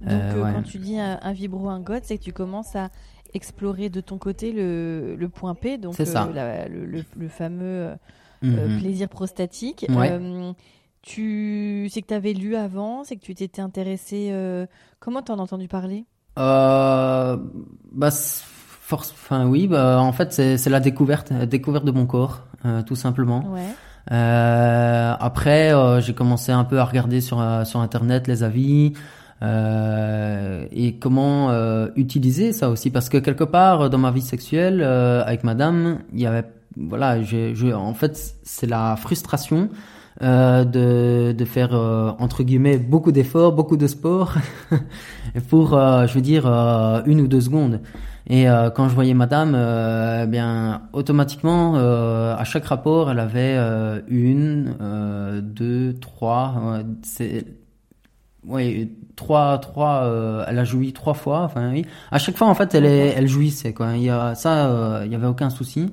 Donc, 0.00 0.11
ouais. 0.11 0.53
quand 0.55 0.62
tu 0.62 0.79
dis 0.79 0.98
un, 0.98 1.18
un 1.22 1.33
vibro, 1.33 1.68
un 1.68 1.81
god, 1.81 2.00
c'est 2.05 2.18
que 2.18 2.24
tu 2.24 2.33
commences 2.33 2.77
à 2.77 2.90
explorer 3.33 3.88
de 3.88 4.00
ton 4.00 4.18
côté 4.18 4.53
le, 4.53 5.16
le 5.16 5.29
point 5.29 5.55
P, 5.55 5.79
donc 5.79 5.94
C'est 5.96 6.05
ça. 6.05 6.29
la- 6.33 6.68
le, 6.68 6.85
le- 6.85 7.05
le 7.16 7.29
fameux 7.29 7.90
mhm. 8.42 8.81
plaisir 8.81 9.09
prostatique. 9.09 9.87
Ouais. 9.88 10.20
Tu, 11.03 11.88
c'est 11.90 12.00
que 12.00 12.07
tu 12.07 12.14
avais 12.14 12.33
lu 12.33 12.57
avant, 12.57 13.05
c'est 13.05 13.16
que 13.16 13.22
tu 13.22 13.35
t'étais 13.35 13.61
intéressé. 13.61 14.33
Comment 15.00 15.22
t'en 15.22 15.38
as 15.38 15.42
entendu 15.42 15.68
parler? 15.68 16.05
Euh, 16.38 17.37
bah, 17.92 18.11
force, 18.11 19.11
enfin 19.12 19.46
oui, 19.46 19.66
bah, 19.66 20.00
en 20.00 20.12
fait, 20.12 20.33
c'est 20.33 20.68
la 20.70 20.81
découverte, 20.81 21.31
la 21.31 21.46
découverte 21.46 21.85
de 21.85 21.90
mon 21.90 22.07
corps, 22.07 22.42
tout 22.87 22.96
simplement. 22.96 23.44
Ouais. 23.50 23.62
Euh, 24.12 25.14
après, 25.18 25.72
euh, 25.74 26.00
j'ai 26.00 26.12
commencé 26.14 26.53
un 26.53 26.64
peu 26.64 26.79
à 26.79 26.85
regarder 26.85 27.20
sur 27.20 27.40
euh, 27.40 27.64
sur 27.64 27.81
internet 27.81 28.27
les 28.29 28.42
avis 28.42 28.92
euh, 29.42 30.66
et 30.72 30.96
comment 30.96 31.50
euh, 31.50 31.88
utiliser 31.96 32.53
ça 32.53 32.68
aussi, 32.70 32.90
parce 32.90 33.09
que 33.09 33.18
quelque 33.18 33.44
part 33.44 33.90
dans 33.90 33.98
ma 33.98 34.11
vie 34.11 34.22
sexuelle 34.22 34.81
euh, 34.83 35.22
avec 35.24 35.44
Madame, 35.44 35.98
il 36.12 36.20
y 36.20 36.27
avait, 36.27 36.44
voilà, 36.77 37.22
je, 37.22 37.55
je, 37.55 37.68
en 37.68 37.94
fait, 37.94 38.35
c'est 38.42 38.66
la 38.66 38.96
frustration. 38.96 39.68
euh, 40.22 40.64
de, 40.64 41.33
de 41.33 41.44
faire 41.44 41.74
euh, 41.74 42.12
entre 42.20 42.42
guillemets 42.44 42.79
beaucoup 42.79 43.11
d'efforts, 43.12 43.53
beaucoup 43.53 43.77
de 43.77 43.87
sport 43.88 44.35
pour, 45.48 45.74
euh, 45.74 46.07
je 46.07 46.14
veux 46.14 46.20
dire, 46.20 46.44
euh, 46.46 47.03
une 47.07 47.20
ou 47.20 47.27
deux 47.27 47.40
secondes. 47.40 47.81
Et 48.27 48.49
euh, 48.49 48.71
quand 48.71 48.89
je 48.89 48.95
voyais 48.95 49.13
Madame, 49.15 49.55
euh, 49.55 50.23
eh 50.25 50.27
bien 50.27 50.83
automatiquement, 50.93 51.75
euh, 51.77 52.35
à 52.35 52.45
chaque 52.45 52.65
rapport, 52.65 53.11
elle 53.11 53.19
avait 53.19 53.57
euh, 53.59 54.01
une, 54.09 54.77
euh, 54.81 55.41
deux, 55.43 55.95
trois, 56.01 56.81
c'est, 57.03 57.45
ouais, 58.47 58.89
trois, 59.17 59.59
trois. 59.59 60.05
euh, 60.05 60.45
elle 60.49 60.59
a 60.59 60.65
joui 60.65 60.93
trois 60.95 61.15
fois. 61.15 61.41
Enfin 61.41 61.71
oui. 61.71 61.85
À 62.11 62.19
chaque 62.19 62.37
fois, 62.37 62.47
en 62.49 62.55
fait, 62.55 62.75
elle, 62.75 62.87
est, 62.87 63.09
elle 63.17 63.29
jouissait 63.29 63.75
quoi. 63.75 63.95
Il 63.97 64.03
y 64.05 64.11
a 64.11 64.35
ça, 64.35 65.03
il 65.05 65.13
y 65.13 65.15
avait 65.15 65.27
aucun 65.27 65.51
souci. 65.51 65.91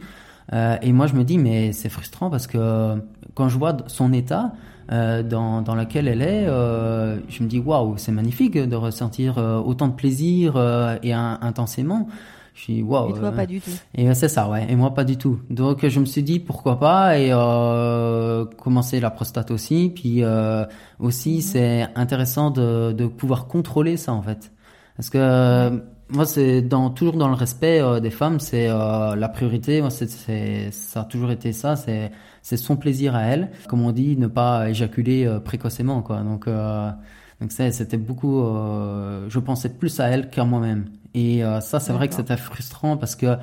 Et 0.82 0.92
moi, 0.92 1.08
je 1.08 1.14
me 1.16 1.24
dis, 1.24 1.38
mais 1.38 1.72
c'est 1.72 1.88
frustrant 1.90 2.30
parce 2.30 2.48
que 2.48 2.96
quand 3.36 3.48
je 3.50 3.58
vois 3.58 3.78
son 3.88 4.12
état 4.12 4.52
euh, 4.92 5.24
dans, 5.24 5.62
dans 5.62 5.76
lequel 5.76 6.08
elle 6.08 6.22
est, 6.22 6.46
euh, 6.48 7.18
je 7.30 7.44
me 7.44 7.48
dis, 7.48 7.60
waouh, 7.60 7.96
c'est 7.98 8.12
magnifique 8.12 8.58
de 8.58 8.76
ressentir 8.76 9.38
euh, 9.38 9.60
autant 9.60 9.88
de 9.88 9.94
plaisir 9.94 10.54
euh, 10.58 10.98
et 11.04 11.14
un- 11.14 11.38
intensément. 11.42 12.08
Je 12.54 12.74
dis, 12.74 12.84
waouh. 12.84 13.10
Et 13.10 13.14
toi, 13.20 13.32
pas 13.32 13.46
du 13.46 13.62
tout. 13.62 13.72
et 13.96 14.14
c'est 14.14 14.28
ça, 14.28 14.50
ouais. 14.50 14.68
Et 14.70 14.76
moi, 14.76 14.94
pas 14.94 15.06
du 15.06 15.16
tout. 15.18 15.40
Donc, 15.50 15.88
je 15.88 16.00
me 16.02 16.06
suis 16.06 16.22
dit 16.24 16.40
pourquoi 16.40 16.78
pas 16.80 17.18
et 17.18 17.30
euh, 17.32 18.46
commencer 18.62 19.00
la 19.00 19.10
prostate 19.10 19.52
aussi. 19.52 19.92
Puis 19.96 20.24
euh, 20.24 20.66
aussi, 21.00 21.42
c'est 21.42 21.88
intéressant 21.96 22.52
de, 22.52 22.92
de 22.92 23.06
pouvoir 23.08 23.48
contrôler 23.48 23.96
ça 23.98 24.12
en 24.14 24.22
fait, 24.22 24.52
parce 24.98 25.10
que 25.10 25.82
moi, 26.12 26.26
c'est 26.26 26.62
dans 26.62 26.90
toujours 26.90 27.16
dans 27.18 27.28
le 27.28 27.34
respect 27.36 27.82
euh, 27.82 28.00
des 28.00 28.10
femmes, 28.12 28.40
c'est 28.40 28.68
euh, 28.70 29.16
la 29.16 29.30
priorité. 29.30 29.82
Moi, 29.82 29.90
c'est, 29.90 30.72
ça 30.72 31.02
a 31.02 31.06
toujours 31.06 31.32
été 31.32 31.54
ça. 31.54 31.76
C'est 31.76 32.12
c'est 32.42 32.58
son 32.58 32.76
plaisir 32.76 33.16
à 33.16 33.22
elle. 33.24 33.52
Comme 33.68 33.82
on 33.82 33.92
dit, 33.92 34.18
ne 34.18 34.28
pas 34.28 34.70
éjaculer 34.70 35.26
euh, 35.26 35.40
précocement, 35.40 36.02
quoi. 36.02 36.22
Donc 36.22 36.48
euh, 36.48 36.92
donc 37.40 37.52
ça, 37.52 37.72
c'était 37.72 37.98
beaucoup. 37.98 38.42
euh, 38.44 39.26
je 39.30 39.40
pensais 39.40 39.70
plus 39.70 40.00
à 40.00 40.08
elle 40.10 40.30
qu'à 40.30 40.44
moi-même. 40.46 40.86
Et 41.14 41.44
euh, 41.44 41.60
ça, 41.62 41.80
c'est 41.80 41.94
vrai 41.94 42.08
que 42.08 42.16
c'était 42.16 42.38
frustrant 42.38 42.98
parce 42.98 43.16
que 43.16 43.38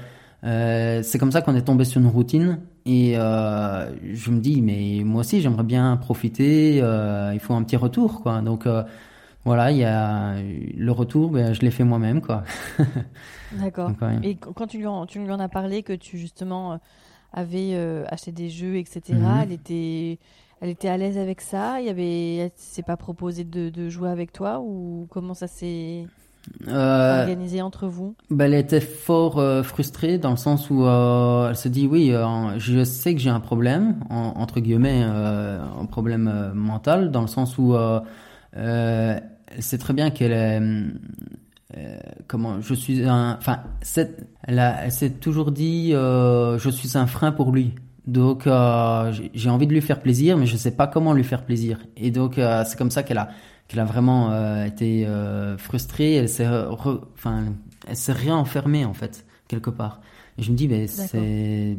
euh, 0.45 1.03
c'est 1.03 1.19
comme 1.19 1.33
ça 1.33 1.43
qu'on 1.43 1.55
est 1.57 1.63
tombé 1.63 1.85
sur 1.85 2.01
une 2.01 2.07
routine. 2.09 2.61
Et 2.87 3.15
euh, 3.19 3.91
je 4.15 4.31
me 4.31 4.41
dis, 4.41 4.63
mais 4.63 5.03
moi 5.05 5.21
aussi, 5.21 5.41
j'aimerais 5.43 5.65
bien 5.65 5.97
profiter. 5.97 6.81
euh, 6.83 7.33
il 7.35 7.41
faut 7.41 7.55
un 7.55 7.63
petit 7.63 7.77
retour, 7.77 8.23
quoi. 8.23 8.41
Donc 8.41 8.67
euh, 8.67 8.83
voilà, 9.49 9.73
il 9.73 9.79
y 9.79 9.85
a 9.85 10.37
le 10.41 10.93
retour, 10.93 11.31
ben, 11.31 11.53
je 11.55 11.61
l'ai 11.63 11.71
fait 11.71 11.85
moi-même, 11.85 12.21
quoi. 12.21 12.45
D'accord. 13.51 13.95
Ouais. 14.03 14.19
Et 14.23 14.37
qu- 14.37 14.53
quand 14.55 14.67
tu 14.67 14.79
lui, 14.79 14.87
en, 14.87 15.07
tu 15.07 15.19
lui 15.21 15.31
en 15.31 15.41
as 15.41 15.49
parlé 15.49 15.83
que 15.83 15.93
tu 15.95 16.19
justement 16.19 16.75
euh, 16.75 16.77
avais 17.33 17.75
euh, 17.75 18.05
acheté 18.09 18.33
des 18.33 18.51
jeux, 18.51 18.77
etc., 18.77 19.21
Mhm. 19.21 19.41
elle 19.43 19.53
était, 19.53 20.19
elle 20.61 20.69
était 20.71 20.89
à 20.89 20.97
l'aise 20.99 21.19
avec 21.19 21.41
ça? 21.41 21.81
Il 21.81 21.87
y 21.87 21.91
avait, 21.91 22.37
elle 22.37 22.51
s'est 22.57 22.83
pas 22.83 22.97
proposé 22.99 23.45
de, 23.45 23.71
de 23.71 23.89
jouer 23.89 24.11
avec 24.11 24.33
toi? 24.33 24.61
Ou 24.61 25.07
comment 25.11 25.35
ça 25.35 25.47
s'est 25.47 26.07
Euh, 26.69 27.21
organisé 27.21 27.63
entre 27.63 27.89
vous? 27.89 28.15
Ben, 28.31 28.47
elle 28.47 28.55
était 28.55 28.81
fort 28.81 29.39
euh, 29.39 29.63
frustrée 29.63 30.19
dans 30.19 30.31
le 30.31 30.37
sens 30.37 30.71
où 30.71 30.83
elle 30.87 31.57
se 31.57 31.69
dit 31.69 31.87
oui, 31.87 32.13
je 32.59 32.85
sais 32.85 33.15
que 33.15 33.21
j'ai 33.21 33.31
un 33.31 33.41
problème 33.41 34.01
en- 34.11 34.33
entre 34.37 34.61
guillemets, 34.61 35.03
un 35.03 35.87
problème 35.87 36.53
mental 36.55 37.11
dans 37.11 37.23
le 37.23 37.27
sens 37.27 37.57
où 37.59 37.75
elle 39.55 39.63
sait 39.63 39.79
très 39.79 39.95
bien 39.95 40.11
qu'elle 40.11 40.33
est 40.33 40.61
euh, 41.77 41.99
comment 42.27 42.61
je 42.61 42.75
suis 42.75 43.05
un 43.05 43.37
enfin 43.39 43.61
elle, 44.47 44.59
a- 44.59 44.85
elle 44.85 44.93
s'est 44.93 45.11
toujours 45.11 45.53
dit 45.53 45.91
euh, 45.93 46.59
je 46.59 46.71
suis 46.71 46.97
un 46.97 47.07
frein 47.07 47.33
pour 47.33 47.53
lui. 47.53 47.75
Donc 48.07 48.47
euh, 48.47 49.13
j'ai- 49.35 49.51
envie 49.51 49.67
de 49.67 49.73
lui 49.75 49.83
faire 49.83 50.01
plaisir, 50.01 50.39
mais 50.39 50.47
je 50.47 50.57
sais 50.57 50.71
pas 50.71 50.87
comment 50.87 51.13
lui 51.13 51.25
faire 51.25 51.45
plaisir. 51.45 51.79
Et 51.97 52.11
donc 52.11 52.39
euh, 52.39 52.65
c'est 52.67 52.79
comme 52.79 52.91
ça 52.91 53.03
qu'elle 53.03 53.19
a 53.19 53.29
qu'elle 53.69 53.81
a 53.81 53.85
vraiment 53.85 54.33
euh, 54.33 54.65
été 54.65 55.07
euh, 55.07 55.59
frustrée. 55.59 56.15
Elle 56.15 56.29
s'est, 56.31 56.47
enfin, 56.49 57.45
elle 57.87 57.97
s'est 57.97 58.13
réenfermée 58.13 58.87
en 58.87 58.95
fait 58.95 59.27
quelque 59.47 59.69
part. 59.69 60.01
Et 60.39 60.43
je 60.43 60.51
me 60.53 60.57
dis, 60.57 60.69
ben 60.69 60.89
c'est, 60.89 61.77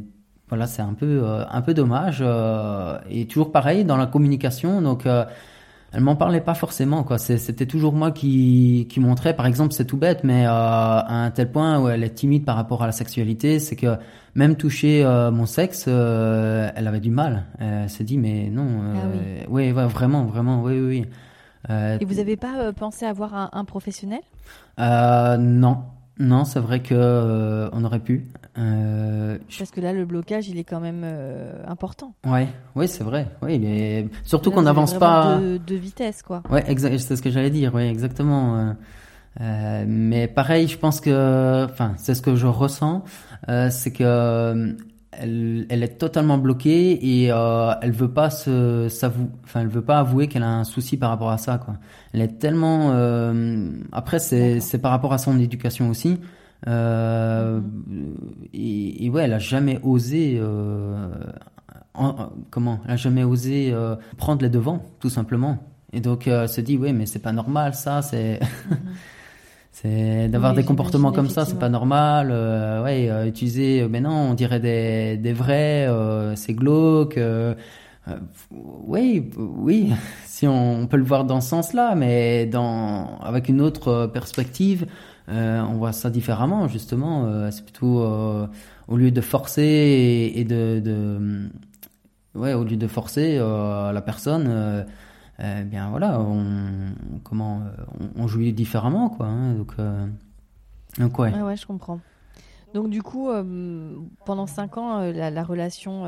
voilà, 0.50 0.68
c'est 0.68 0.84
un 0.84 0.94
peu, 0.94 1.22
euh, 1.24 1.46
un 1.50 1.62
peu 1.64 1.74
dommage. 1.74 2.20
euh, 2.22 3.00
et 3.10 3.26
toujours 3.26 3.52
pareil 3.52 3.86
dans 3.86 3.98
la 3.98 4.06
communication. 4.06 4.82
Donc, 4.84 5.06
euh, 5.08 5.26
elle 5.92 6.02
m'en 6.02 6.16
parlait 6.16 6.42
pas 6.42 6.54
forcément 6.54 7.04
quoi. 7.04 7.18
C'était 7.18 7.66
toujours 7.66 7.94
moi 7.94 8.12
qui, 8.12 8.88
qui 8.90 9.00
montrais. 9.00 9.36
Par 9.36 9.46
exemple, 9.46 9.74
c'est 9.74 9.86
tout 9.86 9.98
bête, 9.98 10.24
mais 10.24 10.46
euh, 10.46 10.50
à 10.52 11.26
un 11.26 11.32
tel 11.32 11.52
point 11.52 11.80
où 11.80 11.90
elle 11.90 12.04
est 12.04 12.14
timide 12.14 12.46
par 12.46 12.56
rapport 12.56 12.84
à 12.84 12.86
la 12.86 12.92
sexualité, 12.92 13.60
c'est 13.60 13.76
que 13.76 13.98
même 14.36 14.56
toucher 14.56 15.04
euh, 15.04 15.32
mon 15.32 15.46
sexe, 15.46 15.86
euh, 15.88 16.70
elle 16.76 16.88
avait 16.88 17.00
du 17.00 17.10
mal. 17.10 17.46
Elle 17.60 17.90
s'est 17.90 18.04
dit, 18.04 18.18
mais 18.18 18.50
non, 18.50 18.68
Ah 18.96 18.98
euh, 18.98 19.46
ouais, 19.50 19.72
ouais, 19.72 19.86
vraiment, 19.88 20.26
vraiment, 20.26 20.62
oui, 20.64 20.80
oui. 20.80 20.88
oui. 21.02 21.06
Euh, 21.70 21.98
Et 22.00 22.06
vous 22.06 22.20
avez 22.20 22.38
pas 22.38 22.58
euh, 22.60 22.72
pensé 22.72 23.06
avoir 23.06 23.36
un, 23.36 23.50
un 23.52 23.66
professionnel? 23.66 24.22
Euh, 24.80 25.36
non, 25.38 25.84
non, 26.20 26.44
c'est 26.44 26.60
vrai 26.60 26.82
que 26.82 26.94
euh, 26.94 27.70
on 27.72 27.86
aurait 27.86 28.00
pu. 28.02 28.28
Euh, 28.58 29.38
Parce 29.58 29.72
que 29.72 29.80
là, 29.80 29.94
le 29.94 30.04
blocage, 30.06 30.50
il 30.50 30.58
est 30.60 30.66
quand 30.66 30.82
même 30.82 31.04
euh, 31.06 31.64
important. 31.66 32.14
Ouais, 32.26 32.50
oui, 32.76 32.90
c'est 32.90 33.06
vrai. 33.06 33.28
Oui, 33.42 33.58
mais 33.58 34.08
surtout 34.24 34.52
qu'on 34.52 34.64
n'avance 34.64 34.94
pas. 34.94 35.38
De, 35.38 35.58
de 35.58 35.76
vitesse, 35.76 36.22
quoi. 36.22 36.44
Ouais, 36.50 36.70
exact. 36.70 36.98
C'est 37.00 37.16
ce 37.16 37.22
que 37.22 37.30
j'allais 37.30 37.50
dire. 37.50 37.74
Oui, 37.74 37.84
exactement. 37.84 38.58
Euh, 38.58 38.74
euh, 39.40 39.86
mais 39.88 40.28
pareil, 40.28 40.68
je 40.68 40.78
pense 40.78 41.00
que, 41.00 41.66
enfin, 41.66 41.94
c'est 41.98 42.16
ce 42.16 42.22
que 42.22 42.36
je 42.36 42.48
ressens, 42.48 43.06
euh, 43.48 43.70
c'est 43.70 43.94
que 43.94 44.76
elle, 45.20 45.66
elle 45.70 45.84
est 45.84 45.98
totalement 45.98 46.38
bloquée 46.38 47.24
et 47.24 47.32
euh, 47.32 47.72
elle 47.82 47.92
veut 47.92 48.12
pas 48.12 48.30
se 48.30 48.88
enfin, 49.44 49.62
elle 49.62 49.68
veut 49.68 49.82
pas 49.84 50.00
avouer 50.00 50.28
qu'elle 50.28 50.44
a 50.44 50.50
un 50.52 50.64
souci 50.64 50.98
par 50.98 51.10
rapport 51.10 51.30
à 51.30 51.38
ça, 51.38 51.58
quoi. 51.58 51.76
Elle 52.14 52.22
est 52.22 52.40
tellement. 52.40 52.92
euh, 52.94 53.70
après, 53.92 54.20
c'est 54.20 54.82
par 54.82 54.92
rapport 54.92 55.14
à 55.14 55.18
son 55.18 55.38
éducation 55.40 55.90
aussi. 55.90 56.20
Euh, 56.68 57.62
et, 58.54 59.06
et 59.06 59.10
ouais, 59.10 59.24
elle 59.24 59.34
a 59.34 59.40
jamais 59.40 59.80
osé. 59.84 60.42
En- 61.94 62.06
en- 62.06 62.30
comment 62.52 62.80
Elle 62.86 62.92
a 62.92 62.96
jamais 62.96 63.24
osé 63.24 63.74
prendre 64.18 64.42
les 64.42 64.50
devants, 64.50 64.86
tout 65.00 65.10
simplement. 65.10 65.60
Et 65.92 66.02
donc, 66.02 66.28
elle 66.28 66.48
se 66.48 66.62
dit, 66.62 66.78
oui, 66.78 66.94
mais 66.94 67.06
c'est 67.06 67.20
pas 67.20 67.32
normal, 67.34 67.74
ça, 67.74 68.02
c'est. 68.02 68.40
C'est 69.82 70.28
d'avoir 70.30 70.54
Oui, 70.54 70.56
des 70.56 70.66
comportements 70.66 71.12
comme 71.14 71.30
ça, 71.30 71.46
c'est 71.46 71.58
pas 71.60 71.70
normal. 71.70 72.30
Euh, 72.32 72.84
ouais, 72.84 73.10
euh, 73.10 73.26
utiliser, 73.28 73.82
euh, 73.84 73.88
mais 73.90 74.02
non, 74.02 74.12
on 74.12 74.34
dirait 74.34 74.60
des, 74.60 75.18
des 75.18 75.32
vrais, 75.34 75.88
euh, 75.88 76.36
c'est 76.36 76.54
glauque. 76.54 77.18
euh, 77.18 77.56
euh, 78.10 78.18
oui, 78.52 79.30
oui, 79.38 79.94
si 80.26 80.48
on, 80.48 80.82
on 80.82 80.88
peut 80.88 80.98
le 80.98 81.04
voir 81.04 81.26
dans 81.26 81.42
ce 81.42 81.50
sens-là, 81.50 81.96
mais 81.96 82.46
dans 82.46 83.20
avec 83.20 83.50
une 83.50 83.62
autre 83.62 84.08
perspective, 84.08 84.86
euh, 85.30 85.62
on 85.62 85.76
voit 85.78 85.94
ça 85.94 86.10
différemment. 86.10 86.68
Justement, 86.68 87.26
euh, 87.28 87.52
c'est 87.52 87.64
plutôt 87.64 88.02
euh, 88.02 88.48
au 88.88 88.98
lieu 88.98 89.12
de 89.12 89.22
forcer 89.22 89.62
et, 89.64 90.40
et 90.42 90.44
de, 90.46 90.82
de, 90.84 91.50
ouais, 92.36 92.54
au 92.54 92.64
lieu 92.64 92.78
de 92.78 92.88
forcer 92.88 93.38
euh, 93.40 93.92
la 93.92 94.02
personne. 94.02 94.86
Eh 95.42 95.64
bien 95.64 95.90
voilà, 95.90 96.20
on, 96.20 96.44
comment, 97.24 97.62
euh, 97.62 97.84
on, 98.18 98.24
on 98.24 98.28
jouit 98.28 98.54
différemment, 98.54 99.10
quoi. 99.10 99.28
hein, 99.28 99.54
donc, 99.54 99.74
euh, 99.80 100.06
donc 100.98 101.18
ouais. 101.20 101.34
Ouais, 101.34 101.42
ouais, 101.42 101.56
je 101.58 101.66
comprends. 101.66 102.00
Donc, 102.74 102.90
du 102.90 103.02
coup, 103.02 103.30
euh, 103.30 103.96
pendant 104.26 104.46
cinq 104.48 104.78
ans, 104.78 105.00
la, 105.00 105.32
la 105.32 105.44
relation 105.44 106.06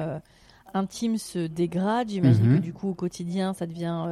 intime 0.73 1.17
se 1.17 1.47
dégrade. 1.47 2.09
J'imagine 2.09 2.47
Mhm. 2.47 2.57
que 2.57 2.61
du 2.61 2.73
coup, 2.73 2.89
au 2.89 2.93
quotidien, 2.93 3.53
ça 3.53 3.65
devient 3.65 4.05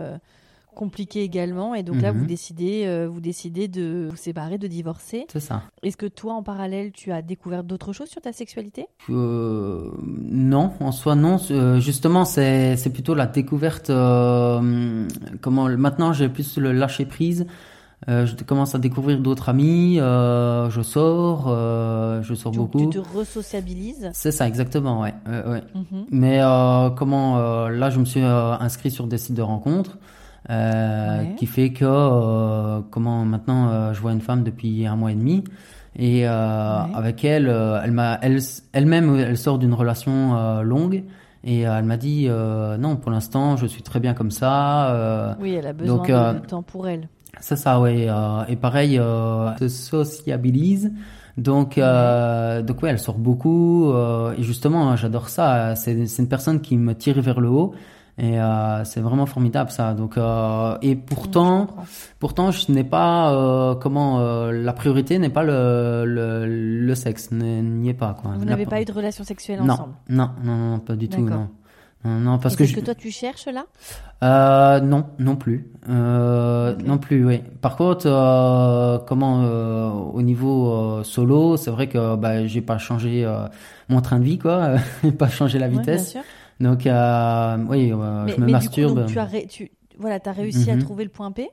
compliqué 0.84 1.24
également. 1.24 1.76
Et 1.76 1.84
donc 1.84 2.02
là, 2.02 2.14
Mhm. 2.14 2.20
vous 2.20 2.26
décidez, 2.26 2.84
euh, 2.86 3.10
vous 3.12 3.20
décidez 3.20 3.68
de 3.68 4.08
vous 4.10 4.16
séparer, 4.16 4.58
de 4.58 4.68
divorcer. 4.68 5.26
C'est 5.32 5.42
ça. 5.42 5.64
Est-ce 5.84 5.98
que 5.98 6.06
toi, 6.06 6.34
en 6.36 6.42
parallèle, 6.44 6.92
tu 6.94 7.12
as 7.12 7.22
découvert 7.22 7.64
d'autres 7.66 7.92
choses 7.92 8.08
sur 8.10 8.22
ta 8.22 8.32
sexualité? 8.32 8.86
Euh, 9.10 9.92
non, 10.00 10.72
en 10.80 10.92
soi 10.94 11.16
non. 11.16 11.36
Euh, 11.52 11.80
justement, 11.82 12.24
c'est 12.24 12.78
plutôt 12.94 13.14
la 13.14 13.28
découverte. 13.28 13.90
euh, 13.90 15.06
comment 15.42 15.66
maintenant 15.88 16.14
j'ai 16.14 16.30
plus 16.30 16.58
le 16.58 16.72
lâcher 16.72 17.06
prise. 17.06 17.46
Euh, 18.08 18.26
je 18.26 18.34
commence 18.46 18.74
à 18.76 18.80
découvrir 18.80 19.20
d'autres 19.20 19.50
amis. 19.50 20.00
euh, 20.00 20.70
je 20.70 20.82
sors, 20.82 21.48
euh, 21.50 22.22
je 22.24 22.34
sors 22.34 22.54
Tu, 22.54 22.58
beaucoup. 22.60 22.80
tu 22.80 23.00
te 23.02 23.18
resociabilises 23.18 24.10
C'est 24.14 24.32
ça 24.32 24.48
exactement, 24.48 25.02
ouais. 25.02 25.14
Mhm. 25.76 26.06
Mais 26.10 26.40
comment 26.98 27.38
là, 27.68 27.90
je 27.90 28.00
me 28.00 28.06
suis 28.06 28.22
inscrit 28.22 28.92
sur 28.92 29.06
des 29.08 29.18
sites 29.18 29.36
de 29.36 29.42
rencontres, 29.42 29.98
euh, 30.50 31.20
Ouais. 31.20 31.36
qui 31.38 31.46
fait 31.46 31.72
que 31.72 31.86
euh, 31.86 32.80
comment 32.92 33.24
maintenant 33.26 33.70
euh, 33.70 33.94
je 33.94 34.02
vois 34.02 34.12
une 34.14 34.22
femme 34.22 34.44
depuis 34.44 34.86
un 34.88 34.96
mois 34.96 35.12
et 35.12 35.16
demi 35.16 35.44
et 35.96 36.28
euh, 36.28 36.30
Ouais. 36.84 36.90
avec 36.96 37.24
elle, 37.26 37.48
euh, 37.50 37.82
elle 37.84 37.92
m'a, 37.92 38.18
elle, 38.22 38.40
elle-même, 38.74 39.16
elle 39.20 39.38
sort 39.38 39.58
d'une 39.60 39.74
relation 39.74 40.36
euh, 40.38 40.62
longue 40.62 41.04
et 41.44 41.68
euh, 41.68 41.78
elle 41.80 41.86
m'a 41.86 41.98
dit 41.98 42.26
euh, 42.30 42.78
non, 42.78 42.96
pour 42.96 43.12
l'instant, 43.12 43.58
je 43.58 43.66
suis 43.66 43.82
très 43.84 44.00
bien 44.00 44.14
comme 44.14 44.32
ça. 44.32 44.92
euh, 44.94 45.34
Oui, 45.42 45.54
elle 45.54 45.68
a 45.68 45.74
besoin 45.74 45.98
Donc, 45.98 46.08
de, 46.08 46.40
temps 46.48 46.64
pour 46.64 46.88
elle. 46.88 47.08
c'est 47.40 47.56
ça, 47.56 47.80
oui. 47.80 48.06
euh, 48.08 48.44
et 48.48 48.56
pareil, 48.56 48.98
euh, 49.00 49.52
elle 49.60 49.70
se 49.70 49.78
sociabilise. 50.14 50.92
Donc, 51.38 51.78
euh, 51.78 52.62
donc 52.62 52.84
ouais, 52.84 52.90
elle 52.90 53.00
sort 53.00 53.18
beaucoup. 53.18 53.92
euh, 53.92 54.34
et 54.38 54.44
justement, 54.44 54.90
hein, 54.90 54.96
j'adore 54.98 55.30
ça. 55.30 55.76
C'est, 55.76 56.06
c'est 56.06 56.22
une 56.22 56.28
personne 56.30 56.60
qui 56.60 56.76
me 56.78 56.94
tire 56.94 57.22
vers 57.22 57.40
le 57.40 57.48
haut. 57.50 57.74
Et 58.22 58.38
euh, 58.40 58.84
c'est 58.84 59.00
vraiment 59.00 59.26
formidable 59.26 59.72
ça. 59.72 59.94
Donc, 59.94 60.18
euh, 60.18 60.78
et 60.82 60.96
pourtant, 60.98 61.68
pourtant, 62.20 62.52
je 62.52 62.70
n'ai 62.70 62.84
pas 62.84 63.34
euh, 63.34 63.76
comment 63.76 64.20
la 64.52 64.74
priorité 64.74 65.20
n'est 65.20 65.30
pas 65.30 65.44
le 65.44 66.04
le, 66.06 66.46
le 66.46 66.96
sexe, 66.96 67.32
n'y 67.32 67.90
est 67.90 67.94
pas 67.94 68.18
quoi. 68.22 68.32
Vous 68.38 68.44
n'avez 68.46 68.66
pas 68.66 68.82
eu 68.82 68.86
de 68.86 68.92
relation 68.92 69.24
sexuelle 69.24 69.62
non, 69.64 69.74
ensemble? 69.74 69.94
Non, 70.10 70.32
non, 70.44 70.56
non, 70.58 70.80
pas 70.80 70.96
du 70.96 71.08
tout, 71.08 71.22
non. 71.22 71.48
Non, 72.06 72.12
non, 72.18 72.38
parce 72.40 72.56
que 72.56 72.64
c'est 72.64 72.70
ce 72.72 72.76
je... 72.76 72.80
que 72.82 72.86
toi, 72.86 72.96
tu 72.96 73.12
cherches 73.12 73.48
là? 73.48 73.66
Euh, 74.24 74.80
non, 74.82 75.06
non 75.18 75.36
plus. 75.38 75.70
Non 75.88 76.98
plus, 76.98 77.26
oui. 77.26 77.42
Par 77.62 77.78
contre, 77.78 78.04
comment 79.08 79.44
au 80.14 80.22
niveau 80.22 81.04
solo, 81.04 81.56
c'est 81.56 81.72
vrai 81.72 81.88
que 81.88 82.16
bah, 82.18 82.46
j'ai 82.48 82.62
pas 82.62 82.78
changé 82.78 83.26
mon 83.88 84.02
train 84.02 84.20
de 84.20 84.26
vie, 84.26 84.38
quoi, 84.40 84.76
pas 85.18 85.30
changé 85.30 85.58
la 85.58 85.68
Ouais, 85.68 85.72
bien 85.72 85.80
vitesse. 85.82 86.12
sûr. 86.12 86.22
Donc, 86.60 86.86
euh, 86.86 87.58
oui, 87.70 87.92
euh, 87.92 88.26
Mais, 88.26 88.34
je 88.36 88.42
me 88.42 88.46
mais 88.46 88.52
masturbe. 88.52 88.90
du 88.90 88.96
coup, 88.96 89.02
donc, 89.02 89.12
tu 89.14 89.20
as, 89.20 89.26
ré- 89.26 89.48
tu, 89.48 89.72
voilà, 89.98 90.20
as 90.24 90.32
réussi 90.32 90.70
à 90.70 90.74
Mhm. 90.76 90.80
trouver 90.84 91.04
le 91.06 91.10
point 91.10 91.32
P? 91.32 91.50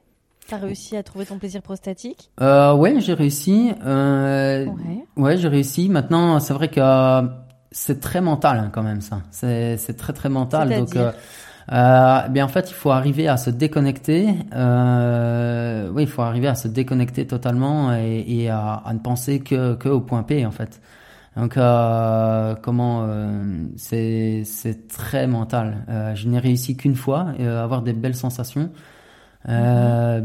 Tu 0.49 0.55
as 0.55 0.59
réussi 0.59 0.97
à 0.97 1.03
trouver 1.03 1.27
ton 1.27 1.39
plaisir 1.39 1.63
prostatique? 1.63 2.31
Euh, 2.41 2.75
ouais, 2.75 3.01
j'ai 3.01 3.15
réussi. 3.15 3.73
Euh, 3.85 4.67
Ouais. 4.67 5.05
Ouais, 5.17 5.37
j'ai 5.39 5.49
réussi. 5.49 5.89
Maintenant, 5.89 6.39
c'est 6.41 6.53
vrai 6.55 6.69
que 6.69 6.81
euh, 6.81 7.23
c'est 7.71 8.01
très 8.01 8.21
mental 8.21 8.59
hein, 8.59 8.71
quand 8.73 8.83
même 8.83 9.01
ça. 9.01 9.23
C'est 9.31 9.97
très 9.97 10.13
très 10.13 10.29
mental. 10.29 10.75
Donc, 10.75 10.95
euh, 10.97 12.29
bien 12.29 12.45
en 12.45 12.49
fait, 12.49 12.71
il 12.71 12.75
faut 12.75 12.91
arriver 12.91 13.29
à 13.29 13.37
se 13.37 13.51
déconnecter. 13.51 14.29
Euh, 14.55 15.91
oui, 15.93 16.03
il 16.03 16.09
faut 16.09 16.23
arriver 16.23 16.49
à 16.49 16.55
se 16.55 16.69
déconnecter 16.69 17.27
totalement 17.27 17.93
et, 17.95 18.25
et 18.29 18.49
à, 18.51 18.75
à 18.75 18.93
ne 18.93 18.99
penser 18.99 19.41
que 19.41 19.75
que 19.75 19.89
au 19.89 20.01
point 20.01 20.23
P 20.23 20.45
en 20.47 20.51
fait. 20.53 20.81
Donc, 21.37 21.57
euh, 21.57 22.55
comment 22.62 23.05
euh, 23.05 23.66
c'est 23.76 24.43
c'est 24.45 24.89
très 24.89 25.26
mental. 25.26 25.84
Euh, 25.89 26.14
je 26.14 26.28
n'ai 26.28 26.39
réussi 26.39 26.76
qu'une 26.76 26.95
fois, 26.97 27.34
euh, 27.41 27.62
avoir 27.62 27.82
des 27.82 27.93
belles 27.93 28.14
sensations. 28.14 28.70
Euh, 29.49 30.22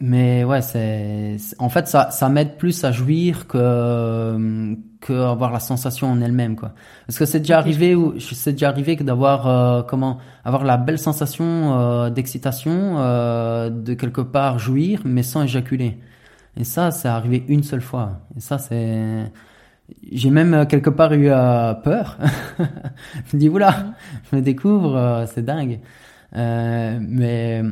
mais 0.00 0.42
ouais, 0.44 0.60
c'est 0.60 1.36
en 1.58 1.68
fait 1.68 1.86
ça 1.86 2.10
ça 2.10 2.28
m'aide 2.28 2.56
plus 2.56 2.82
à 2.84 2.90
jouir 2.92 3.46
que 3.46 4.76
que 5.00 5.12
avoir 5.12 5.52
la 5.52 5.60
sensation 5.60 6.10
en 6.10 6.20
elle-même 6.20 6.56
quoi. 6.56 6.72
Parce 7.06 7.18
que 7.18 7.26
c'est 7.26 7.38
déjà 7.40 7.58
arrivé 7.58 7.94
ou 7.94 8.18
c'est 8.18 8.52
déjà 8.52 8.68
arrivé 8.70 8.96
que 8.96 9.04
d'avoir 9.04 9.46
euh, 9.46 9.82
comment 9.82 10.18
avoir 10.44 10.64
la 10.64 10.78
belle 10.78 10.98
sensation 10.98 11.78
euh, 11.78 12.10
d'excitation 12.10 12.96
euh, 12.98 13.70
de 13.70 13.94
quelque 13.94 14.20
part 14.20 14.58
jouir 14.58 15.00
mais 15.04 15.22
sans 15.22 15.42
éjaculer. 15.42 15.98
Et 16.56 16.64
ça 16.64 16.90
c'est 16.90 17.08
arrivé 17.08 17.44
une 17.48 17.62
seule 17.62 17.82
fois. 17.82 18.20
Et 18.36 18.40
ça 18.40 18.58
c'est 18.58 19.30
j'ai 20.10 20.30
même 20.30 20.54
euh, 20.54 20.64
quelque 20.64 20.90
part 20.90 21.12
eu 21.12 21.28
euh, 21.28 21.74
peur. 21.74 22.18
je 22.58 23.36
me 23.36 23.40
dis 23.40 23.48
oula, 23.48 23.94
je 24.30 24.36
me 24.36 24.42
découvre, 24.42 24.96
euh, 24.96 25.26
c'est 25.26 25.44
dingue. 25.44 25.80
Euh, 26.36 26.98
mais 27.00 27.62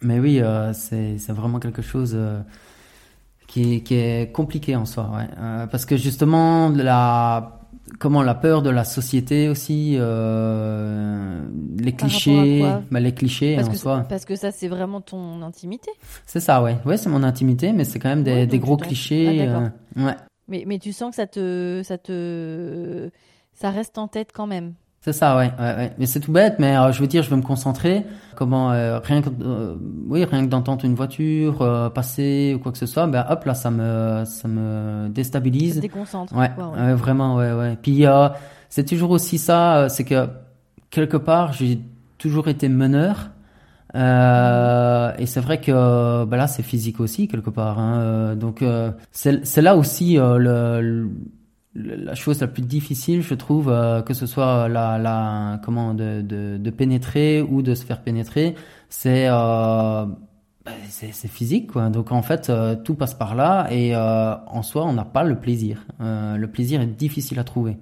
mais 0.00 0.18
oui, 0.18 0.42
c'est 0.72 1.18
c'est 1.18 1.32
vraiment 1.32 1.58
quelque 1.60 1.80
chose 1.82 2.18
qui 3.46 3.76
est, 3.76 3.80
qui 3.82 3.94
est 3.94 4.32
compliqué 4.32 4.74
en 4.76 4.84
soi, 4.84 5.10
ouais. 5.16 5.28
Parce 5.70 5.86
que 5.86 5.96
justement 5.96 6.68
la 6.70 7.60
comment 7.98 8.22
la 8.22 8.34
peur 8.34 8.62
de 8.62 8.70
la 8.70 8.84
société 8.84 9.48
aussi, 9.48 9.96
les 11.78 11.92
clichés, 11.92 12.64
bah, 12.90 13.00
les 13.00 13.12
clichés 13.14 13.54
Parce 13.56 13.68
en 13.68 13.72
que, 13.72 13.76
soi. 13.78 14.04
parce 14.08 14.24
que 14.24 14.34
ça, 14.36 14.50
c'est 14.50 14.68
vraiment 14.68 15.00
ton 15.00 15.40
intimité. 15.42 15.90
C'est 16.26 16.40
ça, 16.40 16.62
ouais. 16.62 16.76
Ouais, 16.84 16.96
c'est 16.96 17.08
mon 17.08 17.22
intimité, 17.22 17.72
mais 17.72 17.84
c'est 17.84 17.98
quand 18.00 18.08
même 18.08 18.24
des, 18.24 18.32
Ouais, 18.32 18.46
des 18.46 18.58
donc 18.58 18.66
gros 18.66 18.76
clichés. 18.76 19.48
Ah, 19.48 19.70
ouais. 19.96 20.16
Mais, 20.48 20.64
mais 20.66 20.78
tu 20.78 20.92
sens 20.92 21.10
que 21.10 21.16
ça 21.16 21.26
te, 21.26 21.82
ça 21.84 21.98
te, 21.98 23.10
ça 23.54 23.70
reste 23.70 23.98
en 23.98 24.08
tête 24.08 24.30
quand 24.34 24.46
même. 24.46 24.74
C'est 25.04 25.12
ça, 25.12 25.36
ouais, 25.36 25.50
ouais, 25.58 25.74
ouais. 25.76 25.92
Mais 25.98 26.06
c'est 26.06 26.20
tout 26.20 26.30
bête, 26.30 26.56
mais 26.60 26.76
euh, 26.76 26.92
je 26.92 27.00
veux 27.00 27.08
dire, 27.08 27.24
je 27.24 27.30
veux 27.30 27.36
me 27.36 27.42
concentrer. 27.42 28.04
Comment, 28.36 28.70
euh, 28.70 29.00
rien 29.00 29.20
que, 29.20 29.30
euh, 29.42 29.74
oui, 30.08 30.24
rien 30.24 30.44
que 30.44 30.48
d'entendre 30.50 30.84
une 30.84 30.94
voiture 30.94 31.90
passer 31.92 32.54
ou 32.54 32.60
quoi 32.60 32.70
que 32.70 32.78
ce 32.78 32.86
soit, 32.86 33.06
ben 33.08 33.26
hop 33.28 33.44
là, 33.44 33.54
ça 33.54 33.70
me, 33.72 34.22
ça 34.24 34.46
me 34.46 35.06
Ça 35.06 35.08
déstabilise. 35.12 35.80
déconcentre. 35.80 36.36
Ouais, 36.36 36.50
quoi, 36.54 36.68
ouais. 36.68 36.78
ouais, 36.80 36.94
vraiment, 36.94 37.34
ouais, 37.36 37.52
ouais. 37.52 37.76
Puis 37.82 38.04
c'est 38.68 38.84
toujours 38.86 39.10
aussi 39.10 39.38
ça, 39.38 39.88
c'est 39.88 40.04
que 40.04 40.28
quelque 40.90 41.16
part, 41.16 41.52
j'ai 41.52 41.80
toujours 42.18 42.46
été 42.46 42.68
meneur. 42.68 43.30
Euh, 43.94 45.12
et 45.18 45.26
c'est 45.26 45.40
vrai 45.40 45.60
que 45.60 46.24
bah 46.24 46.36
là, 46.36 46.46
c'est 46.46 46.62
physique 46.62 47.00
aussi 47.00 47.28
quelque 47.28 47.50
part. 47.50 47.78
Hein. 47.78 48.00
Euh, 48.00 48.34
Donc 48.34 48.62
euh, 48.62 48.92
c'est 49.12 49.62
là 49.62 49.76
aussi 49.76 50.18
euh, 50.18 51.06
la 51.74 52.14
chose 52.14 52.40
la 52.40 52.48
plus 52.48 52.62
difficile, 52.62 53.22
je 53.22 53.34
trouve, 53.34 53.66
que 54.06 54.14
ce 54.14 54.26
soit 54.26 54.68
la, 54.68 54.98
la 54.98 55.60
comment 55.64 55.94
de, 55.94 56.20
de, 56.20 56.70
pénétrer 56.70 57.40
ou 57.42 57.62
de 57.62 57.74
se 57.74 57.84
faire 57.84 58.02
pénétrer, 58.02 58.54
c'est 58.90 59.28
bah, 59.28 60.08
c'est 60.90 61.28
physique 61.28 61.72
quoi. 61.72 61.88
Donc 61.88 62.12
en 62.12 62.20
fait, 62.20 62.52
tout 62.84 62.94
passe 62.94 63.14
par 63.14 63.34
là 63.34 63.68
et 63.70 63.96
en 63.96 64.62
soi, 64.62 64.84
on 64.84 64.92
n'a 64.92 65.06
pas 65.06 65.24
le 65.24 65.36
plaisir. 65.40 65.86
Le 65.98 66.46
plaisir 66.46 66.82
est 66.82 66.86
difficile 66.86 67.38
à 67.38 67.44
trouver. 67.44 67.78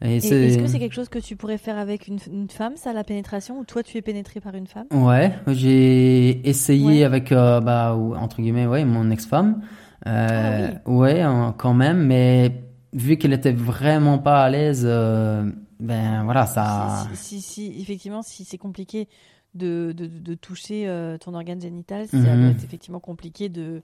C'est 0.00 0.16
Est-ce 0.16 0.58
que 0.58 0.68
c'est 0.68 0.78
quelque 0.78 0.94
chose 0.94 1.08
que 1.08 1.18
tu 1.18 1.36
pourrais 1.36 1.56
faire 1.58 1.78
avec 1.78 2.06
une, 2.06 2.18
une 2.30 2.50
femme, 2.50 2.76
ça, 2.76 2.92
la 2.92 3.02
pénétration, 3.02 3.58
ou 3.58 3.64
toi, 3.64 3.82
tu 3.82 3.96
es 3.96 4.02
pénétré 4.02 4.40
par 4.40 4.54
une 4.54 4.66
femme? 4.66 4.86
Ouais, 4.92 5.32
j'ai 5.46 6.46
essayé 6.48 6.84
Ouais. 7.00 7.02
avec 7.04 7.32
euh, 7.32 7.60
bah 7.60 7.94
entre 7.96 8.42
guillemets 8.42 8.66
ouais 8.66 8.84
mon 8.84 9.10
ex-femme. 9.10 9.62
Euh, 10.06 10.68
Ah 10.84 10.90
Ouais, 10.90 11.22
hein, 11.22 11.54
quand 11.56 11.72
même, 11.74 12.06
mais 12.06 12.52
vu 12.92 13.16
qu'elle 13.16 13.32
était 13.32 13.52
vraiment 13.52 14.18
pas 14.18 14.44
à 14.44 14.50
l'aise, 14.50 14.82
euh, 14.84 15.50
ben 15.80 16.24
voilà 16.24 16.44
ça. 16.46 17.06
si, 17.10 17.16
si, 17.16 17.40
si- 17.40 17.70
si- 17.72 17.80
effectivement, 17.80 18.22
si 18.22 18.44
c'est 18.44 18.58
compliqué 18.58 19.08
de, 19.54 19.92
de, 19.96 20.06
de 20.06 20.34
toucher 20.34 20.86
ton 21.20 21.32
organe 21.34 21.60
génital, 21.60 22.06
ça 22.08 22.18
doit 22.18 22.50
être 22.50 22.62
effectivement 22.64 23.00
compliqué 23.00 23.48
de, 23.48 23.82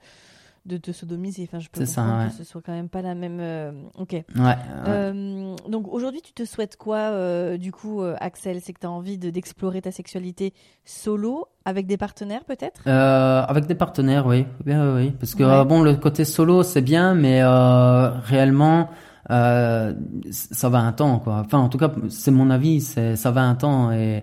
de 0.65 0.77
te 0.77 0.93
sodomiser. 0.93 1.43
Enfin, 1.49 1.59
je 1.59 1.69
peux 1.69 1.81
C'est 1.81 1.87
ça, 1.87 2.03
comprendre 2.03 2.23
ouais. 2.25 2.31
que 2.31 2.37
ce 2.37 2.45
soit 2.45 2.61
quand 2.65 2.73
même 2.73 2.89
pas 2.89 3.03
la 3.03 3.15
même. 3.15 3.39
euh, 3.41 3.73
Ok. 3.99 4.13
Ouais. 4.13 4.25
ouais. 4.37 4.55
Euh, 4.89 5.57
donc 5.69 5.89
aujourd'hui, 5.93 6.21
tu 6.23 6.33
te 6.33 6.45
souhaites 6.45 6.77
quoi, 6.77 6.99
euh, 6.99 7.57
du 7.59 7.73
coup, 7.73 8.03
Axel? 8.21 8.61
C'est 8.63 8.73
que 8.73 8.81
tu 8.81 8.87
as 8.87 8.91
envie 8.91 9.19
de- 9.19 9.31
d'explorer 9.31 9.83
ta 9.83 9.91
sexualité 9.91 10.55
solo, 10.85 11.47
avec 11.65 11.87
des 11.87 11.97
partenaires 11.97 12.45
peut-être? 12.45 12.87
Avec 12.89 13.67
des 13.67 13.75
partenaires, 13.75 14.27
oui, 14.27 14.47
oui, 14.67 14.75
oui. 14.95 15.11
Parce 15.19 15.35
que 15.35 15.65
bon, 15.65 15.83
le 15.83 15.97
côté 15.97 16.25
solo, 16.25 16.63
c'est 16.63 16.83
bien, 16.83 17.15
mais 17.15 17.43
réellement, 17.45 18.89
ça 19.29 20.69
va 20.69 20.79
un 20.79 20.93
temps, 20.93 21.19
quoi. 21.19 21.43
Enfin, 21.45 21.59
en 21.59 21.69
tout 21.69 21.79
cas, 21.79 21.91
c'est 22.09 22.31
mon 22.31 22.51
avis, 22.51 22.81
c'est 22.81 23.17
ça 23.17 23.31
va 23.31 23.43
un 23.43 23.55
temps, 23.55 23.93
et 23.93 24.23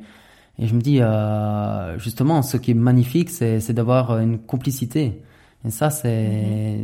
et 0.61 0.67
je 0.67 0.75
me 0.75 0.81
dis, 0.81 0.99
euh, 1.01 1.97
justement, 1.99 2.41
ce 2.41 2.57
qui 2.57 2.71
est 2.71 2.75
magnifique, 2.75 3.29
c'est 3.29 3.71
d'avoir 3.71 4.19
une 4.19 4.37
complicité. 4.39 5.21
Et 5.65 5.71
ça, 5.71 5.89
c'est 5.89 6.79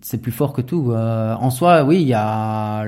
c'est 0.00 0.18
plus 0.18 0.32
fort 0.32 0.52
que 0.52 0.62
tout. 0.62 0.92
Euh, 0.92 1.34
en 1.34 1.50
soi, 1.50 1.84
oui, 1.84 2.00
il 2.00 2.08
y 2.08 2.14
a 2.14 2.84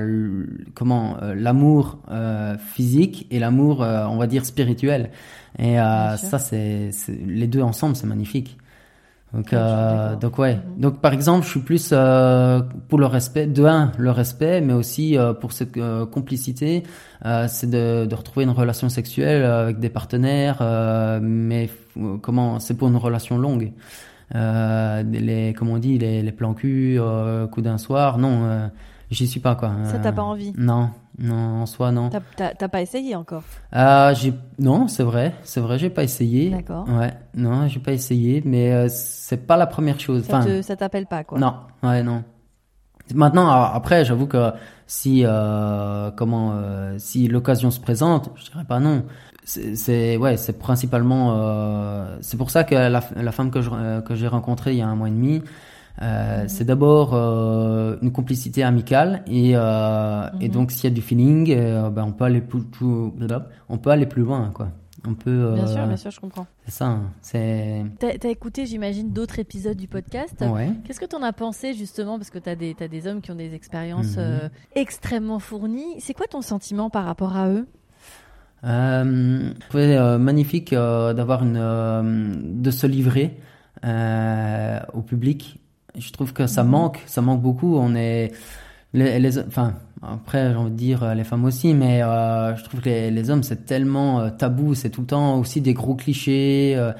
comment 0.73 1.17
euh, 1.21 1.35
l'amour 1.35 1.99
euh, 2.09 2.57
physique 2.57 3.27
et 3.29 3.39
l'amour, 3.39 3.83
euh, 3.83 4.05
on 4.05 4.17
va 4.17 4.27
dire 4.27 4.45
spirituel. 4.45 5.11
Et 5.59 5.79
euh, 5.79 6.17
ça, 6.17 6.39
c'est 6.39 6.89
les 7.25 7.47
deux 7.47 7.61
ensemble, 7.61 7.95
c'est 7.95 8.07
magnifique. 8.07 8.57
Donc, 9.33 9.51
euh, 9.53 10.05
d'accord. 10.05 10.19
donc 10.19 10.39
ouais. 10.39 10.55
Mhm. 10.55 10.79
Donc 10.79 11.01
par 11.01 11.13
exemple, 11.13 11.45
je 11.45 11.51
suis 11.51 11.59
plus 11.59 11.89
euh, 11.91 12.61
pour 12.87 12.97
le 12.97 13.05
respect. 13.05 13.45
De 13.45 13.65
un, 13.65 13.91
le 13.97 14.09
respect, 14.11 14.61
mais 14.61 14.73
aussi 14.73 15.17
euh, 15.17 15.33
pour 15.33 15.51
cette 15.51 15.77
euh, 15.77 16.05
complicité, 16.05 16.83
euh, 17.25 17.47
c'est 17.49 17.69
de, 17.69 18.05
de 18.05 18.15
retrouver 18.15 18.45
une 18.45 18.51
relation 18.51 18.89
sexuelle 18.89 19.43
avec 19.43 19.79
des 19.79 19.89
partenaires, 19.89 20.57
euh, 20.61 21.19
mais 21.21 21.69
comment 22.21 22.59
C'est 22.59 22.75
pour 22.75 22.87
une 22.87 22.95
relation 22.95 23.37
longue. 23.37 23.73
Euh, 24.35 25.03
les, 25.03 25.53
comme 25.53 25.69
on 25.69 25.77
dit, 25.77 25.97
les, 25.97 26.21
les 26.21 26.31
plans 26.31 26.53
cul, 26.53 26.97
euh, 26.99 27.47
coup 27.47 27.61
d'un 27.61 27.77
soir, 27.77 28.17
non, 28.17 28.43
euh, 28.43 28.67
j'y 29.09 29.25
suis 29.27 29.39
pas 29.39 29.55
quoi. 29.55 29.71
Ça, 29.85 29.95
Euh, 29.95 29.99
t'as 30.03 30.11
pas 30.11 30.21
envie 30.23 30.53
Non, 30.57 30.89
non, 31.17 31.61
en 31.61 31.65
soi 31.65 31.91
non. 31.91 32.09
T'as- 32.09 32.19
T'as 32.35 32.53
t'as 32.53 32.67
pas 32.67 32.81
essayé 32.81 33.15
encore 33.15 33.43
Euh, 33.73 34.13
j'ai 34.15 34.33
non, 34.59 34.87
c'est 34.89 35.03
vrai, 35.03 35.33
c'est 35.43 35.61
vrai, 35.61 35.79
j'ai 35.79 35.89
pas 35.89 36.03
essayé. 36.03 36.49
D'accord. 36.49 36.85
Ouais, 36.89 37.13
non, 37.35 37.67
j'ai 37.69 37.79
pas 37.79 37.93
essayé, 37.93 38.41
mais 38.45 38.73
euh, 38.73 38.87
c'est 38.89 39.47
pas 39.47 39.55
la 39.55 39.67
première 39.67 39.99
chose. 39.99 40.23
Ça 40.25 40.37
Enfin, 40.39 40.45
te- 40.45 40.61
ça 40.61 40.75
t'appelle 40.75 41.05
pas, 41.05 41.23
quoi 41.23 41.39
non, 41.39 41.53
ouais, 41.83 42.03
non. 42.03 42.23
Maintenant, 43.15 43.47
après, 43.49 44.03
j'avoue 44.03 44.27
que 44.27 44.51
si 44.85 45.21
euh, 45.25 46.11
comment 46.11 46.51
euh, 46.55 46.95
si 46.97 47.29
l'occasion 47.29 47.71
se 47.71 47.79
présente, 47.79 48.31
je 48.35 48.51
dirais 48.51 48.65
pas 48.65 48.81
non. 48.81 49.03
C'est 49.49 50.17
ouais, 50.17 50.35
c'est 50.35 50.59
principalement 50.59 51.35
euh, 51.37 52.17
c'est 52.19 52.35
pour 52.35 52.51
ça 52.51 52.65
que 52.65 52.75
la, 52.75 53.01
la 53.15 53.31
femme 53.31 53.49
que 53.49 53.61
je, 53.61 53.69
euh, 53.73 54.01
que 54.01 54.13
j'ai 54.13 54.27
rencontrée 54.27 54.73
il 54.73 54.79
y 54.79 54.81
a 54.81 54.87
un 54.87 54.95
mois 54.95 55.07
et 55.07 55.11
demi, 55.11 55.41
euh, 56.01 56.43
c'est 56.47 56.65
d'abord 56.65 57.13
une 57.13 58.11
complicité 58.11 58.63
amicale 58.63 59.23
et 59.25 59.51
et 59.51 59.55
Mhm. 59.55 60.49
donc 60.51 60.71
s'il 60.71 60.83
y 60.83 60.87
a 60.87 60.95
du 60.95 61.01
feeling, 61.01 61.55
ben 61.91 62.03
on 62.05 62.11
peut 62.11 62.25
aller 62.25 62.41
plus, 62.41 62.61
plus- 62.63 63.11
on 63.69 63.77
peut 63.77 63.89
aller 63.89 64.05
plus 64.05 64.23
loin 64.23 64.51
quoi. 64.53 64.67
On 65.07 65.13
peut 65.13 65.53
Bien 65.53 65.67
sûr, 65.67 65.87
bien 65.87 65.95
sûr, 65.95 66.11
je 66.11 66.19
comprends. 66.19 66.47
c'est 66.65 66.71
ça, 66.71 66.87
hein. 66.87 67.01
c'est 67.21 67.85
T'as 67.99 68.17
t'as 68.17 68.29
écouté, 68.29 68.65
j'imagine, 68.65 69.11
d'autres 69.13 69.39
épisodes 69.39 69.77
du 69.77 69.87
podcast. 69.87 70.43
ouais. 70.53 70.71
Qu'est-ce 70.83 70.99
que 70.99 71.05
t'en 71.05 71.23
as 71.23 71.31
pensé 71.31 71.73
justement 71.73 72.17
Parce 72.17 72.31
que 72.31 72.39
t'as 72.39 72.55
des, 72.55 72.73
t'as 72.75 72.89
des 72.89 73.07
hommes 73.07 73.21
qui 73.21 73.31
ont 73.31 73.35
des 73.35 73.53
expériences 73.55 74.17
Mhm. 74.17 74.49
extrêmement 74.75 75.39
fournies. 75.39 75.95
C'est 75.99 76.13
quoi 76.13 76.25
ton 76.27 76.41
sentiment 76.41 76.89
par 76.89 77.05
rapport 77.05 77.37
à 77.37 77.47
eux? 77.49 77.65
Euh, 78.63 79.51
je 79.61 79.67
trouvais 79.69 79.95
euh, 79.97 80.17
magnifique 80.17 80.73
euh, 80.73 81.13
d'avoir 81.13 81.43
une 81.43 81.57
euh, 81.57 82.35
de 82.43 82.71
se 82.71 82.87
livrer 82.87 83.37
euh, 83.85 84.79
au 84.93 85.01
public. 85.01 85.59
Je 85.97 86.11
trouve 86.11 86.33
que 86.33 86.47
ça 86.47 86.63
manque, 86.63 87.01
ça 87.05 87.21
manque 87.21 87.41
beaucoup. 87.41 87.75
On 87.77 87.95
est 87.95 88.31
les, 88.93 89.19
les 89.19 89.39
enfin 89.39 89.73
après 90.01 90.51
j'ai 90.51 90.55
envie 90.57 90.71
de 90.71 90.75
dire 90.75 91.03
euh, 91.03 91.13
les 91.13 91.23
femmes 91.23 91.45
aussi, 91.45 91.73
mais 91.73 92.01
euh, 92.03 92.55
je 92.55 92.63
trouve 92.63 92.81
que 92.81 92.89
les, 92.89 93.11
les 93.11 93.29
hommes 93.29 93.43
c'est 93.43 93.65
tellement 93.65 94.21
euh, 94.21 94.29
tabou, 94.29 94.73
c'est 94.75 94.89
tout 94.89 95.01
le 95.01 95.07
temps 95.07 95.39
aussi 95.39 95.61
des 95.61 95.73
gros 95.73 95.95
clichés. 95.95 96.73
euh, 96.77 96.91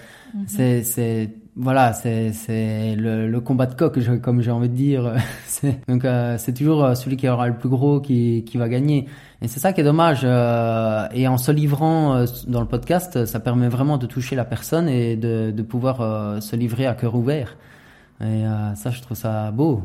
C'est 0.47 0.83
c'est 0.83 1.31
voilà, 1.55 1.93
c'est 1.93 2.33
c'est 2.33 2.95
le, 2.95 3.27
le 3.27 3.41
combat 3.41 3.65
de 3.65 3.73
coq, 3.73 3.99
je- 3.99 4.11
comme 4.13 4.41
j'ai 4.41 4.51
envie 4.51 4.69
de 4.69 4.75
dire. 4.75 5.15
C'est- 5.47 5.79
Donc 5.87 6.05
euh, 6.05 6.37
c'est 6.37 6.53
toujours 6.53 6.83
euh, 6.85 6.93
celui 6.95 7.17
qui 7.17 7.27
aura 7.27 7.47
le 7.47 7.55
plus 7.57 7.69
gros 7.69 7.99
qui 7.99 8.43
qui 8.45 8.57
va 8.57 8.69
gagner. 8.69 9.07
Et 9.41 9.47
c'est 9.47 9.59
ça 9.59 9.71
qui 9.73 9.81
est 9.81 9.83
dommage. 9.83 10.21
euh, 10.23 11.07
et 11.11 11.27
en 11.27 11.37
se 11.37 11.51
livrant 11.51 12.15
euh, 12.15 12.25
dans 12.47 12.61
le 12.61 12.67
podcast, 12.67 13.25
ça 13.25 13.39
permet 13.39 13.69
vraiment 13.69 13.97
de 13.97 14.07
toucher 14.07 14.35
la 14.35 14.45
personne 14.45 14.89
et 14.89 15.15
de 15.15 15.61
pouvoir 15.61 16.01
euh, 16.01 16.39
se 16.39 16.55
livrer 16.55 16.87
à 16.87 16.95
cœur 16.95 17.15
ouvert. 17.15 17.57
Et 18.19 18.45
ça, 18.73 18.89
je 18.89 18.99
trouve 19.03 19.15
ça 19.15 19.51
beau. 19.51 19.83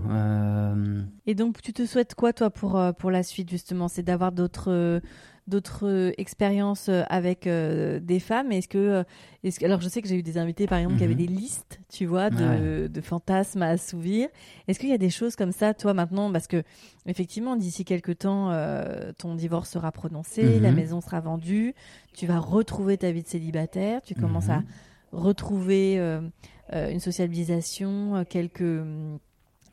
Et 1.26 1.34
donc, 1.34 1.60
tu 1.60 1.74
te 1.74 1.84
souhaites 1.84 2.14
quoi, 2.14 2.32
toi, 2.32 2.48
pour, 2.48 2.80
pour 2.98 3.10
la 3.10 3.22
suite, 3.22 3.50
justement? 3.50 3.88
C'est 3.88 4.02
d'avoir 4.02 4.32
d'autres. 4.32 5.02
D'autres 5.48 5.86
euh, 5.88 6.12
expériences 6.18 6.88
euh, 6.88 7.02
avec 7.08 7.46
euh, 7.46 7.98
des 8.00 8.20
femmes 8.20 8.52
Est-ce 8.52 8.68
que, 8.68 9.04
est-ce 9.42 9.58
que 9.58 9.64
alors 9.64 9.80
je 9.80 9.88
sais 9.88 10.00
que 10.00 10.08
j'ai 10.08 10.16
eu 10.16 10.22
des 10.22 10.38
invités 10.38 10.66
par 10.68 10.78
exemple 10.78 10.98
qui 10.98 11.04
avaient 11.04 11.14
Mhm. 11.14 11.26
des 11.26 11.26
listes, 11.26 11.80
tu 11.92 12.06
vois, 12.06 12.30
de, 12.30 12.86
de 12.86 13.00
fantasmes 13.00 13.62
à 13.62 13.68
assouvir. 13.68 14.28
Est-ce 14.68 14.78
qu'il 14.78 14.88
y 14.88 14.92
a 14.94 14.98
des 14.98 15.10
choses 15.10 15.34
comme 15.34 15.52
ça, 15.52 15.74
toi 15.74 15.94
maintenant, 15.94 16.30
parce 16.30 16.46
que 16.46 16.62
effectivement 17.06 17.56
d'ici 17.56 17.84
quelques 17.84 18.18
temps, 18.18 18.50
euh, 18.52 19.12
ton 19.18 19.34
divorce 19.34 19.70
sera 19.70 19.90
prononcé, 19.90 20.56
Mhm. 20.58 20.62
la 20.62 20.72
maison 20.72 21.00
sera 21.00 21.20
vendue, 21.20 21.74
tu 22.14 22.26
vas 22.26 22.38
retrouver 22.38 22.96
ta 22.96 23.10
vie 23.10 23.22
de 23.22 23.28
célibataire, 23.28 24.00
tu 24.02 24.14
commences 24.14 24.48
à 24.48 24.58
Mhm. 24.58 24.64
retrouver 25.12 25.98
euh, 25.98 26.20
une 26.72 27.00
socialisation, 27.00 28.16
euh, 28.16 28.24
quelques, 28.24 28.62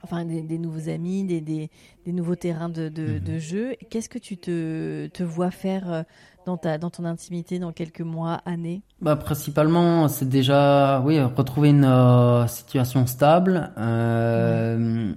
enfin 0.03 0.25
des, 0.25 0.41
des 0.41 0.57
nouveaux 0.57 0.89
amis, 0.89 1.23
des, 1.23 1.41
des, 1.41 1.69
des 2.05 2.13
nouveaux 2.13 2.35
terrains 2.35 2.69
de, 2.69 2.89
de, 2.89 3.13
Mhm. 3.13 3.19
de 3.19 3.37
jeu. 3.39 3.75
Qu'est-ce 3.89 4.09
que 4.09 4.19
tu 4.19 4.37
te, 4.37 5.07
te 5.07 5.23
vois 5.23 5.51
faire 5.51 5.91
euh, 5.91 6.03
dans 6.45 6.57
ta, 6.57 6.77
dans 6.77 6.89
ton 6.89 7.05
intimité 7.05 7.59
dans 7.59 7.71
quelques 7.71 8.01
mois, 8.01 8.41
années? 8.45 8.81
Bah, 9.01 9.15
principalement, 9.15 10.07
c'est 10.07 10.27
déjà, 10.29 11.01
oui, 11.05 11.19
retrouver 11.21 11.69
une 11.69 11.85
euh, 11.85 12.47
situation 12.47 13.05
stable, 13.07 13.71
euh, 13.77 15.11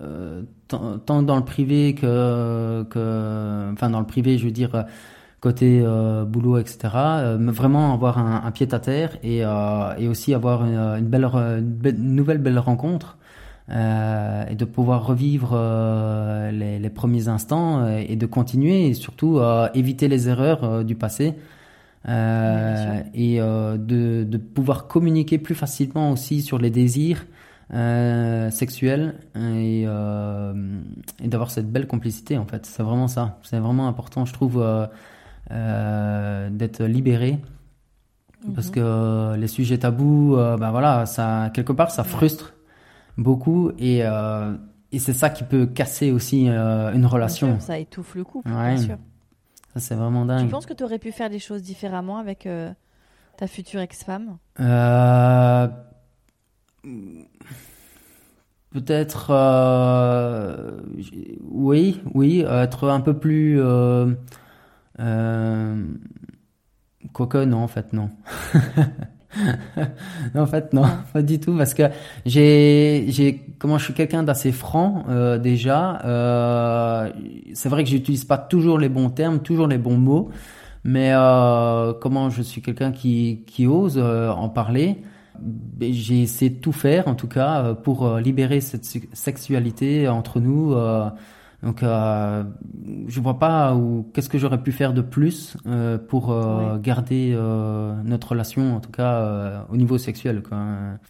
euh, 0.00 0.42
tant, 0.68 0.98
tant 0.98 1.22
dans 1.22 1.36
le 1.36 1.44
privé 1.44 1.94
que, 1.94 2.84
que, 2.90 3.72
enfin, 3.72 3.90
dans 3.90 4.00
le 4.00 4.06
privé, 4.06 4.38
je 4.38 4.44
veux 4.44 4.50
dire, 4.52 4.84
côté 5.40 5.80
euh, 5.84 6.24
boulot, 6.24 6.58
etc. 6.58 7.18
euh, 7.18 7.38
mais 7.38 7.52
vraiment 7.52 7.92
avoir 7.94 8.18
un, 8.18 8.42
un 8.44 8.50
pied 8.50 8.66
à 8.72 8.80
terre 8.80 9.16
et, 9.22 9.44
euh, 9.44 9.94
et 9.98 10.08
aussi 10.08 10.34
avoir 10.34 10.64
une, 10.64 10.76
une 10.76 11.06
belle, 11.06 11.24
re- 11.24 11.58
une 11.58 11.70
belle- 11.70 11.96
une 11.96 12.14
nouvelle 12.16 12.38
belle 12.38 12.58
rencontre. 12.58 13.18
Euh, 13.70 14.46
et 14.48 14.54
de 14.54 14.64
pouvoir 14.64 15.04
revivre 15.06 15.50
euh, 15.52 16.50
les, 16.50 16.78
les 16.78 16.90
premiers 16.90 17.28
instants 17.28 17.80
euh, 17.80 18.02
et 18.06 18.16
de 18.16 18.26
continuer 18.26 18.86
et 18.88 18.94
surtout 18.94 19.40
éviter 19.74 20.08
les 20.08 20.28
erreurs 20.28 20.84
du 20.84 20.94
passé 20.94 21.34
et 22.06 23.38
de, 23.38 24.24
de 24.24 24.36
pouvoir 24.38 24.86
communiquer 24.86 25.38
plus 25.38 25.54
facilement 25.54 26.10
aussi 26.12 26.40
sur 26.42 26.58
les 26.58 26.70
désirs 26.70 27.26
sexuels 28.50 29.14
et, 29.36 29.82
et 29.82 31.28
d'avoir 31.28 31.50
cette 31.50 31.70
belle 31.70 31.86
complicité 31.86 32.38
en 32.38 32.46
fait. 32.46 32.64
C'est 32.64 32.82
vraiment 32.82 33.08
ça. 33.08 33.38
C'est 33.42 33.58
vraiment 33.58 33.88
important, 33.88 34.24
je 34.24 34.32
trouve, 34.32 34.64
d'être 35.50 36.84
libéré 36.84 37.38
parce 38.54 38.68
Mhm. 38.68 38.72
que 38.74 38.80
euh, 38.80 39.36
les 39.36 39.48
sujets 39.48 39.78
tabous, 39.78 40.36
ben 40.36 40.70
voilà, 40.70 41.06
ça 41.06 41.50
quelque 41.52 41.72
part 41.72 41.90
ça 41.90 42.04
frustre 42.04 42.54
beaucoup 43.18 43.70
et 43.78 44.00
euh, 44.04 44.54
et 44.92 44.98
c'est 44.98 45.12
ça 45.12 45.28
qui 45.28 45.44
peut 45.44 45.66
casser 45.66 46.10
aussi 46.12 46.48
euh, 46.48 46.92
une 46.94 47.04
relation. 47.04 47.54
sûr, 47.58 47.62
Ça 47.62 47.78
étouffe 47.78 48.14
le 48.14 48.24
couple, 48.24 48.48
Ouais. 48.50 48.74
bien 48.74 48.76
sûr. 48.78 48.96
Ça 49.74 49.80
c'est 49.80 49.94
vraiment 49.94 50.22
Tu 50.22 50.28
dingue. 50.28 50.50
penses 50.50 50.64
que 50.64 50.72
tu 50.72 50.82
aurais 50.84 50.98
pu 50.98 51.12
faire 51.12 51.28
des 51.28 51.38
choses 51.38 51.62
différemment 51.62 52.16
avec 52.18 52.46
euh, 52.46 52.72
ta 53.36 53.46
future 53.46 53.80
ex-femme? 53.80 54.38
Peut-être, 58.70 59.32
oui, 61.50 62.02
oui, 62.14 62.40
être 62.46 62.88
un 62.88 63.00
peu 63.00 63.16
plus. 63.18 63.60
Quoique, 67.12 67.44
non, 67.44 67.58
en 67.62 67.68
fait, 67.68 67.92
non. 67.92 68.10
En 70.34 70.46
fait, 70.46 70.72
non, 70.72 70.84
pas 71.12 71.22
du 71.22 71.38
tout, 71.40 71.56
parce 71.56 71.74
que 71.74 71.84
j'ai, 72.26 73.04
j'ai, 73.08 73.40
comment 73.58 73.78
je 73.78 73.84
suis 73.84 73.94
quelqu'un 73.94 74.22
d'assez 74.22 74.52
franc 74.52 75.04
euh, 75.08 75.38
déjà. 75.38 76.00
Euh, 76.04 77.10
c'est 77.54 77.68
vrai 77.68 77.84
que 77.84 77.90
j'utilise 77.90 78.24
pas 78.24 78.38
toujours 78.38 78.78
les 78.78 78.88
bons 78.88 79.10
termes, 79.10 79.40
toujours 79.40 79.66
les 79.66 79.78
bons 79.78 79.96
mots, 79.96 80.30
mais 80.84 81.12
euh, 81.14 81.92
comment 82.00 82.30
je 82.30 82.42
suis 82.42 82.62
quelqu'un 82.62 82.92
qui 82.92 83.44
qui 83.46 83.66
ose 83.66 83.98
euh, 83.98 84.30
en 84.30 84.48
parler. 84.48 84.98
Ben, 85.40 85.92
J'ai 85.92 86.22
essayé 86.22 86.50
de 86.50 86.60
tout 86.60 86.72
faire, 86.72 87.08
en 87.08 87.14
tout 87.14 87.28
cas, 87.28 87.62
euh, 87.64 87.74
pour 87.74 88.06
euh, 88.06 88.20
libérer 88.20 88.60
cette 88.60 88.84
se- 88.84 88.98
sexualité 89.12 90.08
entre 90.08 90.40
nous. 90.40 90.74
Donc, 91.62 91.82
euh, 91.82 92.44
je 93.08 93.20
vois 93.20 93.38
pas 93.40 93.74
où 93.74 94.08
qu'est-ce 94.14 94.28
que 94.28 94.38
j'aurais 94.38 94.62
pu 94.62 94.70
faire 94.70 94.92
de 94.92 95.00
plus 95.00 95.56
euh, 95.66 95.98
pour 95.98 96.30
euh, 96.30 96.74
Ouais. 96.74 96.80
garder 96.80 97.32
euh, 97.34 97.94
notre 98.04 98.28
relation, 98.28 98.76
en 98.76 98.80
tout 98.80 98.92
cas 98.92 99.14
euh, 99.14 99.60
au 99.68 99.76
niveau 99.76 99.98
sexuel. 99.98 100.42
Quoi. 100.42 100.58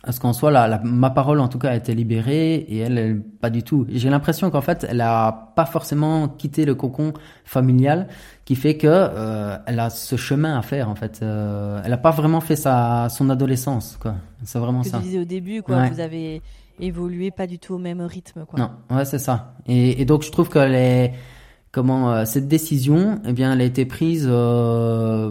Parce 0.03 0.18
qu'en 0.18 0.32
soi, 0.32 0.51
la, 0.51 0.66
la- 0.66 0.80
ma 0.82 1.11
parole, 1.11 1.40
en 1.40 1.49
tout 1.49 1.59
cas, 1.59 1.70
a 1.70 1.76
été 1.76 1.94
libérée 1.94 2.55
et 2.55 2.78
elle, 2.78 2.96
elle 2.96 3.22
pas 3.22 3.51
du 3.51 3.62
tout. 3.62 3.84
J'ai 3.90 4.09
l'impression 4.09 4.51
qu'en 4.51 4.62
fait, 4.62 4.86
elle 4.88 5.03
a 5.03 5.53
pas 5.55 5.66
forcément 5.66 6.28
quitté 6.28 6.64
le 6.64 6.74
cocon 6.74 7.12
familial, 7.44 8.09
qui 8.46 8.55
fait 8.57 8.78
que 8.78 8.86
euh, 8.88 9.57
elle 9.66 9.80
a 9.80 9.90
ce 9.90 10.16
chemin 10.16 10.59
à 10.59 10.62
faire. 10.62 10.88
En 10.88 10.94
fait, 10.94 11.20
euh, 11.22 11.82
elle 11.84 11.92
a 11.92 11.99
pas 11.99 12.11
vraiment 12.11 12.40
fait 12.40 12.57
sa 12.57 13.09
son 13.11 13.28
adolescence. 13.28 13.99
Quoi. 14.01 14.14
C'est 14.44 14.59
vraiment 14.59 14.80
Que 14.80 14.88
ça. 14.88 14.96
tu 14.99 15.05
disais 15.05 15.18
au 15.18 15.24
début, 15.26 15.61
quoi. 15.62 15.76
Ouais. 15.76 15.90
Vous 15.90 16.01
avez 16.01 16.40
évolué 16.81 17.31
pas 17.31 17.47
du 17.47 17.59
tout 17.59 17.74
au 17.74 17.79
même 17.79 18.01
rythme, 18.01 18.45
quoi. 18.47 18.59
Non, 18.59 18.70
ouais, 18.97 19.05
c'est 19.05 19.18
ça. 19.18 19.55
Et, 19.66 20.01
et 20.01 20.05
donc 20.05 20.22
je 20.22 20.31
trouve 20.31 20.49
que 20.49 20.59
les, 20.59 21.12
comment 21.72 22.12
euh, 22.12 22.24
cette 22.24 22.49
décision, 22.49 23.20
eh 23.24 23.33
bien, 23.33 23.53
elle 23.53 23.61
a 23.61 23.64
été 23.64 23.85
prise. 23.87 24.26
Euh, 24.31 25.31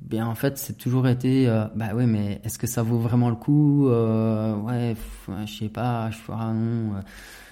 bien, 0.00 0.26
en 0.26 0.34
fait, 0.34 0.58
c'est 0.58 0.76
toujours 0.78 1.08
été. 1.08 1.48
euh, 1.48 1.64
bah 1.74 1.86
oui, 1.94 2.06
mais 2.06 2.40
est-ce 2.44 2.58
que 2.58 2.66
ça 2.66 2.82
vaut 2.82 2.98
vraiment 2.98 3.30
le 3.30 3.36
coup 3.36 3.88
euh, 3.88 4.54
Ouais, 4.56 4.94
ouais, 5.28 5.46
je 5.46 5.52
sais 5.58 5.68
pas. 5.68 6.10
Je 6.10 6.16
ferai 6.18 6.52
non. 6.54 6.94
euh. 6.96 7.00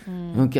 Hmm. 0.07 0.37
Donc, 0.37 0.59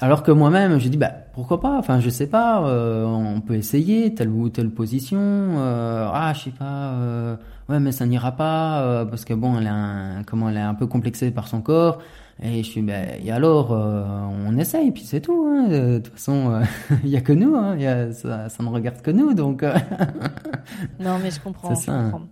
alors 0.00 0.22
que 0.22 0.30
moi-même, 0.30 0.78
je 0.78 0.88
dis 0.88 0.96
bah 0.96 1.12
pourquoi 1.34 1.60
pas? 1.60 1.78
Enfin, 1.78 2.00
je 2.00 2.08
sais 2.10 2.26
pas. 2.26 2.66
euh, 2.66 3.04
on 3.04 3.40
peut 3.40 3.54
essayer 3.54 4.14
telle 4.14 4.28
ou 4.30 4.48
telle 4.48 4.70
position. 4.70 5.18
euh, 5.20 6.08
ah, 6.12 6.32
je 6.34 6.40
sais 6.44 6.50
pas. 6.50 6.92
euh, 6.94 7.36
ouais, 7.68 7.80
mais 7.80 7.92
ça 7.92 8.06
n'ira 8.06 8.32
pas 8.32 8.82
euh, 8.82 9.04
parce 9.04 9.24
que 9.24 9.34
bon, 9.34 9.58
elle 9.58 9.66
est 9.66 9.68
un, 9.68 10.22
comment 10.26 10.48
elle 10.48 10.56
est 10.56 10.60
un 10.60 10.74
peu 10.74 10.86
complexée 10.86 11.30
par 11.30 11.48
son 11.48 11.60
corps. 11.62 11.98
Et 12.42 12.62
je 12.62 12.70
suis 12.70 12.80
ben 12.82 13.06
et 13.22 13.30
alors 13.32 13.72
euh, 13.72 14.02
on 14.46 14.56
essaye 14.56 14.90
puis 14.92 15.04
c'est 15.04 15.20
tout. 15.20 15.46
hein. 15.46 15.68
De 15.68 15.98
toute 15.98 16.14
façon, 16.14 16.52
euh, 16.52 16.62
il 17.04 17.10
y 17.10 17.16
a 17.16 17.20
que 17.20 17.32
nous. 17.34 17.54
Hein. 17.54 17.76
Y 17.76 17.86
a, 17.86 18.12
ça, 18.12 18.48
ça 18.48 18.62
ne 18.62 18.68
regarde 18.68 19.02
que 19.02 19.10
nous. 19.10 19.34
Donc, 19.34 19.62
Non, 21.00 21.18
mais 21.18 21.30
je 21.30 21.40
comprends. 21.40 21.74
C'est 21.74 21.74
je 21.76 21.86
ça. 21.86 22.10
comprends. 22.10 22.28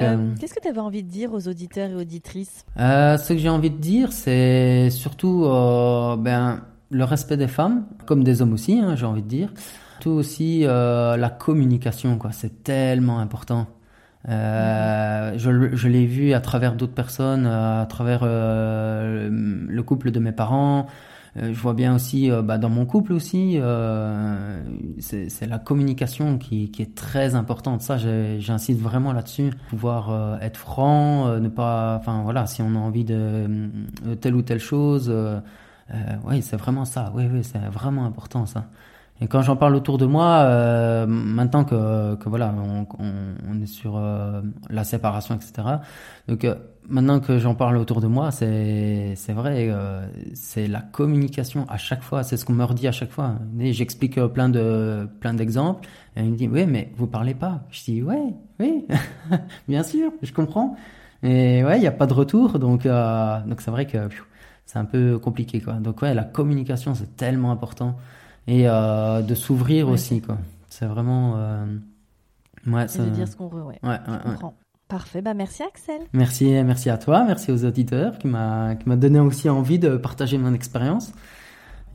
Euh, 0.00 0.34
Qu'est-ce 0.40 0.54
que 0.54 0.60
tu 0.60 0.68
avais 0.68 0.80
envie 0.80 1.02
de 1.02 1.08
dire 1.08 1.32
aux 1.32 1.48
auditeurs 1.48 1.90
et 1.90 1.94
auditrices? 1.94 2.64
Euh, 2.78 3.16
ce 3.18 3.32
que 3.32 3.38
j'ai 3.38 3.48
envie 3.48 3.70
de 3.70 3.76
dire, 3.76 4.12
c'est 4.12 4.90
surtout 4.90 5.44
euh, 5.44 6.16
ben, 6.16 6.62
le 6.90 7.04
respect 7.04 7.36
des 7.36 7.48
femmes, 7.48 7.86
comme 8.06 8.24
des 8.24 8.42
hommes 8.42 8.54
aussi, 8.54 8.80
hein, 8.80 8.96
j'ai 8.96 9.06
envie 9.06 9.22
de 9.22 9.28
dire. 9.28 9.52
Tout 10.00 10.10
aussi 10.10 10.64
la 10.64 11.36
communication, 11.38 12.18
quoi. 12.18 12.32
C'est 12.32 12.64
tellement 12.64 13.20
important. 13.20 13.66
Euh, 14.28 15.32
je, 15.36 15.88
l'ai 15.88 16.06
vu 16.06 16.32
à 16.32 16.40
travers 16.40 16.74
d'autres 16.74 16.94
personnes, 16.94 17.46
à 17.46 17.86
travers 17.88 18.20
euh, 18.22 19.28
le 19.30 19.82
couple 19.82 20.10
de 20.10 20.18
mes 20.18 20.32
parents. 20.32 20.86
Euh, 21.36 21.52
je 21.52 21.60
vois 21.60 21.74
bien 21.74 21.94
aussi 21.94 22.30
euh, 22.30 22.42
bah, 22.42 22.58
dans 22.58 22.68
mon 22.70 22.86
couple 22.86 23.12
aussi, 23.12 23.54
euh, 23.56 24.62
c'est 25.00 25.46
la 25.46 25.58
communication 25.58 26.38
qui, 26.38 26.70
qui 26.70 26.82
est 26.82 26.94
très 26.94 27.34
importante. 27.34 27.82
Ça, 27.82 27.96
j'insiste 28.38 28.80
vraiment 28.80 29.12
là-dessus. 29.12 29.50
Pouvoir 29.68 30.38
être 30.42 30.56
franc, 30.56 31.38
ne 31.38 31.48
pas, 31.48 31.96
enfin 32.00 32.22
voilà, 32.22 32.46
si 32.46 32.62
on 32.62 32.74
a 32.74 32.78
envie 32.78 33.04
de, 33.04 33.68
de 34.04 34.14
telle 34.14 34.34
ou 34.34 34.42
telle 34.42 34.60
chose, 34.60 35.12
euh, 35.92 36.16
oui, 36.24 36.42
c'est 36.42 36.56
vraiment 36.56 36.84
ça. 36.84 37.12
Oui, 37.14 37.24
oui, 37.30 37.44
c'est 37.44 37.58
vraiment 37.58 38.04
important 38.06 38.46
ça. 38.46 38.68
Et 39.20 39.28
quand 39.28 39.42
j'en 39.42 39.56
parle 39.56 39.76
autour 39.76 39.96
de 39.96 40.06
moi, 40.06 40.42
euh, 40.42 41.06
maintenant 41.06 41.64
que, 41.64 42.16
que 42.16 42.28
voilà, 42.28 42.52
on, 42.56 42.86
on, 42.98 43.60
est 43.62 43.66
sur 43.66 43.96
euh, 43.96 44.42
la 44.70 44.82
séparation, 44.82 45.36
etc. 45.36 45.78
Donc 46.26 46.44
euh, 46.44 46.56
maintenant 46.88 47.20
que 47.20 47.38
j'en 47.38 47.54
parle 47.54 47.76
autour 47.76 48.00
de 48.00 48.06
moi, 48.06 48.30
c'est 48.32 49.14
c'est 49.16 49.32
vrai, 49.32 49.68
euh, 49.70 50.06
c'est 50.34 50.66
la 50.66 50.80
communication 50.80 51.64
à 51.68 51.76
chaque 51.76 52.02
fois. 52.02 52.22
C'est 52.22 52.36
ce 52.36 52.44
qu'on 52.44 52.54
me 52.54 52.64
redit 52.64 52.88
à 52.88 52.92
chaque 52.92 53.10
fois. 53.10 53.36
J'explique 53.58 54.18
euh, 54.18 54.28
plein 54.28 54.48
de 54.48 55.08
plein 55.20 55.34
d'exemples. 55.34 55.88
Et 56.16 56.22
il 56.22 56.30
me 56.32 56.36
dit 56.36 56.48
oui, 56.48 56.66
mais 56.66 56.92
vous 56.96 57.06
parlez 57.06 57.34
pas. 57.34 57.62
Je 57.70 57.84
dis 57.84 58.02
ouais, 58.02 58.34
oui, 58.60 58.86
bien 59.68 59.82
sûr, 59.82 60.10
je 60.22 60.32
comprends. 60.32 60.76
Et 61.22 61.64
ouais, 61.64 61.78
il 61.78 61.80
n'y 61.80 61.86
a 61.86 61.92
pas 61.92 62.06
de 62.06 62.14
retour, 62.14 62.58
donc 62.58 62.84
euh, 62.86 63.40
donc 63.46 63.60
c'est 63.60 63.70
vrai 63.70 63.86
que 63.86 64.08
c'est 64.66 64.78
un 64.78 64.84
peu 64.84 65.18
compliqué 65.18 65.60
quoi. 65.60 65.74
Donc 65.74 66.02
ouais, 66.02 66.14
la 66.14 66.24
communication 66.24 66.94
c'est 66.94 67.16
tellement 67.16 67.50
important 67.52 67.96
et 68.46 68.68
euh, 68.68 69.22
de 69.22 69.34
s'ouvrir 69.34 69.86
Ouais, 69.88 69.94
aussi 69.94 70.20
quoi. 70.20 70.38
C'est 70.68 70.86
vraiment 70.86 71.34
euh, 71.36 71.64
ouais, 72.66 72.88
ça- 72.88 73.04
de 73.04 73.10
dire 73.10 73.28
ce 73.28 73.36
qu'on 73.36 73.48
veut, 73.48 73.62
ouais. 73.62 73.78
ouais. 73.82 73.98
Parfait. 74.86 75.22
Bah, 75.22 75.32
merci, 75.34 75.62
Axel. 75.62 76.02
Merci, 76.12 76.44
merci 76.62 76.90
à 76.90 76.98
toi, 76.98 77.24
merci 77.24 77.50
aux 77.50 77.64
auditeurs 77.64 78.18
qui 78.18 78.26
m'a 78.28 78.74
qui 78.76 78.88
m'a 78.88 78.96
donné 78.96 79.18
aussi 79.18 79.48
envie 79.48 79.78
de 79.78 79.96
partager 79.96 80.36
mon 80.38 80.52
expérience. 80.52 81.12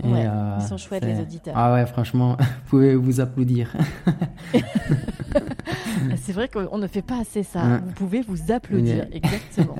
Ouais, 0.03 0.25
euh, 0.27 0.57
ils 0.59 0.65
sont 0.65 0.77
chouettes, 0.77 1.03
les 1.03 1.19
auditeurs. 1.19 1.53
Ah 1.57 1.73
ouais, 1.73 1.85
franchement, 1.85 2.37
vous 2.39 2.45
pouvez 2.69 2.95
vous 2.95 3.19
applaudir. 3.19 3.75
C'est 6.17 6.31
vrai 6.33 6.47
qu'on 6.47 6.77
ne 6.77 6.87
fait 6.87 7.01
pas 7.01 7.19
assez 7.19 7.43
ça. 7.43 7.63
Ouais. 7.63 7.77
Vous 7.85 7.91
pouvez 7.91 8.21
vous 8.21 8.51
applaudir. 8.51 9.07
Exactement. 9.11 9.75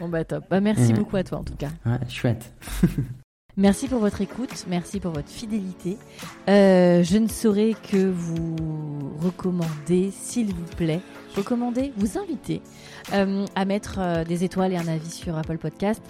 bon, 0.00 0.08
bah, 0.08 0.24
top. 0.24 0.44
Bah, 0.48 0.60
merci 0.60 0.92
beaucoup 0.92 1.16
à 1.16 1.24
toi, 1.24 1.38
en 1.38 1.44
tout 1.44 1.56
cas. 1.56 1.70
Ouais, 1.84 1.98
chouette. 2.08 2.52
Merci 3.58 3.88
pour 3.88 3.98
votre 3.98 4.20
écoute, 4.20 4.66
merci 4.68 5.00
pour 5.00 5.10
votre 5.10 5.28
fidélité. 5.28 5.98
Euh, 6.48 7.02
je 7.02 7.18
ne 7.18 7.26
saurais 7.26 7.74
que 7.90 8.08
vous 8.08 8.54
recommander, 9.20 10.12
s'il 10.12 10.54
vous 10.54 10.76
plaît, 10.76 11.00
recommander, 11.34 11.92
vous 11.96 12.18
inviter 12.18 12.62
euh, 13.14 13.44
à 13.56 13.64
mettre 13.64 13.96
euh, 13.98 14.22
des 14.22 14.44
étoiles 14.44 14.74
et 14.74 14.76
un 14.76 14.86
avis 14.86 15.10
sur 15.10 15.36
Apple 15.36 15.58
Podcast. 15.58 16.00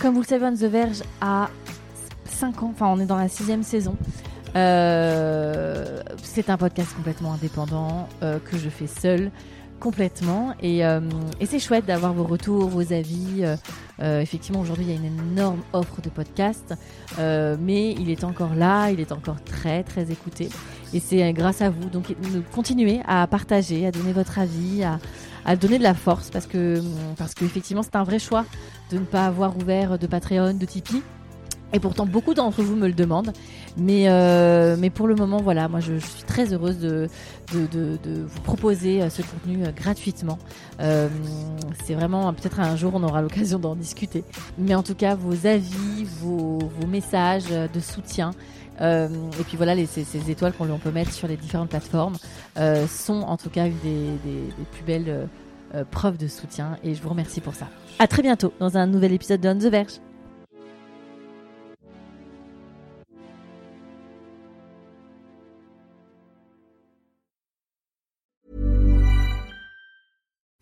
Comme 0.00 0.14
vous 0.14 0.22
le 0.22 0.26
savez, 0.26 0.46
On 0.46 0.54
the 0.54 0.64
Verge 0.64 1.02
a 1.20 1.50
5 2.24 2.62
ans, 2.62 2.70
enfin 2.72 2.86
on 2.86 2.98
est 2.98 3.04
dans 3.04 3.18
la 3.18 3.28
sixième 3.28 3.64
saison. 3.64 3.96
C'est 4.54 6.48
un 6.48 6.56
podcast 6.56 6.94
complètement 6.96 7.34
indépendant 7.34 8.08
que 8.20 8.56
je 8.56 8.70
fais 8.70 8.86
seul. 8.86 9.30
Complètement. 9.80 10.54
Et, 10.60 10.84
euh, 10.84 11.00
et 11.40 11.46
c'est 11.46 11.58
chouette 11.58 11.86
d'avoir 11.86 12.12
vos 12.12 12.24
retours, 12.24 12.68
vos 12.68 12.92
avis. 12.92 13.40
Euh, 13.40 13.56
euh, 14.00 14.20
effectivement, 14.20 14.60
aujourd'hui, 14.60 14.84
il 14.86 14.90
y 14.90 14.94
a 14.94 14.96
une 14.96 15.32
énorme 15.32 15.60
offre 15.72 16.00
de 16.00 16.08
podcasts, 16.08 16.74
mais 17.18 17.92
il 17.92 18.10
est 18.10 18.24
encore 18.24 18.54
là, 18.54 18.90
il 18.90 19.00
est 19.00 19.12
encore 19.12 19.42
très, 19.44 19.82
très 19.82 20.10
écouté. 20.10 20.48
Et 20.92 21.00
c'est 21.00 21.32
grâce 21.32 21.62
à 21.62 21.70
vous. 21.70 21.88
Donc, 21.88 22.14
continuez 22.52 23.00
à 23.06 23.26
partager, 23.26 23.86
à 23.86 23.90
donner 23.90 24.12
votre 24.12 24.38
avis, 24.38 24.82
à, 24.82 24.98
à 25.44 25.56
donner 25.56 25.78
de 25.78 25.82
la 25.82 25.94
force, 25.94 26.30
parce 26.30 26.46
que, 26.46 26.82
parce 27.16 27.34
qu'effectivement, 27.34 27.82
c'est 27.82 27.96
un 27.96 28.04
vrai 28.04 28.18
choix 28.18 28.44
de 28.90 28.98
ne 28.98 29.04
pas 29.04 29.26
avoir 29.26 29.56
ouvert 29.56 29.98
de 29.98 30.06
Patreon, 30.06 30.54
de 30.54 30.64
Tipeee. 30.64 31.02
Et 31.72 31.80
pourtant, 31.80 32.06
beaucoup 32.06 32.34
d'entre 32.34 32.62
vous 32.62 32.76
me 32.76 32.86
le 32.86 32.94
demandent. 32.94 33.32
Mais, 33.76 34.08
euh, 34.08 34.76
mais 34.78 34.90
pour 34.90 35.08
le 35.08 35.14
moment, 35.14 35.38
voilà, 35.38 35.68
moi, 35.68 35.80
je, 35.80 35.96
suis 35.98 36.22
très 36.22 36.52
heureuse 36.52 36.78
de, 36.78 37.08
de, 37.52 37.66
de, 37.66 37.98
de, 38.04 38.22
vous 38.22 38.40
proposer 38.42 39.02
euh, 39.02 39.10
ce 39.10 39.22
contenu 39.22 39.64
euh, 39.64 39.72
gratuitement. 39.72 40.38
Euh, 40.80 41.08
c'est 41.84 41.94
vraiment, 41.94 42.32
peut-être 42.32 42.60
un 42.60 42.76
jour, 42.76 42.92
on 42.94 43.02
aura 43.02 43.20
l'occasion 43.20 43.58
d'en 43.58 43.74
discuter. 43.74 44.22
Mais 44.58 44.74
en 44.74 44.82
tout 44.82 44.94
cas, 44.94 45.16
vos 45.16 45.46
avis, 45.46 46.04
vos, 46.20 46.58
vos 46.58 46.86
messages 46.86 47.46
de 47.48 47.80
soutien, 47.80 48.30
euh, 48.80 49.08
et 49.38 49.44
puis 49.44 49.56
voilà, 49.56 49.74
les, 49.74 49.86
ces, 49.86 50.04
ces 50.04 50.30
étoiles 50.30 50.52
qu'on 50.52 50.66
peut 50.78 50.90
mettre 50.90 51.12
sur 51.12 51.28
les 51.28 51.36
différentes 51.36 51.70
plateformes 51.70 52.16
euh, 52.58 52.86
sont 52.86 53.22
en 53.22 53.36
tout 53.36 53.50
cas 53.50 53.66
une 53.66 53.78
des, 53.78 54.10
des, 54.24 54.40
des 54.46 54.64
plus 54.72 54.84
belles 54.84 55.28
euh, 55.74 55.84
preuves 55.90 56.16
de 56.16 56.28
soutien. 56.28 56.78
Et 56.82 56.94
je 56.94 57.02
vous 57.02 57.08
remercie 57.08 57.40
pour 57.40 57.54
ça. 57.54 57.68
À 57.98 58.06
très 58.06 58.22
bientôt 58.22 58.52
dans 58.58 58.76
un 58.76 58.86
nouvel 58.86 59.12
épisode 59.12 59.40
de 59.40 59.48
On 59.48 59.58
the 59.58 59.70
Verge. 59.70 60.00